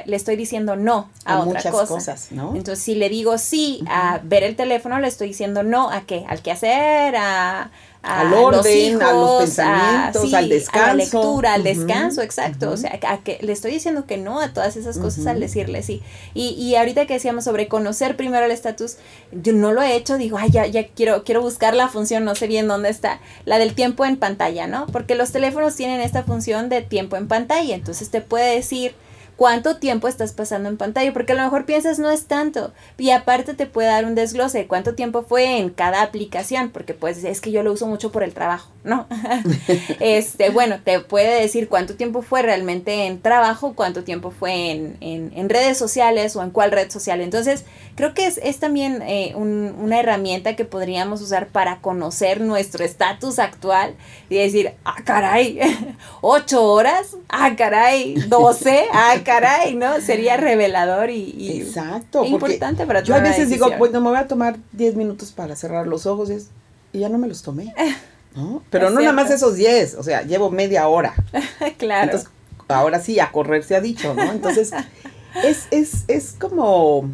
le 0.05 0.15
estoy 0.15 0.36
diciendo 0.36 0.75
no 0.75 1.09
a, 1.25 1.39
otra 1.39 1.45
muchas 1.45 1.88
cosas, 1.88 2.32
¿no? 2.32 2.55
Entonces, 2.55 2.84
si 2.84 2.95
le 2.95 3.09
digo 3.09 3.38
sí 3.38 3.84
a 3.89 4.19
ver 4.23 4.43
el 4.43 4.55
teléfono, 4.55 4.99
le 4.99 5.07
estoy 5.07 5.30
diciendo 5.30 5.63
no 5.63 5.89
a 5.89 6.01
qué, 6.01 6.25
al 6.28 6.41
qué 6.41 6.51
hacer, 6.51 7.15
a, 7.15 7.71
a 8.08 8.22
Al 8.22 8.30
los 8.32 8.39
orden, 8.39 8.78
hijos, 8.78 9.03
a 9.03 9.14
los 9.14 9.43
pensamientos, 9.43 10.22
sí, 10.24 10.36
al 10.36 10.45
A 10.45 10.47
la 10.47 10.55
descanso. 10.55 10.95
lectura, 10.95 11.53
al 11.53 11.64
descanso, 11.64 12.22
exacto. 12.22 12.72
O 12.72 12.78
sea, 12.78 12.97
a 13.08 13.18
que 13.20 13.38
le 13.41 13.51
estoy 13.51 13.72
diciendo 13.72 14.05
que 14.05 14.18
no 14.18 14.39
a 14.41 14.53
todas 14.53 14.76
esas 14.78 14.97
cosas 14.97 15.28
al 15.28 15.39
decirle 15.39 15.84
sí. 15.84 16.01
Y, 16.34 16.49
y 16.51 16.76
ahorita 16.76 17.05
que 17.05 17.14
decíamos 17.16 17.43
sobre 17.43 17.68
conocer 17.68 18.16
primero 18.16 18.45
el 18.45 18.51
estatus, 18.51 18.97
yo 19.32 19.53
no 19.53 19.74
lo 19.74 19.82
he 19.82 19.95
hecho, 19.95 20.18
digo, 20.18 20.38
ay, 20.38 20.49
ya, 20.51 20.66
ya 20.66 20.88
quiero, 20.88 21.24
quiero 21.24 21.41
buscar 21.41 21.76
la 21.76 21.88
función, 21.89 22.24
no 22.26 22.36
sé 22.36 22.47
bien 22.47 22.68
dónde 22.68 22.89
está, 22.89 23.20
la 23.45 23.60
del 23.60 23.76
tiempo 23.76 24.05
en 24.05 24.18
pantalla, 24.18 24.68
¿no? 24.68 24.88
Porque 24.88 25.16
los 25.16 25.32
teléfonos 25.32 25.76
tienen 25.76 26.01
esta 26.01 26.24
función 26.24 26.70
de 26.70 26.82
tiempo 26.82 27.16
en 27.18 27.28
pantalla, 27.28 27.76
entonces 27.76 28.10
te 28.10 28.22
puede 28.22 28.55
decir 28.55 28.93
cuánto 29.38 29.77
tiempo 29.77 30.07
estás 30.07 30.33
pasando 30.33 30.67
en 30.67 30.77
pantalla, 30.77 31.13
porque 31.13 31.31
a 31.31 31.35
lo 31.35 31.43
mejor 31.43 31.65
piensas 31.65 31.99
no 31.99 32.09
es 32.09 32.25
tanto, 32.25 32.73
y 32.97 33.11
aparte 33.11 33.53
te 33.53 33.67
puede 33.67 33.88
dar 33.88 34.05
un 34.05 34.15
desglose 34.15 34.57
de 34.57 34.67
cuánto 34.67 34.95
tiempo 34.95 35.23
fue 35.23 35.59
en 35.59 35.69
cada 35.69 36.01
aplicación, 36.01 36.69
porque 36.71 36.93
pues 36.93 37.23
es 37.23 37.39
que 37.39 37.51
yo 37.51 37.63
lo 37.63 37.71
uso 37.71 37.88
mucho 37.88 38.11
por 38.11 38.23
el 38.23 38.33
trabajo, 38.33 38.69
¿no? 38.83 39.05
este, 39.99 40.49
bueno, 40.49 40.79
te 40.83 40.99
puede 40.99 41.39
decir 41.41 41.69
cuánto 41.69 41.95
tiempo 41.95 42.21
fue 42.23 42.41
realmente 42.41 43.05
en 43.05 43.21
trabajo, 43.21 43.73
cuánto 43.75 44.03
tiempo 44.03 44.31
fue 44.31 44.71
en, 44.71 44.97
en, 45.01 45.49
redes 45.49 45.77
sociales 45.77 46.35
o 46.35 46.43
en 46.43 46.49
cuál 46.49 46.71
red 46.71 46.89
social. 46.91 47.21
Entonces, 47.21 47.63
creo 47.95 48.13
que 48.13 48.25
es, 48.25 48.39
es 48.43 48.59
también 48.59 49.01
eh, 49.03 49.33
un- 49.35 49.75
una 49.79 49.99
herramienta 49.99 50.55
que 50.55 50.65
podríamos 50.65 51.21
usar 51.21 51.47
para 51.47 51.79
conocer 51.79 52.41
nuestro 52.41 52.83
estatus 52.83 53.39
actual 53.39 53.93
y 54.29 54.35
decir, 54.38 54.73
ah, 54.83 54.95
caray, 55.05 55.59
ocho 56.21 56.63
horas, 56.65 57.15
ah, 57.29 57.51
caray, 57.55 58.15
doce, 58.27 58.85
ah, 58.91 59.15
caray, 59.28 59.75
¿no? 59.75 60.01
Sería 60.01 60.38
revelador 60.38 61.09
y, 61.11 61.36
y 61.38 61.61
Exacto, 61.61 62.25
importante 62.25 62.86
para 62.88 63.03
yo 63.03 63.13
a 63.13 63.19
veces 63.19 63.49
digo, 63.49 63.69
bueno, 63.78 64.01
me 64.01 64.09
voy 64.09 64.17
a 64.17 64.28
tomar 64.28 64.57
10 64.71 64.95
minutos 64.95 65.32
para 65.32 65.55
cerrar 65.55 65.86
los 65.86 66.05
ojos 66.07 66.30
y, 66.32 66.34
es- 66.34 66.47
y 66.93 66.99
ya 66.99 67.09
no 67.09 67.17
me 67.19 67.28
los 67.28 67.43
tomé. 67.43 67.73
¿no? 68.36 68.63
Pero 68.69 68.88
Es 68.88 68.93
no 68.93 68.99
nada 69.01 69.13
más 69.13 69.30
esos 69.32 69.55
10, 69.55 69.95
o 69.95 70.03
sea, 70.03 70.23
llevo 70.23 70.49
media 70.49 70.88
hora. 70.88 71.13
claro. 71.78 72.05
Entonces, 72.05 72.30
ahora 72.67 72.99
sí, 72.99 73.19
a 73.19 73.32
correr 73.32 73.63
se 73.63 73.75
ha 73.75 73.82
dicho, 73.82 74.13
¿no? 74.13 74.32
Entonces, 74.32 74.71
es, 75.43 75.67
es, 75.71 76.03
es 76.07 76.36
como 76.39 77.09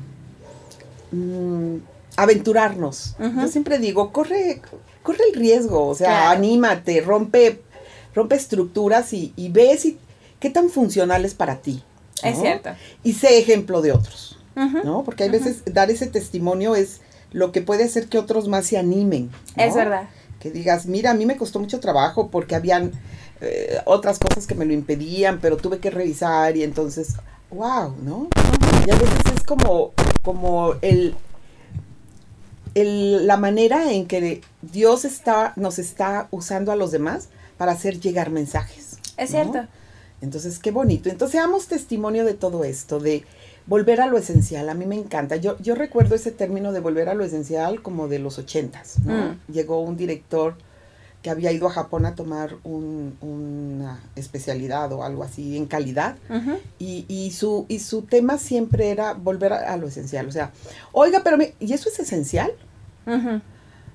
mm, 1.11 1.76
aventurarnos. 2.18 3.16
Yo 3.20 3.47
siempre 3.47 3.80
digo, 3.80 4.11
corre, 4.11 4.61
corre 5.01 5.20
el 5.32 5.39
riesgo, 5.39 5.88
o 5.88 5.95
sea, 5.95 6.07
Claro. 6.09 6.30
anímate, 6.38 7.01
rompe, 7.01 7.61
rompe 8.14 8.36
estructuras 8.36 9.14
y, 9.14 9.34
y 9.36 9.49
ve 9.49 9.78
si, 9.78 9.97
qué 10.39 10.49
tan 10.49 10.70
funcional 10.70 11.26
es 11.26 11.34
para 11.34 11.57
ti. 11.57 11.84
Es 12.22 12.39
cierto. 12.39 12.70
Y 13.03 13.14
sé 13.14 13.39
ejemplo 13.39 13.82
de 13.82 13.91
otros. 13.93 14.38
¿no? 14.55 15.03
Porque 15.03 15.24
hay 15.24 15.30
veces 15.30 15.64
dar 15.66 15.89
ese 15.89 16.05
testimonio 16.07 16.76
es 16.76 17.01
lo 17.32 17.51
que 17.51 17.61
puede 17.61 17.86
hacer 17.86 18.07
que 18.07 18.20
otros 18.20 18.47
más 18.47 18.68
se 18.68 18.78
animen. 18.78 19.32
¿no? 19.57 19.64
Es 19.64 19.74
verdad. 19.74 20.07
que 20.39 20.51
digas, 20.51 20.86
mira, 20.86 21.09
a 21.11 21.14
mí 21.16 21.26
me 21.26 21.38
costó 21.38 21.59
mucho 21.59 21.80
trabajo 21.80 22.30
porque 22.30 22.53
habían 22.53 22.91
eh, 23.41 23.78
otras 23.86 24.20
cosas 24.20 24.45
que 24.45 24.53
me 24.55 24.66
lo 24.66 24.74
impedían, 24.74 25.39
pero 25.41 25.57
tuve 25.57 25.80
que 25.80 25.89
revisar 25.89 26.55
y 26.55 26.64
entonces, 26.64 27.16
wow, 27.49 27.95
¿no? 28.03 28.28
Y 28.86 28.91
a 28.91 28.95
veces 28.95 29.20
es 29.36 29.43
como, 29.43 29.91
como 30.22 30.76
el, 30.82 31.16
el- 32.76 33.26
la 33.28 33.38
manera 33.38 33.91
en 33.91 34.05
que 34.07 34.41
Dios 34.61 35.05
está, 35.05 35.53
nos 35.55 35.80
está 35.80 36.28
usando 36.32 36.72
a 36.72 36.76
los 36.76 36.91
demás 36.91 37.30
para 37.57 37.72
hacer 37.72 37.99
llegar 37.99 38.30
mensajes. 38.30 38.97
Es 39.18 39.32
¿no? 39.32 39.36
cierto. 39.51 39.68
Entonces, 40.24 40.57
qué 40.59 40.71
bonito. 40.71 41.09
Entonces, 41.09 41.34
seamos 41.34 41.67
testimonio 41.67 42.26
de 42.26 42.34
todo 42.34 42.63
esto, 42.63 42.99
de 42.99 43.24
volver 43.67 44.01
a 44.01 44.07
lo 44.07 44.17
esencial. 44.17 44.69
A 44.69 44.74
mí 44.74 44.86
me 44.86 44.95
encanta. 44.95 45.36
Yo, 45.36 45.57
yo 45.59 45.76
recuerdo 45.76 46.15
ese 46.15 46.32
término 46.32 46.71
de 46.71 46.80
volver 46.80 47.09
a 47.09 47.13
lo 47.13 47.24
esencial 47.24 47.82
como 47.82 48.07
de 48.07 48.19
los 48.19 48.39
ochentas. 48.39 48.99
¿no? 49.05 49.13
Mm. 49.13 49.51
Llegó 49.51 49.82
un 49.82 49.97
director 49.97 50.55
que 51.21 51.30
había 51.30 51.51
ido 51.53 51.67
a 51.67 51.71
Japón 51.71 52.05
a 52.05 52.15
tomar 52.15 52.55
un- 52.65 53.15
una 53.21 54.01
especialidad 54.17 54.91
o 54.91 55.03
algo 55.03 55.24
así 55.24 55.55
en 55.55 55.65
calidad. 55.67 56.15
Y, 56.80 57.05
y 57.07 57.32
su, 57.32 57.65
y 57.69 57.80
su 57.80 58.01
tema 58.01 58.38
siempre 58.38 58.89
era 58.89 59.13
volver 59.13 59.53
a, 59.53 59.71
a 59.74 59.78
lo 59.78 59.88
esencial. 59.88 60.28
O 60.28 60.32
sea, 60.34 60.51
oiga, 60.91 61.21
pero 61.24 61.38
me- 61.38 61.53
¿y 61.61 61.71
eso 61.74 61.88
es 61.89 61.97
esencial? 61.99 62.51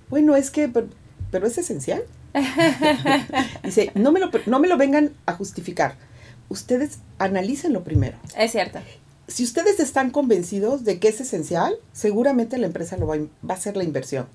Bueno, 0.09 0.37
es 0.37 0.51
que, 0.51 0.69
pero, 0.69 0.87
pero 1.31 1.47
es 1.47 1.59
esencial. 1.59 2.03
Dice, 3.65 3.91
no 3.95 4.13
me, 4.13 4.21
lo, 4.21 4.31
no 4.47 4.59
me 4.59 4.69
lo 4.69 4.77
vengan 4.77 5.13
a 5.27 5.35
justificar. 5.35 5.97
Ustedes 6.49 6.99
analícenlo 7.19 7.85
primero. 7.85 8.17
Es 8.37 8.53
cierto. 8.53 8.79
Si 9.27 9.45
ustedes 9.45 9.81
están 9.81 10.11
convencidos 10.11 10.85
de 10.85 10.99
que 10.99 11.09
es 11.09 11.21
esencial, 11.21 11.75
seguramente 11.93 12.57
la 12.59 12.67
empresa 12.67 12.97
lo 12.97 13.07
va, 13.07 13.15
a 13.15 13.19
in- 13.19 13.31
va 13.49 13.55
a 13.55 13.59
hacer 13.59 13.77
la 13.77 13.85
inversión. 13.85 14.27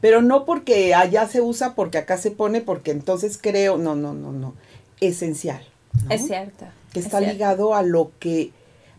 Pero 0.00 0.22
no 0.22 0.46
porque 0.46 0.94
allá 0.94 1.28
se 1.28 1.42
usa, 1.42 1.74
porque 1.74 1.98
acá 1.98 2.16
se 2.16 2.30
pone, 2.30 2.62
porque 2.62 2.92
entonces 2.92 3.38
creo, 3.40 3.76
no, 3.76 3.94
no, 3.94 4.14
no, 4.14 4.32
no. 4.32 4.54
Esencial. 5.00 5.62
¿no? 6.04 6.14
Es 6.14 6.26
cierto. 6.26 6.64
Que 6.92 7.00
es 7.00 7.06
está 7.06 7.18
cierto. 7.18 7.34
ligado 7.34 7.74
a 7.74 7.82
lo 7.82 8.10
que, 8.20 8.52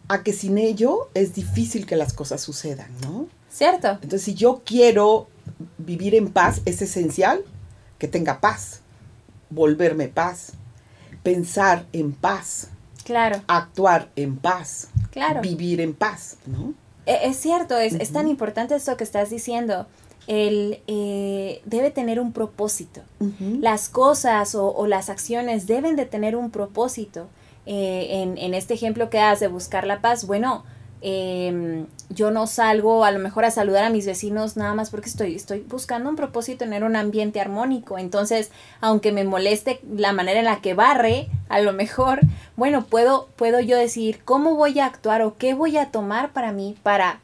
a 0.07 0.21
que 0.23 0.33
sin 0.33 0.57
ello 0.59 1.09
es 1.15 1.33
difícil 1.33 1.85
que 1.87 1.95
las 1.95 2.13
cosas 2.13 2.41
sucedan, 2.41 2.89
¿no? 3.01 3.27
Cierto. 3.51 3.89
Entonces, 4.03 4.21
si 4.23 4.33
yo 4.35 4.61
quiero 4.63 5.27
vivir 5.79 6.13
en 6.15 6.29
paz, 6.31 6.61
es 6.65 6.81
esencial 6.81 7.41
que 7.97 8.07
tenga 8.07 8.39
paz, 8.39 8.81
volverme 9.49 10.09
paz, 10.09 10.53
pensar 11.23 11.85
en 11.93 12.11
paz, 12.13 12.69
Claro, 13.03 13.41
actuar 13.47 14.09
en 14.15 14.37
paz, 14.37 14.89
claro. 15.11 15.41
vivir 15.41 15.81
en 15.81 15.93
paz, 15.93 16.37
¿no? 16.45 16.73
E- 17.05 17.19
Es 17.29 17.37
cierto, 17.37 17.77
es, 17.77 17.93
es 17.95 18.11
tan 18.11 18.27
importante 18.27 18.75
esto 18.75 18.95
que 18.97 19.03
estás 19.03 19.29
diciendo. 19.29 19.87
El 20.27 20.81
eh, 20.87 21.61
debe 21.65 21.89
tener 21.89 22.19
un 22.19 22.31
propósito. 22.31 23.01
Las 23.39 23.89
cosas 23.89 24.53
o, 24.53 24.71
o 24.73 24.85
las 24.85 25.09
acciones 25.09 25.65
deben 25.65 25.95
de 25.95 26.05
tener 26.05 26.35
un 26.35 26.51
propósito. 26.51 27.27
Eh, 27.65 28.21
en, 28.21 28.37
en 28.37 28.53
este 28.53 28.73
ejemplo 28.75 29.09
que 29.09 29.17
das 29.17 29.39
de 29.39 29.47
buscar 29.47 29.85
la 29.87 29.99
paz, 29.99 30.25
bueno, 30.27 30.63
em, 31.01 31.87
yo 32.09 32.31
no 32.31 32.47
salgo 32.47 33.03
a 33.03 33.11
lo 33.11 33.19
mejor 33.19 33.45
a 33.45 33.51
saludar 33.51 33.83
a 33.83 33.89
mis 33.89 34.05
vecinos 34.05 34.57
nada 34.57 34.73
más 34.73 34.89
porque 34.89 35.09
estoy, 35.09 35.35
estoy 35.35 35.61
buscando 35.61 36.09
un 36.09 36.15
propósito, 36.15 36.59
tener 36.59 36.83
un 36.83 36.95
ambiente 36.95 37.39
armónico. 37.39 37.97
Entonces, 37.97 38.51
aunque 38.79 39.11
me 39.11 39.23
moleste 39.23 39.81
la 39.95 40.13
manera 40.13 40.39
en 40.39 40.45
la 40.45 40.61
que 40.61 40.73
barre, 40.73 41.27
a 41.49 41.59
lo 41.61 41.73
mejor, 41.73 42.21
bueno, 42.55 42.85
puedo, 42.85 43.27
puedo 43.35 43.59
yo 43.59 43.77
decir 43.77 44.21
cómo 44.23 44.55
voy 44.55 44.79
a 44.79 44.85
actuar 44.85 45.21
o 45.21 45.37
qué 45.37 45.53
voy 45.53 45.77
a 45.77 45.91
tomar 45.91 46.31
para 46.31 46.51
mí 46.51 46.75
para 46.83 47.19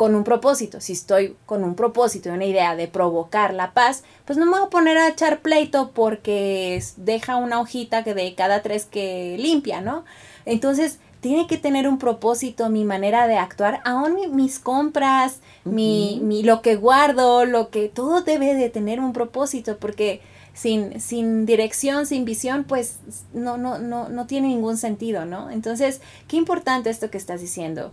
con 0.00 0.14
un 0.14 0.24
propósito. 0.24 0.80
Si 0.80 0.94
estoy 0.94 1.36
con 1.44 1.62
un 1.62 1.74
propósito 1.74 2.30
y 2.30 2.32
una 2.32 2.46
idea 2.46 2.74
de 2.74 2.88
provocar 2.88 3.52
la 3.52 3.74
paz, 3.74 4.02
pues 4.24 4.38
no 4.38 4.46
me 4.46 4.52
voy 4.52 4.66
a 4.66 4.70
poner 4.70 4.96
a 4.96 5.08
echar 5.08 5.40
pleito 5.40 5.90
porque 5.90 6.82
deja 6.96 7.36
una 7.36 7.60
hojita 7.60 8.02
que 8.02 8.14
de 8.14 8.34
cada 8.34 8.62
tres 8.62 8.86
que 8.86 9.36
limpia, 9.38 9.82
¿no? 9.82 10.06
Entonces, 10.46 11.00
tiene 11.20 11.46
que 11.46 11.58
tener 11.58 11.86
un 11.88 11.98
propósito 11.98 12.68
mi 12.70 12.84
manera 12.84 13.26
de 13.26 13.36
actuar, 13.36 13.80
aún 13.84 14.14
mi- 14.14 14.28
mis 14.28 14.58
compras, 14.58 15.40
mi, 15.64 16.20
mi, 16.22 16.42
lo 16.42 16.62
que 16.62 16.76
guardo, 16.76 17.44
lo 17.44 17.70
que 17.70 17.88
todo 17.88 18.22
debe 18.22 18.54
de 18.54 18.70
tener 18.70 19.00
un 19.00 19.12
propósito 19.12 19.76
porque 19.78 20.20
sin, 20.54 21.00
sin 21.00 21.46
dirección, 21.46 22.06
sin 22.06 22.24
visión, 22.24 22.64
pues 22.64 22.98
no, 23.34 23.56
no, 23.56 23.78
no, 23.78 24.08
no 24.08 24.26
tiene 24.26 24.48
ningún 24.48 24.76
sentido, 24.78 25.24
¿no? 25.24 25.50
Entonces, 25.50 26.00
qué 26.28 26.36
importante 26.36 26.90
esto 26.90 27.10
que 27.10 27.18
estás 27.18 27.40
diciendo. 27.40 27.92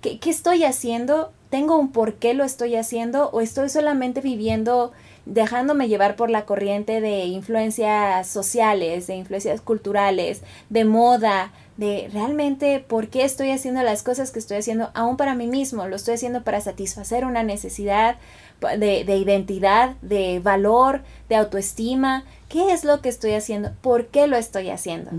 ¿qué, 0.00 0.18
qué 0.18 0.30
estoy 0.30 0.64
haciendo? 0.64 1.32
¿Tengo 1.50 1.76
un 1.76 1.90
por 1.92 2.14
qué 2.14 2.34
lo 2.34 2.44
estoy 2.44 2.76
haciendo? 2.76 3.30
¿O 3.30 3.40
estoy 3.40 3.68
solamente 3.68 4.20
viviendo, 4.20 4.92
dejándome 5.26 5.88
llevar 5.88 6.16
por 6.16 6.30
la 6.30 6.44
corriente 6.46 7.00
de 7.00 7.24
influencias 7.24 8.26
sociales, 8.28 9.06
de 9.06 9.16
influencias 9.16 9.60
culturales, 9.60 10.42
de 10.68 10.84
moda, 10.84 11.52
de 11.80 12.10
realmente 12.12 12.84
por 12.86 13.08
qué 13.08 13.24
estoy 13.24 13.50
haciendo 13.50 13.82
las 13.82 14.02
cosas 14.02 14.30
que 14.30 14.38
estoy 14.38 14.58
haciendo 14.58 14.90
aún 14.92 15.16
para 15.16 15.34
mí 15.34 15.46
mismo? 15.46 15.88
¿Lo 15.88 15.96
estoy 15.96 16.14
haciendo 16.14 16.44
para 16.44 16.60
satisfacer 16.60 17.24
una 17.24 17.42
necesidad 17.42 18.18
de, 18.60 19.04
de 19.04 19.16
identidad, 19.16 19.96
de 20.02 20.40
valor, 20.40 21.00
de 21.30 21.36
autoestima? 21.36 22.24
¿Qué 22.50 22.72
es 22.72 22.84
lo 22.84 23.00
que 23.00 23.08
estoy 23.08 23.32
haciendo? 23.32 23.72
¿Por 23.80 24.08
qué 24.08 24.26
lo 24.26 24.36
estoy 24.36 24.68
haciendo? 24.68 25.10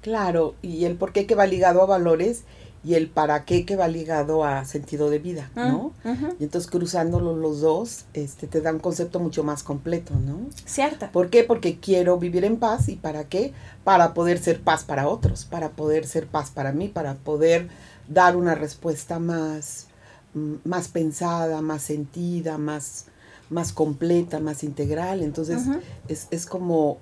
Claro, 0.00 0.54
y 0.62 0.84
el 0.84 0.94
por 0.94 1.12
qué 1.12 1.26
que 1.26 1.34
va 1.34 1.46
ligado 1.46 1.82
a 1.82 1.86
valores 1.86 2.44
y 2.84 2.94
el 2.94 3.08
para 3.08 3.44
qué 3.44 3.64
que 3.64 3.76
va 3.76 3.88
ligado 3.88 4.44
a 4.44 4.64
sentido 4.66 5.08
de 5.08 5.18
vida, 5.18 5.50
¿no? 5.56 5.92
Mm, 6.04 6.10
ujú, 6.10 6.36
Y 6.38 6.44
entonces 6.44 6.70
cruzándolo 6.70 7.34
los 7.34 7.60
dos, 7.60 8.04
este, 8.12 8.46
te 8.46 8.60
da 8.60 8.72
un 8.72 8.78
concepto 8.78 9.20
mucho 9.20 9.42
más 9.42 9.62
completo, 9.62 10.14
¿no? 10.14 10.38
Cierto. 10.66 11.08
¿Por 11.10 11.30
qué? 11.30 11.44
Porque 11.44 11.78
quiero 11.78 12.18
vivir 12.18 12.44
en 12.44 12.58
paz 12.58 12.88
y 12.88 12.96
para 12.96 13.24
qué? 13.24 13.52
Para 13.84 14.12
poder 14.12 14.38
ser 14.38 14.60
paz 14.60 14.84
para 14.84 15.08
otros, 15.08 15.46
para 15.46 15.70
poder 15.70 16.06
ser 16.06 16.26
paz 16.26 16.50
para 16.50 16.72
mí, 16.72 16.88
para 16.88 17.14
poder 17.14 17.68
dar 18.06 18.36
una 18.36 18.54
respuesta 18.54 19.18
más, 19.18 19.86
mm, 20.34 20.56
más 20.64 20.88
pensada, 20.88 21.62
más 21.62 21.82
sentida, 21.82 22.58
más, 22.58 23.06
más 23.48 23.72
completa, 23.72 24.40
más 24.40 24.62
integral. 24.62 25.22
Entonces 25.22 25.62
es, 26.08 26.28
es 26.30 26.44
como 26.44 26.98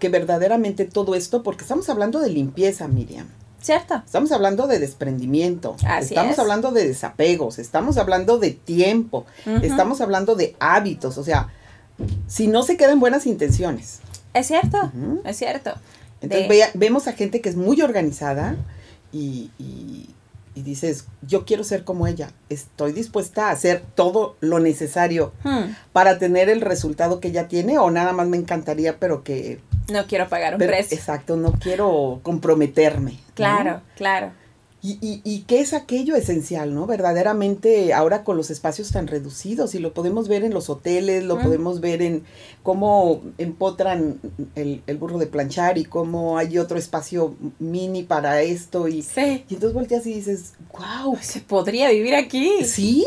que 0.00 0.08
verdaderamente 0.08 0.84
todo 0.86 1.14
esto, 1.14 1.44
porque 1.44 1.62
estamos 1.62 1.88
hablando 1.88 2.18
de 2.18 2.30
limpieza, 2.30 2.88
Miriam. 2.88 3.28
Cierto. 3.60 4.02
Estamos 4.04 4.32
hablando 4.32 4.66
de 4.66 4.78
desprendimiento, 4.78 5.76
Así 5.86 6.06
estamos 6.14 6.32
es. 6.32 6.38
hablando 6.38 6.70
de 6.72 6.86
desapegos, 6.88 7.58
estamos 7.58 7.98
hablando 7.98 8.38
de 8.38 8.52
tiempo, 8.52 9.26
estamos 9.62 10.00
hablando 10.00 10.34
de 10.34 10.56
hábitos, 10.60 11.18
o 11.18 11.24
sea, 11.24 11.48
si 12.26 12.46
no 12.46 12.62
se 12.62 12.76
quedan 12.76 13.00
buenas 13.00 13.26
intenciones. 13.26 14.00
Es 14.32 14.46
cierto, 14.46 14.90
es 15.24 15.36
cierto. 15.36 15.72
Entonces 16.22 16.48
De- 16.48 16.70
vemos 16.74 17.06
a 17.08 17.12
gente 17.12 17.40
que 17.40 17.48
es 17.48 17.56
muy 17.56 17.80
organizada 17.82 18.56
y, 19.12 19.50
y- 19.58 20.08
y 20.54 20.62
dices, 20.62 21.06
yo 21.22 21.44
quiero 21.44 21.62
ser 21.64 21.84
como 21.84 22.06
ella, 22.06 22.30
estoy 22.48 22.92
dispuesta 22.92 23.48
a 23.48 23.52
hacer 23.52 23.82
todo 23.94 24.36
lo 24.40 24.58
necesario 24.58 25.32
Hmm, 25.44 25.74
para 25.92 26.18
tener 26.18 26.48
el 26.48 26.60
resultado 26.60 27.20
que 27.20 27.28
ella 27.28 27.46
tiene 27.48 27.78
o 27.78 27.90
nada 27.90 28.12
más 28.12 28.26
me 28.28 28.36
encantaría, 28.36 28.98
pero 28.98 29.22
que... 29.22 29.60
no 29.92 30.06
quiero 30.06 30.28
pagar 30.28 30.54
un 30.54 30.58
pero- 30.58 30.72
precio. 30.72 30.96
exacto, 30.96 31.36
no 31.36 31.52
quiero 31.52 32.20
comprometerme. 32.22 33.12
¿no? 33.12 33.18
Claro, 33.34 33.80
claro. 33.96 34.32
Y, 34.82 34.92
y, 35.02 35.20
y 35.24 35.40
qué 35.42 35.60
es 35.60 35.74
aquello 35.74 36.16
esencial, 36.16 36.74
¿no? 36.74 36.86
Verdaderamente 36.86 37.92
ahora 37.92 38.24
con 38.24 38.38
los 38.38 38.50
espacios 38.50 38.90
tan 38.90 39.08
reducidos 39.08 39.74
y 39.74 39.78
lo 39.78 39.92
podemos 39.92 40.26
ver 40.26 40.42
en 40.42 40.54
los 40.54 40.70
hoteles, 40.70 41.22
lo 41.24 41.38
podemos 41.38 41.80
ver 41.82 42.00
en 42.00 42.22
cómo 42.62 43.20
empotran 43.36 44.18
el, 44.54 44.80
el 44.86 44.96
burro 44.96 45.18
de 45.18 45.26
planchar 45.26 45.76
y 45.76 45.84
cómo 45.84 46.38
hay 46.38 46.56
otro 46.56 46.78
espacio 46.78 47.34
mini 47.58 48.04
para 48.04 48.40
esto 48.40 48.88
y, 48.88 49.02
Sí. 49.02 49.44
y 49.50 49.54
entonces 49.54 49.74
volteas 49.74 50.06
y 50.06 50.14
dices, 50.14 50.54
wow, 50.72 51.14
Se 51.20 51.40
podría 51.40 51.90
vivir 51.90 52.14
aquí. 52.14 52.64
sí, 52.64 53.06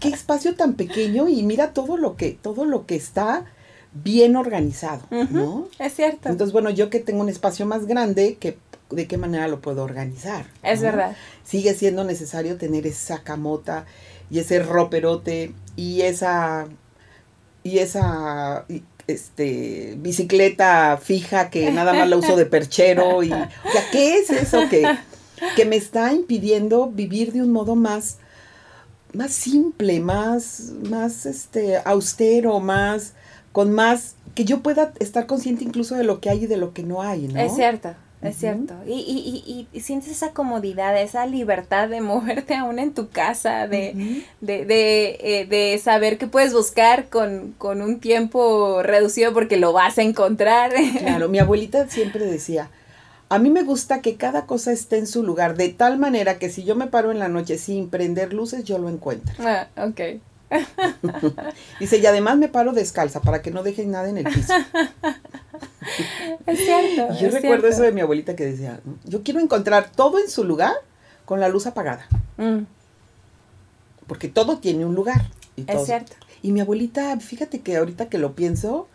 qué 0.00 0.08
espacio 0.08 0.54
tan 0.54 0.74
pequeño 0.74 1.28
y 1.28 1.42
mira 1.44 1.72
todo 1.72 1.96
lo 1.96 2.16
que, 2.16 2.32
todo 2.32 2.66
lo 2.66 2.84
que 2.84 2.96
está 2.96 3.46
bien 4.02 4.34
organizado. 4.34 5.02
¿no? 5.30 5.68
Es 5.78 5.94
cierto. 5.94 6.28
Entonces, 6.28 6.52
bueno, 6.52 6.68
yo 6.70 6.90
que 6.90 6.98
tengo 6.98 7.20
un 7.20 7.28
espacio 7.28 7.64
más 7.64 7.86
grande, 7.86 8.36
que, 8.40 8.58
¿de 8.90 9.06
qué 9.06 9.16
manera 9.16 9.48
lo 9.48 9.60
puedo 9.60 9.82
organizar? 9.82 10.46
es 10.62 10.80
¿no? 10.80 10.86
verdad. 10.86 11.16
sigue 11.44 11.74
siendo 11.74 12.04
necesario 12.04 12.56
tener 12.56 12.86
esa 12.86 13.22
camota 13.22 13.86
y 14.30 14.38
ese 14.38 14.60
roperote 14.62 15.52
y 15.76 16.02
esa 16.02 16.66
y 17.62 17.78
esa 17.78 18.64
y- 18.68 18.82
este 19.06 19.96
bicicleta 19.98 20.98
fija 21.02 21.50
que 21.50 21.70
nada 21.70 21.92
más 21.92 22.08
la 22.08 22.16
uso 22.16 22.36
de 22.36 22.46
perchero 22.46 23.22
y 23.22 23.30
o 23.32 23.36
sea, 23.72 23.90
¿qué 23.92 24.16
es 24.16 24.30
eso 24.30 24.66
que, 24.70 24.82
que 25.56 25.66
me 25.66 25.76
está 25.76 26.12
impidiendo 26.14 26.86
vivir 26.86 27.32
de 27.32 27.42
un 27.42 27.52
modo 27.52 27.74
más 27.76 28.16
más 29.12 29.32
simple, 29.32 30.00
más 30.00 30.72
más 30.88 31.26
este 31.26 31.76
austero, 31.84 32.60
más 32.60 33.12
con 33.52 33.72
más 33.72 34.14
que 34.34 34.44
yo 34.46 34.60
pueda 34.62 34.92
estar 35.00 35.26
consciente 35.26 35.64
incluso 35.64 35.94
de 35.96 36.04
lo 36.04 36.20
que 36.20 36.30
hay 36.30 36.44
y 36.44 36.46
de 36.46 36.56
lo 36.56 36.72
que 36.72 36.82
no 36.82 37.02
hay, 37.02 37.28
¿no? 37.28 37.38
Es 37.38 37.54
cierto, 37.54 37.94
es 38.24 38.36
cierto. 38.36 38.74
Y, 38.86 38.92
y, 38.92 39.42
y, 39.46 39.68
y- 39.72 39.80
sientes 39.80 40.10
esa 40.10 40.32
comodidad, 40.32 41.00
esa 41.00 41.26
libertad 41.26 41.88
de 41.88 42.00
moverte 42.02 42.54
aún 42.54 42.78
en 42.78 42.94
tu 42.94 43.08
casa, 43.10 43.68
de, 43.68 43.96
de, 44.40 44.64
de, 44.64 45.18
eh, 45.20 45.46
de 45.46 45.78
saber 45.78 46.18
que 46.18 46.26
puedes 46.26 46.52
buscar 46.52 47.08
con, 47.08 47.52
con 47.58 47.82
un 47.82 48.00
tiempo 48.00 48.82
reducido 48.82 49.32
porque 49.32 49.56
lo 49.56 49.72
vas 49.72 49.98
a 49.98 50.02
encontrar. 50.02 50.72
Claro, 50.98 51.28
mi 51.28 51.38
abuelita 51.38 51.88
siempre 51.88 52.24
decía, 52.24 52.70
a 53.28 53.38
mí 53.38 53.50
me 53.50 53.62
gusta 53.62 54.00
que 54.02 54.16
cada 54.16 54.46
cosa 54.46 54.72
esté 54.72 54.98
en 54.98 55.06
su 55.06 55.22
lugar, 55.22 55.56
de 55.56 55.68
tal 55.70 55.98
manera 55.98 56.38
que 56.38 56.50
si 56.50 56.64
yo 56.64 56.76
me 56.76 56.86
paro 56.86 57.10
en 57.12 57.18
la 57.18 57.28
noche 57.28 57.58
sin 57.58 57.88
prender 57.90 58.32
luces, 58.32 58.64
yo 58.64 58.78
lo 58.78 58.88
encuentro. 58.88 59.34
ah, 59.38 59.68
ok. 59.76 60.00
Dice, 61.80 61.98
y 61.98 62.06
además 62.06 62.36
me 62.38 62.48
paro 62.48 62.72
descalza 62.72 63.20
para 63.20 63.42
que 63.42 63.50
no 63.50 63.62
dejen 63.62 63.90
nada 63.90 64.08
en 64.08 64.18
el 64.18 64.24
piso. 64.24 64.52
Es 66.46 66.58
cierto. 66.58 67.12
Y 67.14 67.18
yo 67.20 67.28
es 67.28 67.34
recuerdo 67.34 67.62
cierto. 67.62 67.66
eso 67.68 67.82
de 67.82 67.92
mi 67.92 68.00
abuelita 68.00 68.34
que 68.34 68.46
decía, 68.46 68.80
"¿no? 68.84 68.94
yo 69.04 69.22
quiero 69.22 69.40
encontrar 69.40 69.90
todo 69.94 70.18
en 70.18 70.30
su 70.30 70.42
lugar 70.44 70.72
con 71.24 71.40
la 71.40 71.48
luz 71.48 71.66
apagada, 71.66 72.06
Mm, 72.36 72.60
porque 74.06 74.28
todo 74.28 74.58
tiene 74.58 74.84
un 74.84 74.94
lugar. 74.94 75.28
Y, 75.56 75.62
es 75.62 75.66
todo- 75.68 75.84
cierto. 75.86 76.12
y 76.42 76.52
mi 76.52 76.60
abuelita, 76.60 77.18
fíjate 77.20 77.60
que 77.60 77.76
ahorita 77.76 78.08
que 78.08 78.18
lo 78.18 78.34
pienso, 78.34 78.88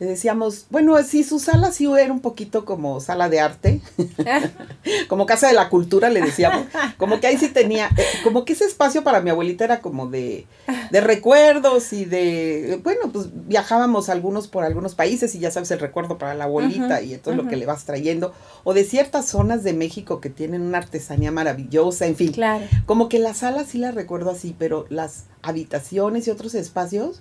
le 0.00 0.06
decíamos, 0.06 0.66
bueno, 0.70 1.00
sí, 1.02 1.22
su 1.24 1.38
sala 1.38 1.70
sí 1.72 1.86
era 1.86 2.10
un 2.10 2.20
poquito 2.20 2.64
como 2.64 3.00
sala 3.00 3.28
de 3.28 3.38
arte, 3.38 3.82
como 5.08 5.26
casa 5.26 5.46
de 5.48 5.52
la 5.52 5.68
cultura, 5.68 6.08
le 6.08 6.22
decíamos, 6.22 6.66
como 6.96 7.20
que 7.20 7.26
ahí 7.26 7.36
sí 7.36 7.48
tenía, 7.48 7.90
eh, 7.98 8.04
como 8.24 8.46
que 8.46 8.54
ese 8.54 8.64
espacio 8.64 9.04
para 9.04 9.20
mi 9.20 9.28
abuelita 9.28 9.64
era 9.64 9.80
como 9.80 10.06
de, 10.06 10.46
de 10.90 11.00
recuerdos 11.02 11.92
y 11.92 12.06
de, 12.06 12.80
bueno, 12.82 13.12
pues 13.12 13.28
viajábamos 13.46 14.08
algunos 14.08 14.48
por 14.48 14.64
algunos 14.64 14.94
países 14.94 15.34
y 15.34 15.38
ya 15.38 15.50
sabes 15.50 15.70
el 15.70 15.78
recuerdo 15.80 16.16
para 16.16 16.34
la 16.34 16.44
abuelita 16.44 17.02
y 17.02 17.12
entonces 17.12 17.36
lo 17.36 17.42
ujú. 17.42 17.50
que 17.50 17.56
le 17.56 17.66
vas 17.66 17.84
trayendo, 17.84 18.32
o 18.64 18.72
de 18.72 18.84
ciertas 18.84 19.26
zonas 19.26 19.62
de 19.64 19.74
México 19.74 20.20
que 20.22 20.30
tienen 20.30 20.62
una 20.62 20.78
artesanía 20.78 21.30
maravillosa, 21.30 22.06
en 22.06 22.16
fin, 22.16 22.32
Claro. 22.32 22.64
como 22.86 23.10
que 23.10 23.18
la 23.18 23.34
sala 23.34 23.64
sí 23.64 23.76
la 23.76 23.90
recuerdo 23.90 24.30
así, 24.30 24.56
pero 24.58 24.86
las 24.88 25.24
habitaciones 25.42 26.26
y 26.26 26.30
otros 26.30 26.54
espacios 26.54 27.20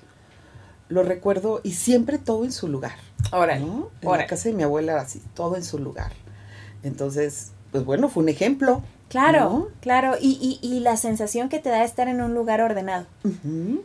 lo 0.90 1.04
recuerdo 1.04 1.62
y 1.64 1.74
siempre 1.74 2.18
todo 2.18 2.44
en 2.44 2.52
su 2.52 2.68
lugar. 2.68 2.96
Órale. 3.32 3.62
¿no? 3.62 3.90
En 4.02 4.08
órale. 4.08 4.24
la 4.24 4.28
casa 4.30 4.50
de 4.50 4.56
mi 4.56 4.64
abuela 4.64 4.94
era 4.94 5.02
así, 5.02 5.22
todo 5.36 5.56
en 5.56 5.64
su 5.64 5.78
lugar. 5.80 6.12
Entonces, 6.84 7.52
pues 7.72 7.86
bueno, 7.86 8.10
fue 8.10 8.24
un 8.24 8.30
ejemplo. 8.30 8.82
Claro, 9.10 9.40
¿no? 9.50 9.68
claro. 9.82 10.16
Y, 10.20 10.60
y, 10.62 10.68
y 10.68 10.80
la 10.82 10.98
sensación 10.98 11.50
que 11.50 11.60
te 11.60 11.70
da 11.70 11.84
estar 11.84 12.08
en 12.08 12.22
un 12.22 12.34
lugar 12.36 12.62
ordenado. 12.62 13.06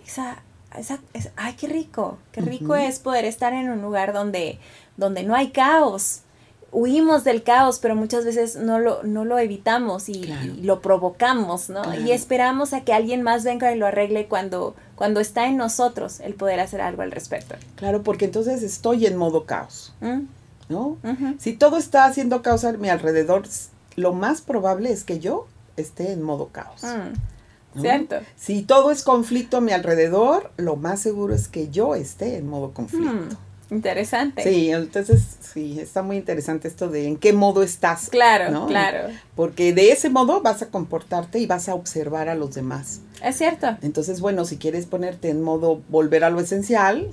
Esa, 0.07 0.43
esa, 0.79 0.99
es- 1.13 1.31
ay, 1.37 1.55
qué 1.55 1.67
rico. 1.67 2.19
Qué 2.33 2.41
rico 2.41 2.75
es 2.75 2.99
poder 2.99 3.25
estar 3.25 3.53
en 3.53 3.71
un 3.71 3.81
lugar 3.83 4.13
donde, 4.13 4.59
donde 4.97 5.23
no 5.25 5.35
hay 5.35 5.51
caos. 5.51 6.21
Huimos 6.75 7.23
del 7.23 7.45
caos, 7.45 7.79
pero 7.79 7.95
muchas 7.95 8.25
veces 8.25 8.57
no 8.57 8.81
lo, 8.81 9.03
no 9.05 9.25
lo 9.25 9.39
evitamos 9.39 10.09
y, 10.09 10.23
Claro. 10.23 10.53
y 10.57 10.63
lo 10.63 10.81
provocamos, 10.81 11.71
¿no? 11.71 11.83
Claro. 11.83 12.01
Y 12.01 12.11
esperamos 12.11 12.73
a 12.73 12.81
que 12.83 12.93
alguien 12.93 13.23
más 13.23 13.45
venga 13.45 13.73
y 13.73 13.79
lo 13.79 13.87
arregle 13.87 14.27
cuando, 14.27 14.75
cuando 14.97 15.21
está 15.21 15.47
en 15.47 15.57
nosotros 15.57 16.19
el 16.19 16.35
poder 16.35 16.59
hacer 16.59 16.81
algo 16.81 17.03
al 17.03 17.13
respecto. 17.13 17.55
Claro, 17.77 18.03
porque 18.03 18.25
entonces 18.25 18.63
estoy 18.65 19.07
en 19.07 19.17
modo 19.17 19.45
caos, 19.45 19.95
¿Mm? 20.01 20.23
¿no? 20.69 20.99
Si 21.39 21.53
todo 21.53 21.77
está 21.77 22.07
haciendo 22.07 22.43
caos 22.43 22.65
a 22.65 22.73
mi 22.73 22.89
alrededor, 22.89 23.45
lo 23.95 24.13
más 24.13 24.41
probable 24.41 24.91
es 24.91 25.05
que 25.05 25.21
yo 25.21 25.47
esté 25.77 26.11
en 26.13 26.23
modo 26.23 26.49
caos. 26.49 26.83
Mm. 26.83 27.15
¿no? 27.77 27.81
¿Cierto? 27.83 28.17
Si 28.37 28.63
todo 28.63 28.91
es 28.91 29.03
conflicto 29.03 29.59
a 29.59 29.61
mi 29.61 29.73
alrededor, 29.73 30.51
lo 30.57 30.77
más 30.77 31.01
seguro 31.01 31.35
es 31.35 31.49
que 31.49 31.71
yo 31.71 31.95
esté 31.95 32.37
en 32.37 32.49
modo 32.49 32.73
conflicto. 32.73 33.13
Mm. 33.13 33.54
Interesante. 33.75 34.45
Sí, 34.45 34.71
entonces 34.71 35.23
sí, 35.41 35.81
está 35.81 36.03
muy 36.03 36.17
interesante 36.17 36.69
esto 36.69 36.89
de 36.89 37.09
en 37.09 37.17
qué 37.17 37.33
modo 37.33 37.63
estás. 37.65 38.09
Claro, 38.09 38.53
¿no? 38.53 38.67
claro. 38.67 39.09
Porque 39.35 39.73
de 39.73 39.91
ese 39.91 40.11
modo 40.11 40.41
vas 40.43 40.63
a 40.63 40.69
comportarte 40.69 41.41
y 41.41 41.47
vas 41.47 41.69
a 41.69 41.75
observar 41.75 42.29
a 42.29 42.37
los 42.37 42.55
demás. 42.55 43.01
Es 43.23 43.37
cierto. 43.37 43.77
Entonces, 43.83 44.21
bueno, 44.21 44.45
si 44.45 44.59
quieres 44.59 44.87
ponerte 44.87 45.29
en 45.29 45.43
modo 45.43 45.83
volver 45.89 46.23
a 46.23 46.31
lo 46.31 46.39
esencial, 46.39 47.11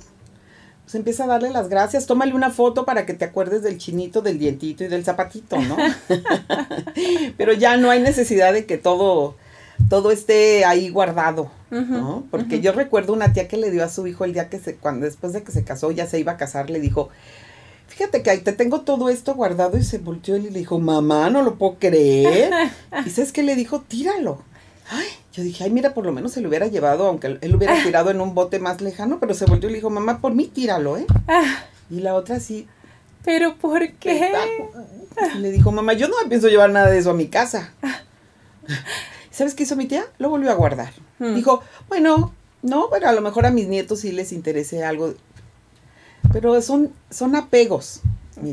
pues 0.84 0.94
empieza 0.94 1.24
a 1.24 1.26
darle 1.26 1.50
las 1.50 1.68
gracias. 1.68 2.06
Tómale 2.06 2.32
una 2.32 2.50
foto 2.50 2.84
para 2.84 3.06
que 3.06 3.14
te 3.14 3.24
acuerdes 3.24 3.62
del 3.62 3.78
chinito, 3.78 4.22
del 4.22 4.38
dientito 4.38 4.84
y 4.84 4.88
del 4.88 5.04
zapatito, 5.04 5.58
¿no? 5.58 5.76
Pero 7.36 7.52
ya 7.54 7.76
no 7.76 7.90
hay 7.90 8.00
necesidad 8.00 8.52
de 8.52 8.66
que 8.66 8.78
todo, 8.78 9.36
todo 9.88 10.10
esté 10.10 10.64
ahí 10.64 10.88
guardado, 10.88 11.50
¿no? 11.70 12.24
Porque 12.30 12.60
yo 12.60 12.72
recuerdo 12.72 13.12
una 13.12 13.32
tía 13.32 13.48
que 13.48 13.56
le 13.56 13.70
dio 13.70 13.84
a 13.84 13.88
su 13.88 14.06
hijo 14.06 14.24
el 14.24 14.32
día 14.32 14.48
que 14.48 14.58
se, 14.58 14.76
cuando 14.76 15.06
después 15.06 15.32
de 15.32 15.42
que 15.42 15.52
se 15.52 15.64
casó, 15.64 15.90
ya 15.90 16.06
se 16.06 16.18
iba 16.18 16.32
a 16.32 16.36
casar, 16.36 16.70
le 16.70 16.80
dijo, 16.80 17.10
fíjate 17.88 18.22
que 18.22 18.30
ahí 18.30 18.38
te 18.38 18.52
tengo 18.52 18.82
todo 18.82 19.08
esto 19.08 19.34
guardado 19.34 19.76
y 19.76 19.84
se 19.84 19.98
volteó 19.98 20.36
y 20.36 20.42
le 20.42 20.58
dijo, 20.58 20.78
mamá, 20.78 21.30
no 21.30 21.42
lo 21.42 21.56
puedo 21.56 21.76
creer. 21.78 22.52
y 23.06 23.10
sabes 23.10 23.32
qué 23.32 23.42
le 23.42 23.54
dijo, 23.54 23.80
tíralo. 23.80 24.42
Ay, 24.90 25.06
yo 25.32 25.42
dije, 25.42 25.64
ay, 25.64 25.70
mira, 25.70 25.94
por 25.94 26.04
lo 26.04 26.12
menos 26.12 26.32
se 26.32 26.40
lo 26.40 26.48
hubiera 26.48 26.66
llevado, 26.66 27.06
aunque 27.06 27.38
él 27.40 27.50
lo 27.50 27.56
hubiera 27.56 27.74
tirado 27.82 28.10
en 28.10 28.20
un 28.20 28.34
bote 28.34 28.58
más 28.58 28.80
lejano, 28.80 29.18
pero 29.20 29.34
se 29.34 29.46
volteó 29.46 29.68
y 29.68 29.72
le 29.72 29.78
dijo, 29.78 29.90
mamá, 29.90 30.20
por 30.20 30.34
mí 30.34 30.46
tíralo, 30.46 30.98
¿eh? 30.98 31.06
Ah, 31.28 31.64
Y 31.90 32.00
la 32.00 32.14
otra 32.14 32.40
sí, 32.40 32.66
pero 33.24 33.56
¿por 33.56 33.92
qué? 33.94 34.32
y 35.34 35.38
le 35.38 35.52
dijo, 35.52 35.70
mamá, 35.70 35.92
yo 35.92 36.08
no 36.08 36.14
pienso 36.28 36.48
llevar 36.48 36.70
nada 36.70 36.90
de 36.90 36.98
eso 36.98 37.10
a 37.10 37.14
mi 37.14 37.28
casa. 37.28 37.72
¿Sabes 39.32 39.54
qué 39.54 39.64
hizo 39.64 39.74
mi 39.76 39.86
tía? 39.86 40.04
Lo 40.18 40.28
volvió 40.30 40.50
a 40.50 40.54
guardar. 40.54 40.92
Hmm. 41.18 41.34
Dijo, 41.34 41.62
bueno, 41.88 42.32
no, 42.62 42.88
pero 42.90 43.08
a 43.08 43.12
lo 43.12 43.20
mejor 43.22 43.46
a 43.46 43.50
mis 43.50 43.66
nietos 43.66 44.00
sí 44.00 44.12
les 44.12 44.30
interese 44.32 44.84
algo. 44.84 45.14
Pero 46.32 46.60
son, 46.62 46.92
son 47.10 47.34
apegos. 47.36 48.00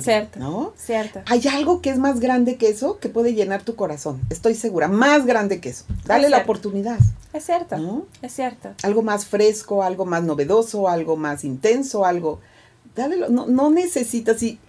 Cierto. 0.01 0.39
¿No? 0.39 0.73
Cierto. 0.77 1.21
Hay 1.27 1.47
algo 1.47 1.81
que 1.81 1.89
es 1.89 1.97
más 1.97 2.19
grande 2.19 2.57
que 2.57 2.67
eso 2.69 2.99
que 2.99 3.07
puede 3.09 3.33
llenar 3.33 3.63
tu 3.63 3.75
corazón. 3.75 4.19
Estoy 4.29 4.53
segura, 4.53 4.87
más 4.87 5.25
grande 5.25 5.61
que 5.61 5.69
eso. 5.69 5.85
Dale 6.05 6.25
Es 6.25 6.31
la 6.31 6.39
oportunidad. 6.39 6.99
Es 7.33 7.45
cierto. 7.45 7.77
¿no? 7.77 8.05
Es 8.21 8.33
cierto. 8.33 8.71
Algo 8.83 9.01
más 9.03 9.25
fresco, 9.25 9.81
algo 9.83 10.05
más 10.05 10.23
novedoso, 10.23 10.89
algo 10.89 11.15
más 11.15 11.43
intenso, 11.43 12.05
algo. 12.05 12.39
Dale, 12.95 13.15
lo- 13.17 13.29
no, 13.29 13.45
no 13.47 13.69
necesitas. 13.69 14.37
Si, 14.39 14.59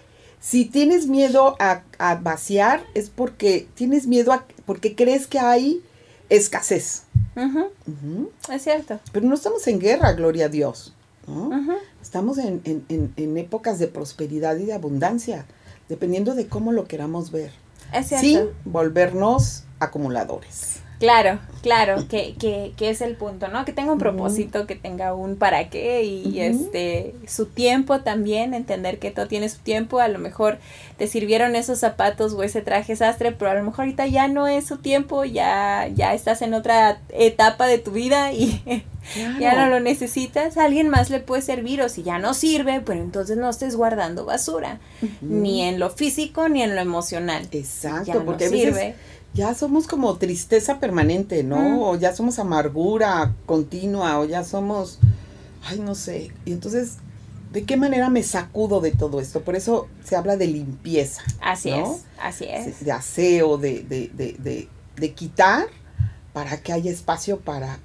si 0.41 0.65
tienes 0.67 1.07
miedo 1.07 1.57
a, 1.59 1.83
a 1.99 2.15
vaciar, 2.15 2.85
es 2.95 3.11
porque 3.11 3.67
tienes 3.75 4.07
miedo 4.07 4.33
a. 4.33 4.47
porque 4.65 4.95
crees 4.95 5.27
que 5.27 5.41
hay 5.41 5.83
escasez. 6.31 7.03
Es 8.51 8.63
cierto. 8.63 8.99
Pero 9.13 9.27
no 9.27 9.35
estamos 9.35 9.67
en 9.69 9.79
guerra, 9.79 10.13
gloria 10.13 10.47
a 10.47 10.49
Dios. 10.49 10.95
Estamos 12.03 12.39
en, 12.39 12.61
en- 12.65 12.85
en- 12.89 13.13
en 13.17 13.37
épocas 13.37 13.79
de 13.79 13.87
prosperidad 13.87 14.57
y 14.57 14.65
de 14.65 14.73
abundancia, 14.73 15.45
dependiendo 15.89 16.35
de 16.35 16.47
cómo 16.49 16.73
lo 16.73 16.87
queramos 16.87 17.31
ver, 17.31 17.53
Es 17.93 18.09
cierto. 18.09 18.27
sin 18.27 18.49
volvernos 18.65 19.65
acumuladores. 19.79 20.81
Claro, 21.01 21.39
claro, 21.63 22.07
que, 22.09 22.35
que, 22.39 22.75
que 22.77 22.91
es 22.91 23.01
el 23.01 23.17
punto, 23.17 23.49
¿no? 23.49 23.65
Que 23.65 23.73
tenga 23.73 23.91
un 23.91 23.99
propósito, 23.99 24.67
que 24.67 24.77
tenga 24.77 25.15
un 25.15 25.37
para 25.37 25.71
qué 25.71 26.05
y 26.05 26.41
este 26.41 27.15
su 27.27 27.47
tiempo 27.47 28.01
también, 28.01 28.53
entender 28.53 28.99
que 28.99 29.11
todo 29.11 29.27
tiene 29.27 29.49
su 29.49 29.61
tiempo, 29.61 30.01
a 30.01 30.09
lo 30.09 30.19
mejor 30.19 30.59
te 30.99 31.07
sirvieron 31.07 31.57
esos 31.57 31.79
zapatos 31.79 32.35
o 32.35 32.43
ese 32.43 32.61
traje 32.61 32.97
sastre, 32.97 33.33
pero 33.33 33.51
a 33.51 33.55
lo 33.55 33.63
mejor 33.63 33.87
ahorita 33.87 34.09
ya 34.09 34.29
no 34.29 34.47
es 34.47 34.67
su 34.67 34.77
tiempo, 34.77 35.25
ya, 35.25 35.89
ya 35.89 36.13
estás 36.13 36.43
en 36.43 36.53
otra 36.53 37.01
etapa 37.09 37.67
de 37.67 37.79
tu 37.79 37.93
vida 37.93 38.35
y 38.35 38.63
ya 39.41 39.55
no 39.55 39.69
lo 39.71 39.81
necesitas, 39.81 40.59
alguien 40.59 40.91
más 40.91 41.09
le 41.09 41.21
puede 41.21 41.41
servir 41.41 41.81
o 41.81 41.89
si 41.89 42.03
ya 42.03 42.19
no 42.19 42.35
sirve, 42.35 42.83
pero 42.85 43.01
entonces 43.01 43.39
no 43.39 43.49
estés 43.49 43.75
guardando 43.75 44.27
basura, 44.27 44.81
ni 45.23 45.63
en 45.63 45.79
lo 45.79 45.89
físico 45.89 46.51
ni 46.51 46.63
en 46.63 46.75
lo 46.75 46.83
emocional. 46.83 47.49
Exacto, 47.53 48.23
porque 48.27 48.51
sirve 48.51 48.97
ya 49.33 49.55
somos 49.55 49.87
como 49.87 50.17
tristeza 50.17 50.81
permanente, 50.81 51.45
¿no? 51.45 51.89
O 51.89 51.97
ya 51.97 52.15
somos 52.15 52.39
amargura 52.39 53.33
continua, 53.47 54.19
o 54.19 54.25
ya 54.25 54.45
somos, 54.45 54.99
ay, 55.65 55.79
no 55.79 55.95
sé. 55.95 56.33
Y 56.45 56.53
entonces, 56.53 56.97
¿de 57.53 57.65
qué 57.65 57.77
manera 57.77 58.11
me 58.11 58.23
sacudo 58.23 58.81
de 58.81 58.91
todo 58.91 59.21
esto? 59.21 59.43
Por 59.43 59.55
eso 59.55 59.89
se 60.05 60.17
habla 60.17 60.37
de 60.37 60.49
limpieza. 60.49 61.23
Así 61.41 61.71
es, 61.71 62.05
así 62.21 62.47
es. 62.49 62.85
De 62.85 62.91
aseo, 62.91 63.57
de, 63.57 63.83
de, 63.85 64.11
de, 64.13 64.69
de, 64.97 65.13
quitar 65.15 65.67
para 66.33 66.61
que 66.61 66.73
haya 66.73 66.91
espacio 66.91 67.41
para 67.41 67.79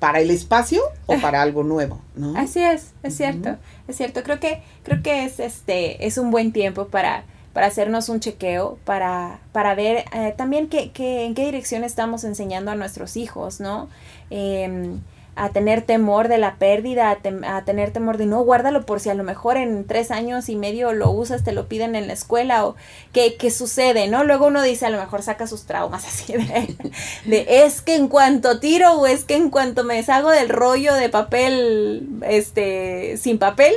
para 0.00 0.20
el 0.20 0.30
espacio 0.30 0.82
o 1.06 1.18
para 1.22 1.40
algo 1.40 1.62
nuevo, 1.62 2.00
¿no? 2.16 2.36
Así 2.36 2.60
es, 2.60 2.92
es 3.02 3.16
cierto, 3.16 3.56
es 3.88 3.96
cierto. 3.96 4.22
Creo 4.22 4.40
que 4.40 4.62
creo 4.82 5.02
que 5.02 5.24
es 5.24 5.38
este 5.38 6.04
es 6.06 6.18
un 6.18 6.30
buen 6.30 6.52
tiempo 6.52 6.88
para 6.88 7.24
para 7.54 7.68
hacernos 7.68 8.10
un 8.10 8.20
chequeo, 8.20 8.78
para, 8.84 9.38
para 9.52 9.74
ver 9.74 10.04
eh, 10.12 10.34
también 10.36 10.68
que, 10.68 10.90
en 11.24 11.34
qué 11.34 11.44
dirección 11.44 11.84
estamos 11.84 12.24
enseñando 12.24 12.72
a 12.72 12.74
nuestros 12.74 13.16
hijos, 13.16 13.60
¿no? 13.60 13.88
Em, 14.28 15.00
a 15.36 15.48
tener 15.50 15.82
temor 15.82 16.28
de 16.28 16.38
la 16.38 16.56
pérdida, 16.56 17.10
a, 17.10 17.64
tener 17.64 17.92
temor 17.92 18.18
de 18.18 18.26
no, 18.26 18.42
guárdalo 18.42 18.86
por 18.86 19.00
si 19.00 19.10
a 19.10 19.14
lo 19.14 19.24
mejor 19.24 19.56
en 19.56 19.84
tres 19.84 20.10
años 20.10 20.48
y 20.48 20.56
medio 20.56 20.92
lo 20.92 21.10
usas, 21.10 21.42
te 21.42 21.52
lo 21.52 21.66
piden 21.66 21.96
en 21.96 22.06
la 22.06 22.12
escuela 22.12 22.66
o 22.66 22.76
qué, 23.12 23.36
sucede, 23.50 24.08
¿no? 24.08 24.24
Luego 24.24 24.46
uno 24.46 24.62
dice, 24.62 24.86
a 24.86 24.90
lo 24.90 24.98
mejor 24.98 25.22
saca 25.22 25.46
sus 25.46 25.64
traumas 25.64 26.04
así 26.08 26.32
de, 26.32 26.76
de, 27.24 27.46
es 27.64 27.82
que 27.82 27.94
en 27.94 28.08
cuanto 28.08 28.60
tiro 28.60 28.92
o 28.94 29.06
es 29.06 29.24
que 29.24 29.36
en 29.36 29.50
cuanto 29.50 29.84
me 29.84 29.94
deshago 29.94 30.30
del 30.30 30.48
rollo 30.48 30.94
de 30.94 31.08
papel, 31.08 32.08
este, 32.22 33.16
sin 33.16 33.38
papel, 33.38 33.74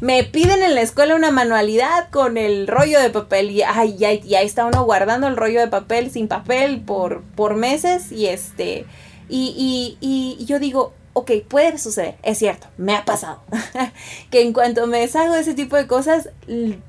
me 0.00 0.24
piden 0.24 0.62
en 0.62 0.74
la 0.74 0.82
escuela 0.82 1.14
una 1.14 1.30
manualidad 1.30 2.10
con 2.10 2.36
el 2.36 2.66
rollo 2.66 3.00
de 3.00 3.10
papel 3.10 3.50
y 3.50 3.62
ay, 3.62 3.96
ya, 3.96 4.12
ya 4.12 4.42
está 4.42 4.66
uno 4.66 4.84
guardando 4.84 5.26
el 5.26 5.36
rollo 5.36 5.60
de 5.60 5.68
papel 5.68 6.10
sin 6.10 6.28
papel 6.28 6.80
por, 6.80 7.22
por 7.22 7.54
meses 7.54 8.12
y 8.12 8.26
este, 8.26 8.86
y, 9.28 9.96
y, 10.00 10.36
y 10.40 10.44
yo 10.44 10.58
digo, 10.58 10.92
ok, 11.16 11.30
puede 11.48 11.78
suceder, 11.78 12.16
es 12.22 12.36
cierto, 12.36 12.66
me 12.76 12.94
ha 12.94 13.06
pasado, 13.06 13.42
que 14.30 14.42
en 14.42 14.52
cuanto 14.52 14.86
me 14.86 15.00
deshago 15.00 15.32
de 15.32 15.40
ese 15.40 15.54
tipo 15.54 15.76
de 15.76 15.86
cosas, 15.86 16.28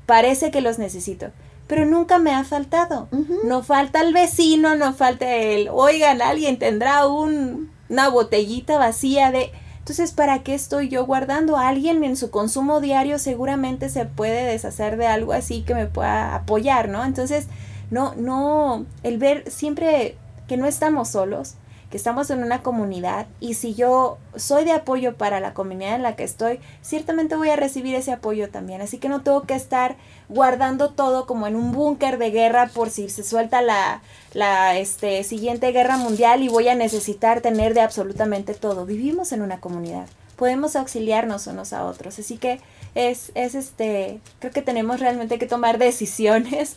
parece 0.04 0.50
que 0.50 0.60
los 0.60 0.78
necesito, 0.78 1.30
pero 1.66 1.86
nunca 1.86 2.18
me 2.18 2.34
ha 2.34 2.44
faltado. 2.44 3.08
No 3.44 3.62
falta 3.62 4.00
el 4.00 4.12
vecino, 4.12 4.74
no 4.74 4.92
falta 4.92 5.34
el, 5.34 5.68
oigan, 5.70 6.20
alguien 6.20 6.58
tendrá 6.58 7.06
un, 7.06 7.70
una 7.88 8.08
botellita 8.08 8.78
vacía 8.78 9.30
de 9.30 9.50
entonces, 9.88 10.12
¿para 10.12 10.42
qué 10.42 10.54
estoy 10.54 10.90
yo 10.90 11.06
guardando? 11.06 11.56
Alguien 11.56 12.04
en 12.04 12.14
su 12.14 12.30
consumo 12.30 12.82
diario 12.82 13.18
seguramente 13.18 13.88
se 13.88 14.04
puede 14.04 14.44
deshacer 14.44 14.98
de 14.98 15.06
algo 15.06 15.32
así 15.32 15.62
que 15.62 15.74
me 15.74 15.86
pueda 15.86 16.34
apoyar, 16.34 16.90
¿no? 16.90 17.06
Entonces, 17.06 17.46
no, 17.90 18.14
no, 18.14 18.84
el 19.02 19.16
ver 19.16 19.50
siempre 19.50 20.18
que 20.46 20.58
no 20.58 20.66
estamos 20.66 21.08
solos, 21.08 21.54
que 21.90 21.96
estamos 21.96 22.30
en 22.30 22.42
una 22.42 22.62
comunidad 22.62 23.26
y 23.40 23.54
si 23.54 23.74
yo 23.74 24.18
soy 24.36 24.64
de 24.64 24.72
apoyo 24.72 25.16
para 25.16 25.40
la 25.40 25.54
comunidad 25.54 25.94
en 25.94 26.02
la 26.02 26.16
que 26.16 26.24
estoy, 26.24 26.60
ciertamente 26.82 27.34
voy 27.36 27.48
a 27.48 27.56
recibir 27.56 27.94
ese 27.94 28.12
apoyo 28.12 28.50
también. 28.50 28.82
Así 28.82 28.98
que 28.98 29.08
no 29.08 29.22
tengo 29.22 29.42
que 29.42 29.54
estar 29.54 29.96
guardando 30.28 30.90
todo 30.90 31.26
como 31.26 31.46
en 31.46 31.56
un 31.56 31.72
búnker 31.72 32.18
de 32.18 32.30
guerra 32.30 32.70
por 32.74 32.90
si 32.90 33.08
se 33.08 33.24
suelta 33.24 33.62
la, 33.62 34.02
la 34.34 34.76
este, 34.78 35.24
siguiente 35.24 35.72
guerra 35.72 35.96
mundial 35.96 36.42
y 36.42 36.48
voy 36.48 36.68
a 36.68 36.74
necesitar 36.74 37.40
tener 37.40 37.72
de 37.72 37.80
absolutamente 37.80 38.52
todo. 38.52 38.84
Vivimos 38.84 39.32
en 39.32 39.40
una 39.40 39.60
comunidad, 39.60 40.06
podemos 40.36 40.76
auxiliarnos 40.76 41.46
unos 41.46 41.72
a 41.72 41.84
otros. 41.84 42.18
Así 42.18 42.36
que 42.36 42.60
es, 42.94 43.32
es 43.34 43.54
este, 43.54 44.20
creo 44.38 44.52
que 44.52 44.62
tenemos 44.62 45.00
realmente 45.00 45.38
que 45.38 45.46
tomar 45.46 45.78
decisiones, 45.78 46.76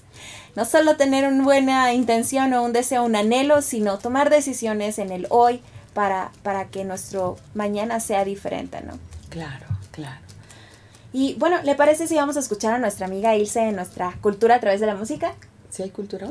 no 0.55 0.65
solo 0.65 0.97
tener 0.97 1.27
una 1.27 1.43
buena 1.43 1.93
intención 1.93 2.53
o 2.53 2.63
un 2.63 2.73
deseo, 2.73 3.03
un 3.03 3.15
anhelo, 3.15 3.61
sino 3.61 3.97
tomar 3.97 4.29
decisiones 4.29 4.99
en 4.99 5.11
el 5.11 5.27
hoy 5.29 5.61
para, 5.93 6.31
para 6.43 6.67
que 6.67 6.83
nuestro 6.83 7.37
mañana 7.53 7.99
sea 7.99 8.25
diferente, 8.25 8.81
¿no? 8.81 8.97
Claro, 9.29 9.65
claro. 9.91 10.21
Y 11.13 11.35
bueno, 11.35 11.61
¿le 11.63 11.75
parece 11.75 12.07
si 12.07 12.15
vamos 12.15 12.37
a 12.37 12.39
escuchar 12.39 12.73
a 12.73 12.79
nuestra 12.79 13.05
amiga 13.05 13.35
Ilse 13.35 13.67
en 13.67 13.75
nuestra 13.75 14.13
cultura 14.21 14.55
a 14.55 14.59
través 14.59 14.79
de 14.79 14.87
la 14.87 14.95
música? 14.95 15.35
¿Sí 15.69 15.83
hay 15.83 15.89
cultura 15.89 16.29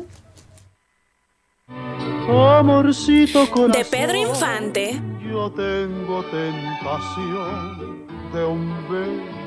Amorcito 2.29 3.47
De 3.69 3.85
Pedro 3.85 4.17
Infante. 4.17 5.01
Yo 5.29 5.51
tengo 5.51 6.23
tentación 6.31 8.07
de 8.33 8.45
un 8.45 8.89
beso. 8.89 9.40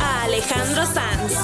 A 0.00 0.24
Alejandro 0.24 0.84
Sanz. 0.84 1.34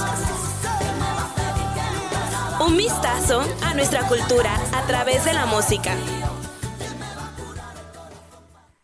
Un 2.66 2.76
vistazo 2.76 3.42
a 3.62 3.74
nuestra 3.74 4.08
cultura 4.08 4.58
a 4.72 4.84
través 4.88 5.24
de 5.24 5.34
la 5.34 5.46
música. 5.46 5.94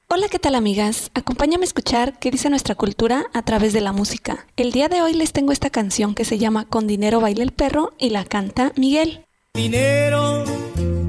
Hola, 0.07 0.29
¿qué 0.29 0.39
tal 0.39 0.55
amigas? 0.55 1.11
Acompáñame 1.15 1.65
a 1.65 1.67
escuchar 1.67 2.17
qué 2.21 2.31
dice 2.31 2.49
nuestra 2.49 2.77
cultura 2.77 3.25
a 3.33 3.43
través 3.43 3.73
de 3.73 3.81
la 3.81 3.91
música. 3.91 4.47
El 4.57 4.71
día 4.71 4.89
de 4.89 5.03
hoy 5.03 5.15
les 5.15 5.33
tengo 5.33 5.51
esta 5.51 5.71
canción 5.71 6.15
que 6.15 6.25
se 6.25 6.39
llama 6.39 6.65
Con 6.65 6.87
dinero 6.87 7.21
baila 7.21 7.43
el 7.43 7.51
perro 7.51 7.93
y 7.99 8.11
la 8.11 8.25
canta 8.25 8.71
Miguel. 8.77 9.25
Dinero 9.55 10.45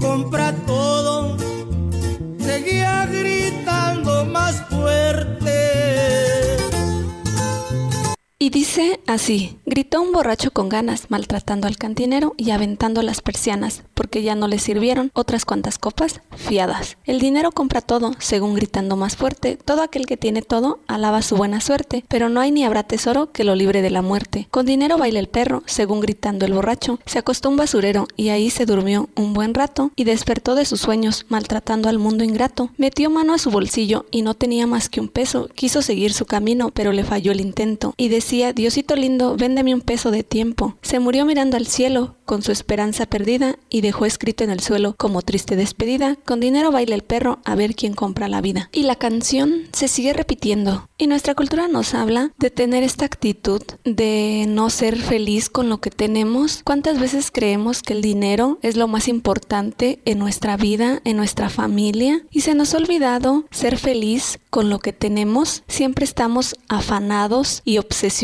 compra 0.01 0.55
todo 0.65 1.38
seguía 2.53 2.82
Y 8.44 8.50
dice 8.50 9.00
así, 9.08 9.58
gritó 9.66 10.02
un 10.02 10.12
borracho 10.12 10.52
con 10.52 10.68
ganas, 10.68 11.06
maltratando 11.08 11.66
al 11.66 11.78
cantinero 11.78 12.34
y 12.36 12.52
aventando 12.52 13.02
las 13.02 13.22
persianas, 13.22 13.84
porque 13.94 14.22
ya 14.22 14.36
no 14.36 14.50
le 14.50 14.60
sirvieron 14.60 15.12
otras 15.14 15.46
cuantas 15.46 15.78
copas 15.78 16.20
fiadas. 16.36 16.98
El 17.06 17.22
dinero 17.22 17.54
compra 17.54 17.80
todo, 17.80 18.12
según 18.20 18.54
gritando 18.54 18.98
más 18.98 19.16
fuerte, 19.16 19.58
todo 19.64 19.82
aquel 19.82 20.06
que 20.08 20.18
tiene 20.18 20.41
todo 20.41 20.82
alaba 20.88 21.22
su 21.22 21.38
buena 21.38 21.62
suerte, 21.62 22.04
pero 22.10 22.28
no 22.28 22.41
hay 22.41 22.52
ni 22.52 22.66
habrá 22.66 22.84
tesoro 22.84 23.32
que 23.32 23.46
lo 23.46 23.56
libre 23.56 23.82
de 23.82 23.91
la 23.91 24.02
muerte. 24.02 24.50
Con 24.52 24.66
dinero 24.66 24.98
baila 24.98 25.20
el 25.20 25.30
perro, 25.30 25.64
según 25.66 26.02
gritando 26.02 26.46
el 26.46 26.52
borracho, 26.52 27.00
se 27.06 27.20
acostó 27.20 27.48
un 27.48 27.56
basurero 27.56 28.10
y 28.18 28.28
ahí 28.28 28.50
se 28.50 28.66
durmió 28.66 29.08
un 29.16 29.32
buen 29.32 29.54
rato 29.54 29.91
y 29.96 30.04
despertó 30.04 30.56
de 30.56 30.66
sus 30.66 30.82
sueños, 30.82 31.26
maltratando 31.30 31.88
al 31.88 31.98
mundo 31.98 32.26
ingrato. 32.26 32.72
Metió 32.76 33.10
mano 33.10 33.34
a 33.36 33.38
su 33.38 33.52
bolsillo 33.52 34.06
y 34.12 34.22
no 34.22 34.34
tenía 34.34 34.68
más 34.68 34.89
que 34.89 35.00
un 35.00 35.08
peso, 35.08 35.48
quiso 35.56 35.82
seguir 35.82 36.12
su 36.12 36.26
camino, 36.26 36.72
pero 36.72 36.91
le 36.91 37.06
falló 37.06 37.32
el 37.32 37.39
intento, 37.39 37.94
y 37.96 38.10
decía 38.34 38.51
Diosito 38.51 38.95
lindo, 38.95 39.36
véndeme 39.38 39.75
un 39.75 39.81
peso 39.81 40.09
de 40.09 40.23
tiempo. 40.23 40.75
Se 40.81 40.97
murió 40.97 41.23
mirando 41.23 41.55
al 41.55 41.67
cielo, 41.67 42.15
con 42.25 42.41
su 42.41 42.51
esperanza 42.51 43.05
perdida, 43.05 43.59
y 43.69 43.81
dejó 43.81 44.07
escrito 44.07 44.43
en 44.43 44.49
el 44.49 44.59
suelo, 44.59 44.95
como 44.97 45.21
triste 45.21 45.55
despedida, 45.55 46.17
con 46.25 46.39
dinero 46.39 46.71
baila 46.71 46.95
el 46.95 47.03
perro, 47.03 47.41
a 47.45 47.53
ver 47.53 47.75
quién 47.75 47.93
compra 47.93 48.27
la 48.27 48.41
vida. 48.41 48.69
Y 48.71 48.84
la 48.84 48.95
canción 48.95 49.67
se 49.71 49.88
sigue 49.88 50.13
repitiendo. 50.13 50.89
Y 50.97 51.05
nuestra 51.05 51.36
cultura 51.36 51.67
nos 51.67 51.93
habla 51.93 52.31
de 52.39 52.49
tener 52.49 52.81
esta 52.81 53.05
actitud 53.05 53.61
de 53.84 54.45
no 54.47 54.71
ser 54.71 54.97
feliz 54.97 55.51
con 55.51 55.69
lo 55.69 55.79
que 55.79 55.91
tenemos. 55.91 56.61
¿Cuántas 56.63 56.99
veces 56.99 57.29
creemos 57.29 57.84
que 57.84 57.93
el 57.93 58.01
dinero 58.01 58.57
es 58.63 58.77
lo 58.77 58.88
más 58.88 59.07
importante 59.07 59.99
en 60.05 60.17
nuestra 60.17 60.57
vida, 60.57 61.01
en 61.03 61.17
nuestra 61.17 61.49
familia? 61.49 62.25
Y 62.31 62.41
se 62.41 62.55
nos 62.55 62.73
ha 62.73 62.77
olvidado 62.77 63.45
ser 63.51 63.77
feliz 63.77 64.39
con 64.49 64.71
lo 64.71 64.79
que 64.79 64.93
tenemos. 64.93 65.63
Siempre 65.67 66.05
estamos 66.05 66.55
afanados 66.67 67.61
y 67.63 67.77
obsesionados 67.77 68.22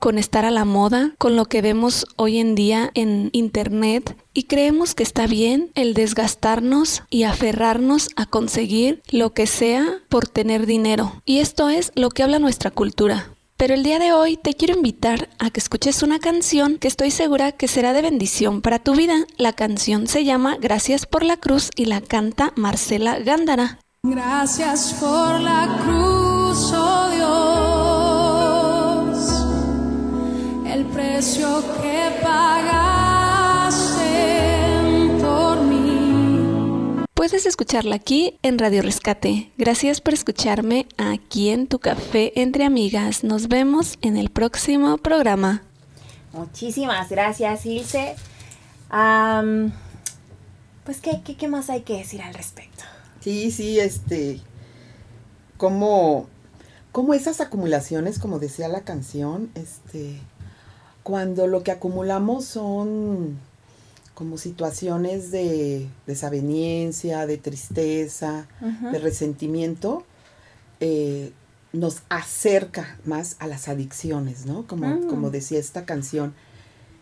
con 0.00 0.18
estar 0.18 0.44
a 0.44 0.50
la 0.50 0.64
moda, 0.64 1.12
con 1.16 1.36
lo 1.36 1.44
que 1.44 1.62
vemos 1.62 2.06
hoy 2.16 2.38
en 2.38 2.56
día 2.56 2.90
en 2.94 3.30
Internet 3.32 4.16
y 4.34 4.44
creemos 4.44 4.96
que 4.96 5.04
está 5.04 5.28
bien 5.28 5.70
el 5.76 5.94
desgastarnos 5.94 7.04
y 7.08 7.22
aferrarnos 7.22 8.08
a 8.16 8.26
conseguir 8.26 9.00
lo 9.10 9.34
que 9.34 9.46
sea 9.46 10.00
por 10.08 10.26
tener 10.26 10.66
dinero. 10.66 11.22
Y 11.24 11.38
esto 11.38 11.68
es 11.68 11.92
lo 11.94 12.10
que 12.10 12.24
habla 12.24 12.40
nuestra 12.40 12.72
cultura. 12.72 13.30
Pero 13.56 13.74
el 13.74 13.84
día 13.84 14.00
de 14.00 14.12
hoy 14.12 14.36
te 14.36 14.54
quiero 14.54 14.74
invitar 14.74 15.28
a 15.38 15.50
que 15.50 15.60
escuches 15.60 16.02
una 16.02 16.18
canción 16.18 16.76
que 16.76 16.88
estoy 16.88 17.12
segura 17.12 17.52
que 17.52 17.68
será 17.68 17.92
de 17.92 18.02
bendición 18.02 18.60
para 18.60 18.80
tu 18.80 18.96
vida. 18.96 19.24
La 19.36 19.52
canción 19.52 20.08
se 20.08 20.24
llama 20.24 20.56
Gracias 20.60 21.06
por 21.06 21.22
la 21.22 21.36
Cruz 21.36 21.70
y 21.76 21.84
la 21.84 22.00
canta 22.00 22.52
Marcela 22.56 23.20
Gándara. 23.20 23.78
Gracias 24.02 24.94
por 24.94 25.40
la 25.40 25.78
cruz, 25.84 26.72
oh 26.72 27.10
Dios 27.14 27.47
Puedes 37.38 37.50
escucharla 37.50 37.94
aquí 37.94 38.36
en 38.42 38.58
Radio 38.58 38.82
Rescate. 38.82 39.52
Gracias 39.56 40.00
por 40.00 40.12
escucharme 40.12 40.88
aquí 40.96 41.50
en 41.50 41.68
tu 41.68 41.78
café 41.78 42.32
entre 42.34 42.64
amigas. 42.64 43.22
Nos 43.22 43.46
vemos 43.46 43.96
en 44.02 44.16
el 44.16 44.28
próximo 44.28 44.98
programa. 44.98 45.62
Muchísimas 46.32 47.08
gracias, 47.08 47.64
Ilse. 47.64 48.16
Pues, 50.84 51.00
¿qué, 51.00 51.22
qué, 51.24 51.36
¿qué 51.36 51.46
más 51.46 51.70
hay 51.70 51.82
que 51.82 51.98
decir 51.98 52.22
al 52.22 52.34
respecto? 52.34 52.82
Sí, 53.20 53.52
sí, 53.52 53.78
este, 53.78 54.40
como, 55.58 56.26
como 56.90 57.14
esas 57.14 57.40
acumulaciones, 57.40 58.18
como 58.18 58.40
decía 58.40 58.66
la 58.66 58.80
canción, 58.80 59.52
este, 59.54 60.18
cuando 61.04 61.46
lo 61.46 61.62
que 61.62 61.70
acumulamos 61.70 62.46
son 62.46 63.38
como 64.18 64.36
situaciones 64.36 65.30
de 65.30 65.86
desaveniencia, 66.08 67.24
de 67.24 67.38
tristeza, 67.38 68.48
de 68.92 68.98
resentimiento, 68.98 70.02
eh, 70.80 71.30
nos 71.72 72.02
acerca 72.08 72.98
más 73.04 73.36
a 73.38 73.46
las 73.46 73.68
adicciones, 73.68 74.44
¿no? 74.44 74.66
Como, 74.66 74.88
Mm. 74.88 75.06
como 75.06 75.30
decía 75.30 75.60
esta 75.60 75.84
canción. 75.84 76.34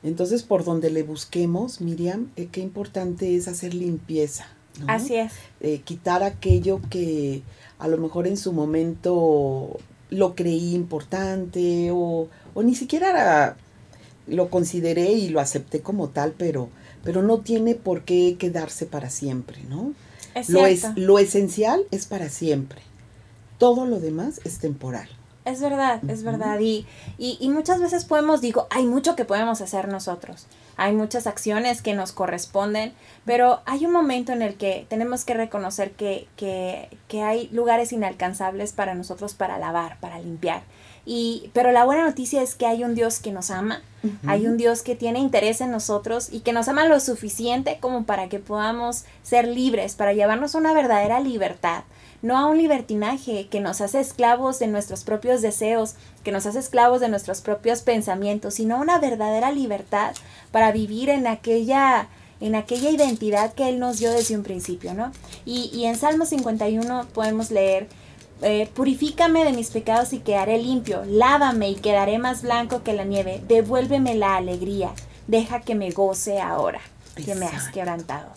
Entonces, 0.02 0.42
por 0.42 0.62
donde 0.64 0.90
le 0.90 1.04
busquemos, 1.04 1.80
Miriam, 1.80 2.28
eh, 2.36 2.48
qué 2.52 2.60
importante 2.60 3.34
es 3.34 3.48
hacer 3.48 3.72
limpieza. 3.72 4.46
¿no? 4.78 4.84
Así 4.88 5.14
es. 5.14 5.32
eh, 5.62 5.80
quitar 5.82 6.22
aquello 6.22 6.82
que 6.90 7.40
a 7.78 7.88
lo 7.88 7.96
mejor 7.96 8.26
en 8.26 8.36
su 8.36 8.52
momento 8.52 9.78
lo 10.10 10.34
creí 10.34 10.74
importante 10.74 11.90
o, 11.92 12.28
o 12.52 12.62
ni 12.62 12.74
siquiera 12.74 13.08
era- 13.08 13.56
lo 14.26 14.50
consideré 14.50 15.12
y 15.12 15.30
lo 15.30 15.40
acepté 15.40 15.80
como 15.80 16.08
tal, 16.10 16.34
pero, 16.36 16.68
pero 17.06 17.22
no 17.22 17.38
tiene 17.38 17.76
por 17.76 18.02
qué 18.02 18.36
quedarse 18.36 18.84
para 18.84 19.10
siempre, 19.10 19.62
¿no? 19.68 19.94
Es 20.34 20.50
Lo, 20.50 20.66
es, 20.66 20.84
lo 20.96 21.20
esencial 21.20 21.84
es 21.92 22.04
para 22.04 22.28
siempre. 22.28 22.82
Todo 23.58 23.86
lo 23.86 24.00
demás 24.00 24.40
es 24.44 24.58
temporal. 24.58 25.08
Es 25.44 25.60
verdad, 25.60 26.00
es 26.10 26.24
verdad. 26.24 26.58
Y, 26.58 26.84
y, 27.16 27.38
y 27.40 27.48
muchas 27.48 27.80
veces 27.80 28.04
podemos, 28.04 28.40
digo, 28.40 28.66
hay 28.70 28.84
mucho 28.84 29.14
que 29.14 29.24
podemos 29.24 29.60
hacer 29.60 29.86
nosotros. 29.86 30.46
Hay 30.76 30.92
muchas 30.92 31.28
acciones 31.28 31.80
que 31.80 31.94
nos 31.94 32.10
corresponden, 32.10 32.92
pero 33.24 33.60
hay 33.64 33.86
un 33.86 33.92
momento 33.92 34.32
en 34.32 34.42
el 34.42 34.56
que 34.56 34.84
tenemos 34.90 35.24
que 35.24 35.34
reconocer 35.34 35.92
que, 35.92 36.26
que, 36.36 36.90
que 37.06 37.22
hay 37.22 37.48
lugares 37.52 37.92
inalcanzables 37.92 38.72
para 38.72 38.96
nosotros 38.96 39.34
para 39.34 39.58
lavar, 39.58 39.98
para 40.00 40.18
limpiar. 40.18 40.64
Y, 41.08 41.50
pero 41.52 41.70
la 41.70 41.84
buena 41.84 42.04
noticia 42.04 42.42
es 42.42 42.56
que 42.56 42.66
hay 42.66 42.82
un 42.82 42.96
Dios 42.96 43.20
que 43.20 43.30
nos 43.30 43.52
ama, 43.52 43.80
hay 44.26 44.46
un 44.46 44.56
Dios 44.56 44.82
que 44.82 44.94
tiene 44.94 45.20
interés 45.20 45.60
en 45.60 45.70
nosotros 45.70 46.28
y 46.32 46.40
que 46.40 46.52
nos 46.52 46.68
ama 46.68 46.84
lo 46.86 46.98
suficiente 47.00 47.78
como 47.80 48.04
para 48.04 48.28
que 48.28 48.38
podamos 48.38 49.04
ser 49.22 49.46
libres, 49.46 49.94
para 49.94 50.12
llevarnos 50.12 50.54
a 50.54 50.58
una 50.58 50.74
verdadera 50.74 51.20
libertad, 51.20 51.84
no 52.22 52.36
a 52.36 52.46
un 52.46 52.58
libertinaje 52.58 53.46
que 53.48 53.60
nos 53.60 53.80
hace 53.80 54.00
esclavos 54.00 54.58
de 54.58 54.66
nuestros 54.66 55.04
propios 55.04 55.42
deseos, 55.42 55.94
que 56.24 56.32
nos 56.32 56.44
hace 56.46 56.58
esclavos 56.58 57.00
de 57.00 57.08
nuestros 57.08 57.40
propios 57.40 57.82
pensamientos, 57.82 58.54
sino 58.54 58.76
a 58.76 58.80
una 58.80 58.98
verdadera 58.98 59.52
libertad 59.52 60.14
para 60.50 60.72
vivir 60.72 61.08
en 61.08 61.26
aquella 61.26 62.08
en 62.38 62.54
aquella 62.54 62.90
identidad 62.90 63.54
que 63.54 63.68
Él 63.68 63.78
nos 63.78 63.98
dio 63.98 64.12
desde 64.12 64.36
un 64.36 64.42
principio, 64.42 64.92
¿no? 64.92 65.10
Y, 65.46 65.70
y 65.72 65.86
en 65.86 65.96
Salmo 65.96 66.26
51 66.26 67.06
podemos 67.14 67.50
leer, 67.50 67.88
eh, 68.42 68.68
purifícame 68.74 69.44
de 69.44 69.52
mis 69.52 69.70
pecados 69.70 70.12
y 70.12 70.18
quedaré 70.18 70.58
limpio, 70.58 71.02
lávame 71.06 71.70
y 71.70 71.74
quedaré 71.76 72.18
más 72.18 72.42
blanco 72.42 72.82
que 72.82 72.92
la 72.92 73.04
nieve, 73.04 73.42
devuélveme 73.48 74.14
la 74.14 74.36
alegría, 74.36 74.90
deja 75.26 75.60
que 75.60 75.74
me 75.74 75.90
goce 75.90 76.40
ahora, 76.40 76.80
que 77.14 77.34
me 77.34 77.46
has 77.46 77.68
quebrantado. 77.68 78.28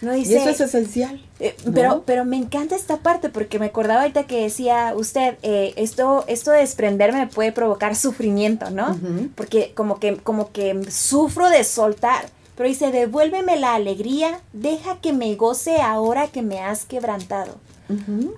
No 0.00 0.14
y 0.14 0.20
dice, 0.20 0.38
eso 0.38 0.48
es 0.50 0.60
esencial. 0.60 1.20
eh, 1.40 1.54
¿no? 1.66 1.72
pero, 1.74 2.02
pero 2.06 2.24
me 2.24 2.36
encanta 2.36 2.74
esta 2.74 2.98
parte 2.98 3.28
porque 3.28 3.58
me 3.58 3.66
acordaba 3.66 4.00
ahorita 4.00 4.24
que 4.24 4.42
decía 4.42 4.94
usted, 4.96 5.36
eh, 5.42 5.74
esto, 5.76 6.24
esto 6.26 6.52
de 6.52 6.60
desprenderme 6.60 7.26
puede 7.26 7.52
provocar 7.52 7.94
sufrimiento, 7.94 8.70
¿no? 8.70 8.98
Porque 9.34 9.72
como 9.74 9.98
que, 10.00 10.16
como 10.16 10.52
que 10.52 10.90
sufro 10.90 11.50
de 11.50 11.64
soltar. 11.64 12.30
Pero 12.56 12.68
dice, 12.68 12.92
devuélveme 12.92 13.58
la 13.58 13.74
alegría, 13.74 14.40
deja 14.52 15.00
que 15.00 15.12
me 15.12 15.34
goce 15.34 15.80
ahora 15.80 16.28
que 16.28 16.42
me 16.42 16.60
has 16.60 16.84
quebrantado. 16.84 17.56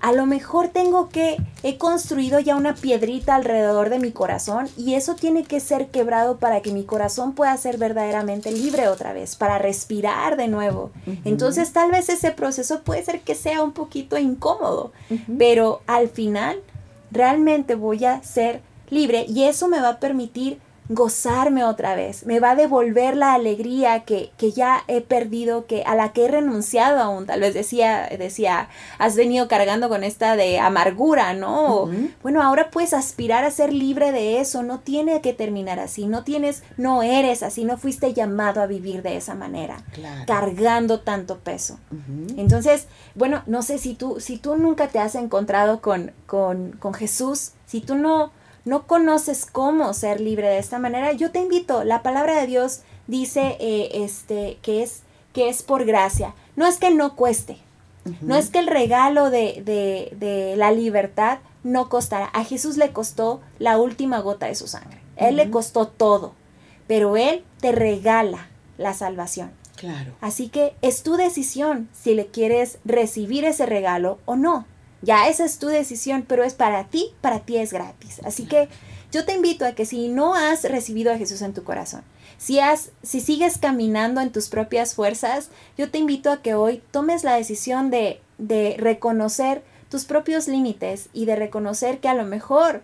A 0.01 0.11
lo 0.11 0.25
mejor 0.25 0.69
tengo 0.69 1.09
que, 1.09 1.37
he 1.61 1.77
construido 1.77 2.39
ya 2.39 2.55
una 2.55 2.75
piedrita 2.75 3.35
alrededor 3.35 3.89
de 3.89 3.99
mi 3.99 4.11
corazón 4.11 4.67
y 4.77 4.95
eso 4.95 5.15
tiene 5.15 5.43
que 5.43 5.59
ser 5.59 5.87
quebrado 5.87 6.37
para 6.37 6.61
que 6.61 6.71
mi 6.71 6.83
corazón 6.83 7.33
pueda 7.33 7.55
ser 7.57 7.77
verdaderamente 7.77 8.51
libre 8.51 8.87
otra 8.87 9.13
vez, 9.13 9.35
para 9.35 9.59
respirar 9.59 10.37
de 10.37 10.47
nuevo. 10.47 10.91
Entonces 11.25 11.71
tal 11.71 11.91
vez 11.91 12.09
ese 12.09 12.31
proceso 12.31 12.81
puede 12.81 13.03
ser 13.03 13.21
que 13.21 13.35
sea 13.35 13.61
un 13.63 13.73
poquito 13.73 14.17
incómodo, 14.17 14.91
pero 15.37 15.81
al 15.87 16.09
final 16.09 16.59
realmente 17.11 17.75
voy 17.75 18.05
a 18.05 18.23
ser 18.23 18.61
libre 18.89 19.25
y 19.27 19.43
eso 19.43 19.67
me 19.67 19.79
va 19.79 19.89
a 19.89 19.99
permitir 19.99 20.59
gozarme 20.93 21.63
otra 21.63 21.95
vez, 21.95 22.25
me 22.25 22.39
va 22.39 22.51
a 22.51 22.55
devolver 22.55 23.15
la 23.15 23.33
alegría 23.33 24.03
que, 24.05 24.31
que 24.37 24.51
ya 24.51 24.83
he 24.87 25.01
perdido, 25.01 25.65
que 25.65 25.83
a 25.83 25.95
la 25.95 26.13
que 26.13 26.25
he 26.25 26.27
renunciado 26.27 26.99
aún. 27.01 27.25
Tal 27.25 27.39
vez 27.41 27.53
decía, 27.53 28.07
decía, 28.17 28.69
has 28.97 29.15
venido 29.15 29.47
cargando 29.47 29.89
con 29.89 30.03
esta 30.03 30.35
de 30.35 30.59
amargura, 30.59 31.33
¿no? 31.33 31.89
Bueno, 32.21 32.41
ahora 32.41 32.69
puedes 32.71 32.93
aspirar 32.93 33.43
a 33.43 33.51
ser 33.51 33.73
libre 33.73 34.11
de 34.11 34.39
eso, 34.39 34.63
no 34.63 34.79
tiene 34.79 35.21
que 35.21 35.33
terminar 35.33 35.79
así, 35.79 36.07
no 36.07 36.23
tienes, 36.23 36.63
no 36.77 37.03
eres 37.03 37.43
así, 37.43 37.63
no 37.65 37.77
fuiste 37.77 38.13
llamado 38.13 38.61
a 38.61 38.65
vivir 38.67 39.01
de 39.01 39.17
esa 39.17 39.35
manera, 39.35 39.83
Claro. 39.93 40.23
cargando 40.27 40.99
tanto 41.01 41.39
peso. 41.39 41.77
Entonces, 42.37 42.87
bueno, 43.15 43.43
no 43.45 43.61
sé 43.61 43.77
si 43.77 43.93
tú, 43.93 44.19
si 44.19 44.37
tú 44.37 44.55
nunca 44.55 44.87
te 44.87 44.99
has 44.99 45.15
encontrado 45.15 45.81
con, 45.81 46.11
con, 46.25 46.71
con 46.73 46.93
Jesús, 46.93 47.51
si 47.65 47.81
tú 47.81 47.95
no, 47.95 48.31
no 48.65 48.87
conoces 48.87 49.45
cómo 49.45 49.93
ser 49.93 50.21
libre 50.21 50.47
de 50.47 50.59
esta 50.59 50.79
manera, 50.79 51.11
yo 51.11 51.31
te 51.31 51.39
invito, 51.39 51.83
la 51.83 52.01
palabra 52.01 52.39
de 52.39 52.47
Dios 52.47 52.81
dice 53.07 53.57
eh, 53.59 53.89
este, 53.93 54.57
que, 54.61 54.83
es, 54.83 55.03
que 55.33 55.49
es 55.49 55.63
por 55.63 55.85
gracia. 55.85 56.33
No 56.55 56.65
es 56.67 56.77
que 56.77 56.91
no 56.91 57.15
cueste, 57.15 57.57
no 58.21 58.35
es 58.35 58.49
que 58.49 58.59
el 58.59 58.67
regalo 58.67 59.29
de, 59.29 59.61
de, 59.65 60.15
de 60.17 60.55
la 60.55 60.71
libertad 60.71 61.39
no 61.63 61.89
costará. 61.89 62.25
A 62.33 62.43
Jesús 62.43 62.77
le 62.77 62.91
costó 62.91 63.41
la 63.59 63.77
última 63.77 64.19
gota 64.19 64.47
de 64.47 64.55
su 64.55 64.67
sangre. 64.67 64.99
Él 65.15 65.37
le 65.37 65.49
costó 65.49 65.87
todo, 65.87 66.33
pero 66.87 67.17
Él 67.17 67.43
te 67.59 67.71
regala 67.71 68.47
la 68.77 68.93
salvación. 68.93 69.51
Claro. 69.75 70.13
Así 70.21 70.49
que 70.49 70.75
es 70.81 71.03
tu 71.03 71.15
decisión 71.15 71.89
si 71.93 72.13
le 72.13 72.27
quieres 72.27 72.77
recibir 72.85 73.45
ese 73.45 73.65
regalo 73.65 74.19
o 74.25 74.35
no. 74.35 74.65
Ya 75.03 75.27
esa 75.27 75.45
es 75.45 75.59
tu 75.59 75.67
decisión, 75.67 76.25
pero 76.27 76.43
es 76.43 76.55
para 76.55 76.85
ti, 76.85 77.13
para 77.21 77.41
ti 77.41 77.57
es 77.57 77.71
gratis. 77.71 78.19
Así 78.25 78.45
que 78.45 78.69
yo 79.11 79.25
te 79.25 79.33
invito 79.33 79.65
a 79.65 79.73
que 79.73 79.85
si 79.85 80.07
no 80.07 80.33
has 80.33 80.63
recibido 80.63 81.13
a 81.13 81.17
Jesús 81.17 81.43
en 81.43 81.53
tu 81.53 81.63
corazón, 81.63 82.03
si 82.37 82.59
has 82.59 82.89
si 83.03 83.21
sigues 83.21 83.59
caminando 83.59 84.21
en 84.21 84.31
tus 84.31 84.49
propias 84.49 84.95
fuerzas, 84.95 85.49
yo 85.77 85.91
te 85.91 85.99
invito 85.99 86.31
a 86.31 86.41
que 86.41 86.55
hoy 86.55 86.81
tomes 86.91 87.23
la 87.23 87.35
decisión 87.35 87.91
de 87.91 88.19
de 88.37 88.75
reconocer 88.77 89.63
tus 89.89 90.05
propios 90.05 90.47
límites 90.47 91.09
y 91.13 91.25
de 91.25 91.35
reconocer 91.35 91.99
que 91.99 92.09
a 92.09 92.13
lo 92.13 92.25
mejor 92.25 92.81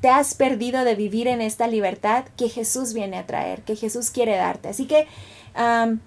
te 0.00 0.08
has 0.08 0.34
perdido 0.34 0.84
de 0.84 0.94
vivir 0.94 1.26
en 1.28 1.40
esta 1.40 1.66
libertad 1.66 2.24
que 2.36 2.48
Jesús 2.48 2.92
viene 2.92 3.16
a 3.16 3.26
traer, 3.26 3.62
que 3.62 3.76
Jesús 3.76 4.10
quiere 4.10 4.36
darte. 4.36 4.68
Así 4.68 4.86
que, 4.86 5.06
am, 5.54 6.00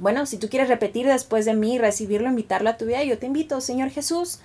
bueno, 0.00 0.26
si 0.26 0.38
tú 0.38 0.48
quieres 0.48 0.68
repetir 0.68 1.06
después 1.06 1.44
de 1.44 1.54
mí, 1.54 1.78
recibirlo, 1.78 2.28
invitarlo 2.28 2.70
a 2.70 2.76
tu 2.76 2.86
vida, 2.86 3.02
yo 3.04 3.18
te 3.18 3.26
invito, 3.26 3.60
Señor 3.60 3.90
Jesús, 3.90 4.40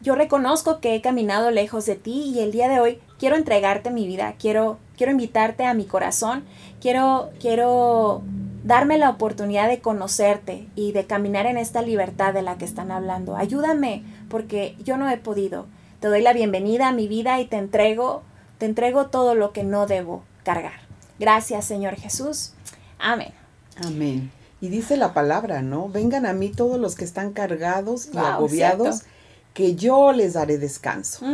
yo 0.00 0.14
reconozco 0.14 0.80
que 0.80 0.94
he 0.94 1.00
caminado 1.00 1.50
lejos 1.50 1.86
de 1.86 1.96
ti 1.96 2.32
y 2.34 2.40
el 2.40 2.52
día 2.52 2.68
de 2.68 2.80
hoy 2.80 2.98
quiero 3.18 3.36
entregarte 3.36 3.90
mi 3.90 4.06
vida, 4.06 4.34
quiero, 4.38 4.78
quiero 4.96 5.12
invitarte 5.12 5.64
a 5.64 5.74
mi 5.74 5.84
corazón, 5.84 6.44
quiero, 6.80 7.30
quiero 7.40 8.22
darme 8.64 8.98
la 8.98 9.10
oportunidad 9.10 9.68
de 9.68 9.80
conocerte 9.80 10.66
y 10.74 10.92
de 10.92 11.06
caminar 11.06 11.46
en 11.46 11.56
esta 11.56 11.82
libertad 11.82 12.34
de 12.34 12.42
la 12.42 12.58
que 12.58 12.64
están 12.64 12.90
hablando. 12.90 13.36
Ayúdame 13.36 14.02
porque 14.28 14.76
yo 14.82 14.96
no 14.96 15.08
he 15.08 15.16
podido. 15.18 15.66
Te 16.00 16.08
doy 16.08 16.22
la 16.22 16.32
bienvenida 16.32 16.88
a 16.88 16.92
mi 16.92 17.06
vida 17.06 17.40
y 17.40 17.46
te 17.46 17.56
entrego, 17.56 18.22
te 18.58 18.66
entrego 18.66 19.06
todo 19.06 19.34
lo 19.34 19.52
que 19.52 19.62
no 19.62 19.86
debo 19.86 20.24
cargar. 20.42 20.80
Gracias, 21.18 21.64
Señor 21.64 21.94
Jesús. 21.94 22.54
Amén. 22.98 23.41
Amén. 23.84 24.30
Y 24.60 24.68
dice 24.68 24.96
la 24.96 25.12
palabra, 25.12 25.62
¿no? 25.62 25.88
Vengan 25.88 26.24
a 26.26 26.32
mí 26.32 26.50
todos 26.50 26.78
los 26.78 26.94
que 26.94 27.04
están 27.04 27.32
cargados 27.32 28.06
y 28.06 28.16
Wow, 28.16 28.24
agobiados, 28.26 28.96
cierto. 28.98 29.10
que 29.54 29.74
yo 29.74 30.12
les 30.12 30.34
daré 30.34 30.58
descanso. 30.58 31.24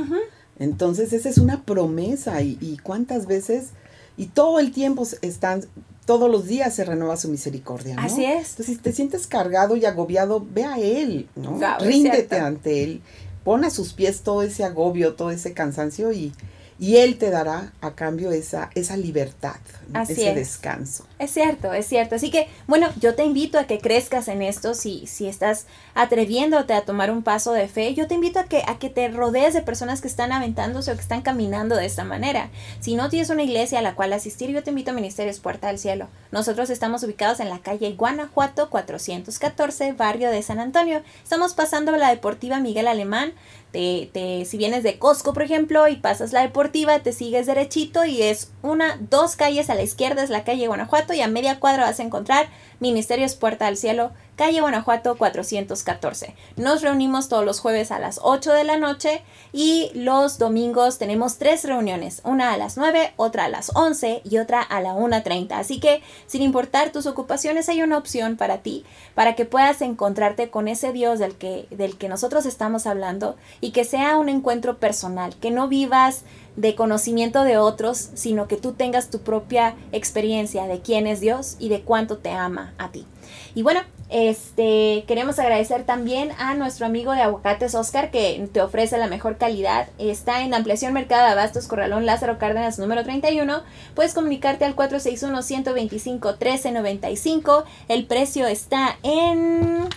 Entonces, 0.58 1.12
esa 1.12 1.28
es 1.28 1.38
una 1.38 1.62
promesa 1.62 2.40
y, 2.42 2.58
y 2.60 2.78
cuántas 2.78 3.26
veces, 3.26 3.68
y 4.16 4.26
todo 4.26 4.58
el 4.60 4.72
tiempo 4.72 5.06
están, 5.22 5.64
todos 6.06 6.30
los 6.30 6.46
días 6.46 6.74
se 6.74 6.84
renueva 6.84 7.16
su 7.16 7.28
misericordia, 7.28 7.94
¿no? 7.96 8.02
Así 8.02 8.24
es. 8.24 8.50
Entonces, 8.50 8.66
si 8.66 8.76
te 8.76 8.92
sientes 8.92 9.26
cargado 9.26 9.76
y 9.76 9.84
agobiado, 9.84 10.44
ve 10.52 10.64
a 10.64 10.78
Él, 10.78 11.28
¿no? 11.36 11.52
Wow, 11.52 11.80
Ríndete 11.80 12.38
ante 12.38 12.82
Él, 12.82 13.02
pon 13.44 13.64
a 13.64 13.70
sus 13.70 13.92
pies 13.92 14.22
todo 14.22 14.42
ese 14.42 14.64
agobio, 14.64 15.14
todo 15.14 15.30
ese 15.30 15.52
cansancio 15.52 16.12
y, 16.12 16.32
y 16.80 16.96
Él 16.98 17.18
te 17.18 17.30
dará 17.30 17.72
a 17.80 17.94
cambio 17.94 18.30
esa, 18.30 18.70
esa 18.74 18.96
libertad, 18.96 19.56
Así 19.92 20.12
ese 20.12 20.28
es. 20.30 20.34
descanso. 20.36 21.06
Es 21.18 21.32
cierto, 21.32 21.72
es 21.72 21.86
cierto. 21.86 22.14
Así 22.14 22.30
que, 22.30 22.46
bueno, 22.68 22.88
yo 23.00 23.14
te 23.16 23.24
invito 23.24 23.58
a 23.58 23.64
que 23.64 23.78
crezcas 23.80 24.28
en 24.28 24.42
esto. 24.42 24.74
Si, 24.74 25.06
si 25.08 25.26
estás 25.26 25.66
atreviéndote 25.94 26.74
a 26.74 26.82
tomar 26.84 27.10
un 27.10 27.22
paso 27.24 27.52
de 27.52 27.66
fe, 27.66 27.94
yo 27.94 28.06
te 28.06 28.14
invito 28.14 28.38
a 28.38 28.44
que, 28.44 28.62
a 28.66 28.78
que 28.78 28.88
te 28.90 29.08
rodees 29.08 29.54
de 29.54 29.62
personas 29.62 30.00
que 30.00 30.06
están 30.06 30.30
aventándose 30.30 30.92
o 30.92 30.94
que 30.94 31.00
están 31.00 31.22
caminando 31.22 31.74
de 31.74 31.86
esta 31.86 32.04
manera. 32.04 32.50
Si 32.80 32.94
no 32.94 33.08
tienes 33.08 33.30
una 33.30 33.42
iglesia 33.42 33.80
a 33.80 33.82
la 33.82 33.96
cual 33.96 34.12
asistir, 34.12 34.50
yo 34.50 34.62
te 34.62 34.70
invito 34.70 34.92
a 34.92 34.94
Ministerios 34.94 35.40
Puerta 35.40 35.66
del 35.66 35.78
Cielo. 35.80 36.06
Nosotros 36.30 36.70
estamos 36.70 37.02
ubicados 37.02 37.40
en 37.40 37.48
la 37.48 37.58
calle 37.58 37.94
Guanajuato 37.94 38.70
414, 38.70 39.92
barrio 39.94 40.30
de 40.30 40.42
San 40.42 40.60
Antonio. 40.60 41.02
Estamos 41.24 41.54
pasando 41.54 41.92
la 41.96 42.10
Deportiva 42.10 42.60
Miguel 42.60 42.86
Alemán. 42.86 43.32
Te, 43.72 44.08
te- 44.14 44.46
si 44.46 44.56
vienes 44.56 44.82
de 44.82 44.98
Costco, 44.98 45.34
por 45.34 45.42
ejemplo, 45.42 45.88
y 45.88 45.96
pasas 45.96 46.32
la 46.32 46.40
deportiva, 46.40 46.67
te 46.70 47.12
sigues 47.12 47.46
derechito 47.46 48.04
y 48.04 48.22
es 48.22 48.50
una, 48.62 48.98
dos 49.10 49.36
calles 49.36 49.70
a 49.70 49.74
la 49.74 49.82
izquierda 49.82 50.22
es 50.22 50.30
la 50.30 50.44
calle 50.44 50.66
Guanajuato 50.66 51.12
y 51.14 51.20
a 51.20 51.28
media 51.28 51.60
cuadra 51.60 51.84
vas 51.84 52.00
a 52.00 52.02
encontrar 52.02 52.48
Ministerios 52.80 53.34
Puerta 53.34 53.66
del 53.66 53.76
Cielo, 53.76 54.12
calle 54.36 54.60
Guanajuato 54.60 55.16
414. 55.16 56.36
Nos 56.56 56.80
reunimos 56.80 57.28
todos 57.28 57.44
los 57.44 57.58
jueves 57.58 57.90
a 57.90 57.98
las 57.98 58.20
8 58.22 58.52
de 58.52 58.62
la 58.62 58.76
noche 58.76 59.22
y 59.52 59.90
los 59.94 60.38
domingos 60.38 60.98
tenemos 60.98 61.38
tres 61.38 61.64
reuniones, 61.64 62.20
una 62.24 62.52
a 62.52 62.56
las 62.56 62.76
9, 62.76 63.14
otra 63.16 63.46
a 63.46 63.48
las 63.48 63.72
11 63.74 64.22
y 64.22 64.38
otra 64.38 64.62
a 64.62 64.80
la 64.80 64.94
1.30. 64.94 65.52
Así 65.52 65.80
que 65.80 66.02
sin 66.26 66.42
importar 66.42 66.92
tus 66.92 67.06
ocupaciones 67.06 67.68
hay 67.68 67.82
una 67.82 67.98
opción 67.98 68.36
para 68.36 68.58
ti, 68.58 68.84
para 69.16 69.34
que 69.34 69.44
puedas 69.44 69.82
encontrarte 69.82 70.50
con 70.50 70.68
ese 70.68 70.92
Dios 70.92 71.18
del 71.18 71.34
que, 71.34 71.66
del 71.70 71.98
que 71.98 72.08
nosotros 72.08 72.46
estamos 72.46 72.86
hablando 72.86 73.34
y 73.60 73.72
que 73.72 73.82
sea 73.84 74.18
un 74.18 74.28
encuentro 74.28 74.78
personal, 74.78 75.34
que 75.36 75.50
no 75.50 75.66
vivas 75.66 76.22
de 76.54 76.76
conocimiento 76.76 77.42
de 77.42 77.58
otros, 77.58 78.10
sino 78.14 78.46
que 78.46 78.56
tú 78.56 78.72
tengas 78.72 79.10
tu 79.10 79.20
propia 79.20 79.74
experiencia 79.90 80.66
de 80.66 80.80
quién 80.80 81.08
es 81.08 81.20
Dios 81.20 81.56
y 81.58 81.68
de 81.68 81.82
cuánto 81.82 82.18
te 82.18 82.30
ama 82.30 82.67
a 82.78 82.90
ti. 82.90 83.06
Y 83.54 83.62
bueno, 83.62 83.80
este 84.10 85.04
queremos 85.06 85.38
agradecer 85.38 85.84
también 85.84 86.32
a 86.38 86.54
nuestro 86.54 86.86
amigo 86.86 87.12
de 87.12 87.22
Aguacates 87.22 87.74
Oscar 87.74 88.10
que 88.10 88.48
te 88.52 88.60
ofrece 88.60 88.98
la 88.98 89.06
mejor 89.06 89.36
calidad. 89.36 89.88
Está 89.98 90.42
en 90.42 90.54
Ampliación 90.54 90.92
Mercado 90.92 91.26
de 91.26 91.32
Abastos 91.32 91.66
Corralón 91.66 92.06
Lázaro 92.06 92.38
Cárdenas 92.38 92.78
número 92.78 93.04
31. 93.04 93.62
Puedes 93.94 94.14
comunicarte 94.14 94.64
al 94.64 94.74
461 94.74 95.42
125 95.42 96.28
1395. 96.28 97.64
El 97.88 98.06
precio 98.06 98.46
está 98.46 98.96
en 99.02 99.88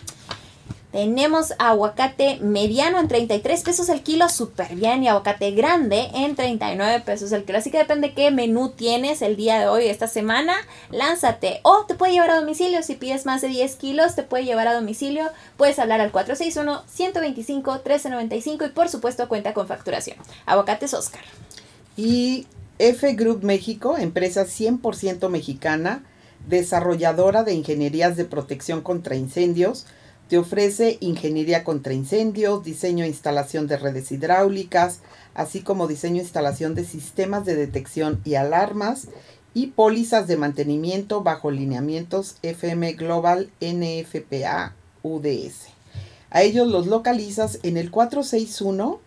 tenemos 0.91 1.53
aguacate 1.57 2.37
mediano 2.41 2.99
en 2.99 3.07
33 3.07 3.63
pesos 3.63 3.87
el 3.87 4.03
kilo, 4.03 4.27
súper 4.27 4.75
bien. 4.75 5.03
Y 5.03 5.07
aguacate 5.07 5.51
grande 5.51 6.09
en 6.13 6.35
39 6.35 7.03
pesos 7.05 7.31
el 7.31 7.45
kilo. 7.45 7.59
Así 7.59 7.71
que 7.71 7.77
depende 7.77 8.13
qué 8.13 8.29
menú 8.29 8.67
tienes 8.69 9.21
el 9.21 9.37
día 9.37 9.57
de 9.59 9.67
hoy, 9.67 9.85
esta 9.85 10.07
semana. 10.07 10.53
Lánzate. 10.89 11.61
O 11.63 11.85
te 11.85 11.95
puede 11.95 12.11
llevar 12.11 12.31
a 12.31 12.41
domicilio. 12.41 12.83
Si 12.83 12.95
pides 12.95 13.25
más 13.25 13.39
de 13.41 13.47
10 13.47 13.77
kilos, 13.77 14.15
te 14.15 14.23
puede 14.23 14.43
llevar 14.43 14.67
a 14.67 14.73
domicilio. 14.73 15.29
Puedes 15.55 15.79
hablar 15.79 16.01
al 16.01 16.11
461-125-1395 16.11 18.67
y 18.67 18.71
por 18.71 18.89
supuesto 18.89 19.29
cuenta 19.29 19.53
con 19.53 19.67
facturación. 19.67 20.17
Aguacates 20.45 20.93
Oscar. 20.93 21.21
Y 21.95 22.47
F 22.79 23.13
Group 23.13 23.43
México, 23.43 23.97
empresa 23.97 24.45
100% 24.45 25.29
mexicana, 25.29 26.03
desarrolladora 26.47 27.43
de 27.43 27.53
ingenierías 27.53 28.17
de 28.17 28.25
protección 28.25 28.81
contra 28.81 29.15
incendios, 29.15 29.85
te 30.31 30.37
ofrece 30.37 30.97
ingeniería 31.01 31.65
contra 31.65 31.93
incendios, 31.93 32.63
diseño 32.63 33.03
e 33.03 33.09
instalación 33.09 33.67
de 33.67 33.75
redes 33.75 34.13
hidráulicas, 34.13 34.99
así 35.33 35.59
como 35.59 35.89
diseño 35.89 36.19
e 36.19 36.23
instalación 36.23 36.73
de 36.73 36.85
sistemas 36.85 37.43
de 37.43 37.55
detección 37.55 38.21
y 38.23 38.35
alarmas 38.35 39.09
y 39.53 39.67
pólizas 39.67 40.27
de 40.27 40.37
mantenimiento 40.37 41.21
bajo 41.21 41.51
lineamientos 41.51 42.37
FM 42.43 42.93
Global 42.93 43.51
NFPA 43.59 44.73
UDS. 45.03 45.67
A 46.29 46.43
ellos 46.43 46.69
los 46.69 46.87
localizas 46.87 47.59
en 47.63 47.75
el 47.75 47.91
461 47.91 49.01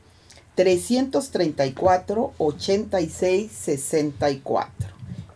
334 0.56 2.34
86 2.36 3.50
64. 3.50 4.93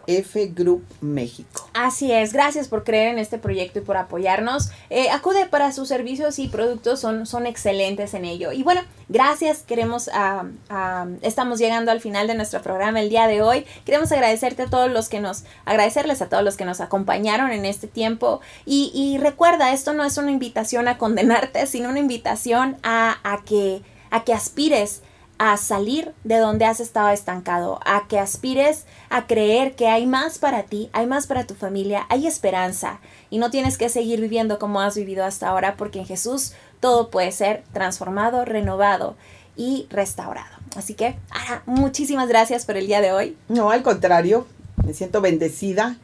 F 0.09 0.47
Group 0.55 0.85
México. 1.03 1.69
Así 1.75 2.11
es, 2.11 2.33
gracias 2.33 2.67
por 2.67 2.83
creer 2.83 3.09
en 3.09 3.19
este 3.19 3.39
proyecto 3.39 3.79
y 3.79 3.83
por 3.83 3.99
apoyarnos. 3.99 4.71
Eh, 4.89 5.11
acude 5.11 5.47
para 5.47 5.71
sus 5.73 5.87
servicios 5.87 6.39
y 6.39 6.49
productos, 6.49 6.99
son, 6.99 7.27
son 7.27 7.47
excelentes 7.47 8.15
en 8.15 8.25
ello. 8.25 8.51
Y 8.53 8.63
bueno, 8.63 8.81
gracias, 9.09 9.59
queremos, 9.59 10.09
ah, 10.15 10.47
ah, 10.71 11.07
estamos 11.21 11.59
llegando 11.59 11.93
al 11.93 12.01
final 12.01 12.27
de 12.27 12.35
nuestro 12.35 12.63
programa 12.63 13.01
el 13.01 13.11
día 13.11 13.27
de 13.27 13.43
hoy. 13.43 13.67
Queremos 13.85 14.11
agradecerte 14.11 14.63
a 14.63 14.71
todos 14.71 14.91
los 14.91 15.11
que 15.11 15.21
nos, 15.21 15.45
agradecerles 15.67 16.23
a 16.23 16.29
todos 16.31 16.43
los 16.43 16.57
que 16.57 16.65
nos 16.65 16.81
acompañaron 16.81 17.53
en 17.53 17.67
este 17.67 17.87
tiempo. 17.87 18.41
Y, 18.65 18.91
y 18.95 19.19
recuerda, 19.19 19.73
esto 19.75 19.93
no 19.93 20.05
es 20.05 20.17
una 20.17 20.31
invitación 20.31 20.89
a 20.89 20.97
condenarte, 20.97 21.67
sino 21.67 21.91
una 21.91 21.99
invitación 21.99 22.79
a, 22.83 23.19
a 23.23 23.45
que, 23.45 23.83
a 24.11 24.25
que 24.25 24.33
aspires 24.33 25.03
a 25.39 25.57
salir 25.57 26.13
de 26.25 26.39
donde 26.39 26.65
has 26.65 26.81
estado 26.81 27.11
estancado, 27.11 27.81
a 27.85 28.07
que 28.09 28.19
aspires 28.19 28.85
a 29.09 29.27
creer 29.27 29.77
que 29.77 29.89
hay 29.89 30.07
más 30.07 30.39
para 30.39 30.65
ti, 30.65 30.91
hay 30.93 31.07
más 31.07 31.27
para 31.27 31.47
tu 31.47 31.55
familia, 31.55 32.07
hay 32.09 32.27
esperanza 32.27 33.01
y 33.31 33.39
no 33.39 33.51
tienes 33.51 33.79
que 33.79 33.89
seguir 33.89 34.21
viviendo 34.21 34.59
como 34.59 34.81
has 34.81 34.97
vivido 34.97 35.25
hasta 35.25 35.49
ahora 35.49 35.77
porque 35.77 36.01
en 36.01 36.07
Jesús 36.07 36.53
todo 36.81 37.11
puede 37.11 37.33
ser 37.33 37.63
transformado, 37.73 38.45
renovado 38.45 39.17
y 39.57 39.87
restaurado. 39.91 40.57
Así 40.77 40.95
que, 40.95 41.17
Ara, 41.31 41.63
muchísimas 41.67 42.29
gracias 42.29 42.65
por 42.65 42.77
el 42.77 42.87
día 42.87 43.01
de 43.01 43.13
hoy. 43.13 43.37
No, 43.49 43.71
al 43.71 43.83
contrario, 43.83 44.47
me 44.85 44.95
siento 44.95 45.21
bendecida. 45.21 45.97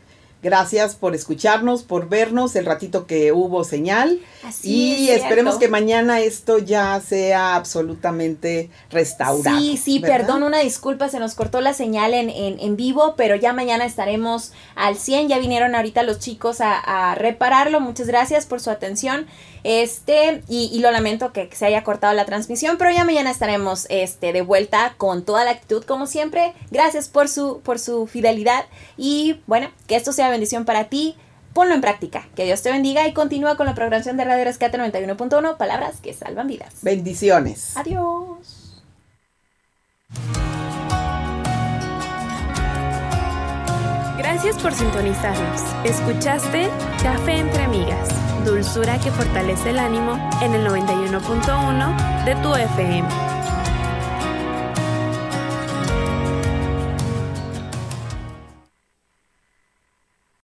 Gracias 0.45 0.95
por 0.95 1.15
escucharnos, 1.15 1.85
por 1.85 2.11
vernos 2.11 2.55
el 2.55 2.67
ratito 2.67 3.07
que 3.07 3.33
hubo 3.33 3.65
señal. 3.65 4.21
Así 4.43 4.95
y 4.95 5.09
es 5.09 5.23
esperemos 5.23 5.57
que 5.57 5.69
mañana 5.69 6.21
esto 6.21 6.59
ya 6.59 7.01
sea 7.01 7.57
absolutamente 7.57 8.69
restaurado. 8.91 9.59
Sí, 9.59 9.79
sí, 9.79 10.01
¿verdad? 10.01 10.19
perdón, 10.19 10.43
una 10.43 10.59
disculpa, 10.59 11.09
se 11.09 11.19
nos 11.19 11.35
cortó 11.35 11.63
la 11.63 11.73
señal 11.73 12.13
en, 12.13 12.29
en, 12.29 12.61
en 12.61 12.77
vivo, 12.77 13.15
pero 13.17 13.37
ya 13.37 13.55
mañana 13.55 13.87
estaremos 13.87 14.53
al 14.75 14.97
100. 14.97 15.29
Ya 15.29 15.39
vinieron 15.39 15.75
ahorita 15.75 16.03
los 16.03 16.19
chicos 16.19 16.61
a, 16.61 16.79
a 16.79 17.15
repararlo. 17.15 17.81
Muchas 17.81 18.07
gracias 18.07 18.45
por 18.45 18.61
su 18.61 18.69
atención. 18.69 19.27
Este, 19.65 20.43
y, 20.47 20.71
y 20.73 20.81
lo 20.81 20.93
lamento 20.93 21.33
que, 21.33 21.49
que 21.49 21.57
se 21.57 21.67
haya 21.67 21.83
cortado 21.83 22.13
la 22.13 22.27
transmisión, 22.27 22.77
pero 22.79 22.91
ya 22.91 23.05
mañana 23.05 23.31
estaremos 23.31 23.87
este, 23.89 24.33
de 24.33 24.43
vuelta 24.43 24.95
con 24.99 25.25
toda 25.25 25.45
la 25.45 25.53
actitud, 25.53 25.83
como 25.85 26.07
siempre. 26.07 26.53
Gracias 26.71 27.09
por 27.09 27.29
su, 27.29 27.61
por 27.63 27.79
su 27.79 28.07
fidelidad 28.07 28.67
y 28.97 29.41
bueno, 29.47 29.71
que 29.87 29.97
esto 29.97 30.13
sea 30.13 30.29
bendición 30.29 30.65
para 30.65 30.85
ti. 30.85 31.17
Ponlo 31.55 31.75
en 31.75 31.81
práctica. 31.81 32.29
Que 32.35 32.45
Dios 32.45 32.63
te 32.63 32.71
bendiga 32.71 33.07
y 33.07 33.15
continúa 33.15 33.57
con 33.57 33.67
la 33.67 33.75
programación 33.75 34.17
de 34.17 34.25
Radio 34.25 34.45
Rescate 34.45 34.77
91.1, 34.77 35.57
palabras 35.57 36.01
que 36.01 36.13
salvan 36.13 36.49
vidas. 36.49 36.75
Bendiciones. 36.83 37.77
Adiós. 37.77 38.83
Gracias 44.35 44.59
por 44.59 44.75
sintonizarnos. 44.75 45.63
Escuchaste 45.85 46.69
Café 47.05 47.39
entre 47.39 47.63
Amigas, 47.63 48.09
dulzura 48.45 48.99
que 48.99 49.13
fortalece 49.13 49.71
el 49.71 49.79
ánimo 49.79 50.19
en 50.43 50.55
el 50.55 50.67
91.1 50.67 52.25
de 52.25 52.35
tu 52.43 52.53
FM. 52.53 53.34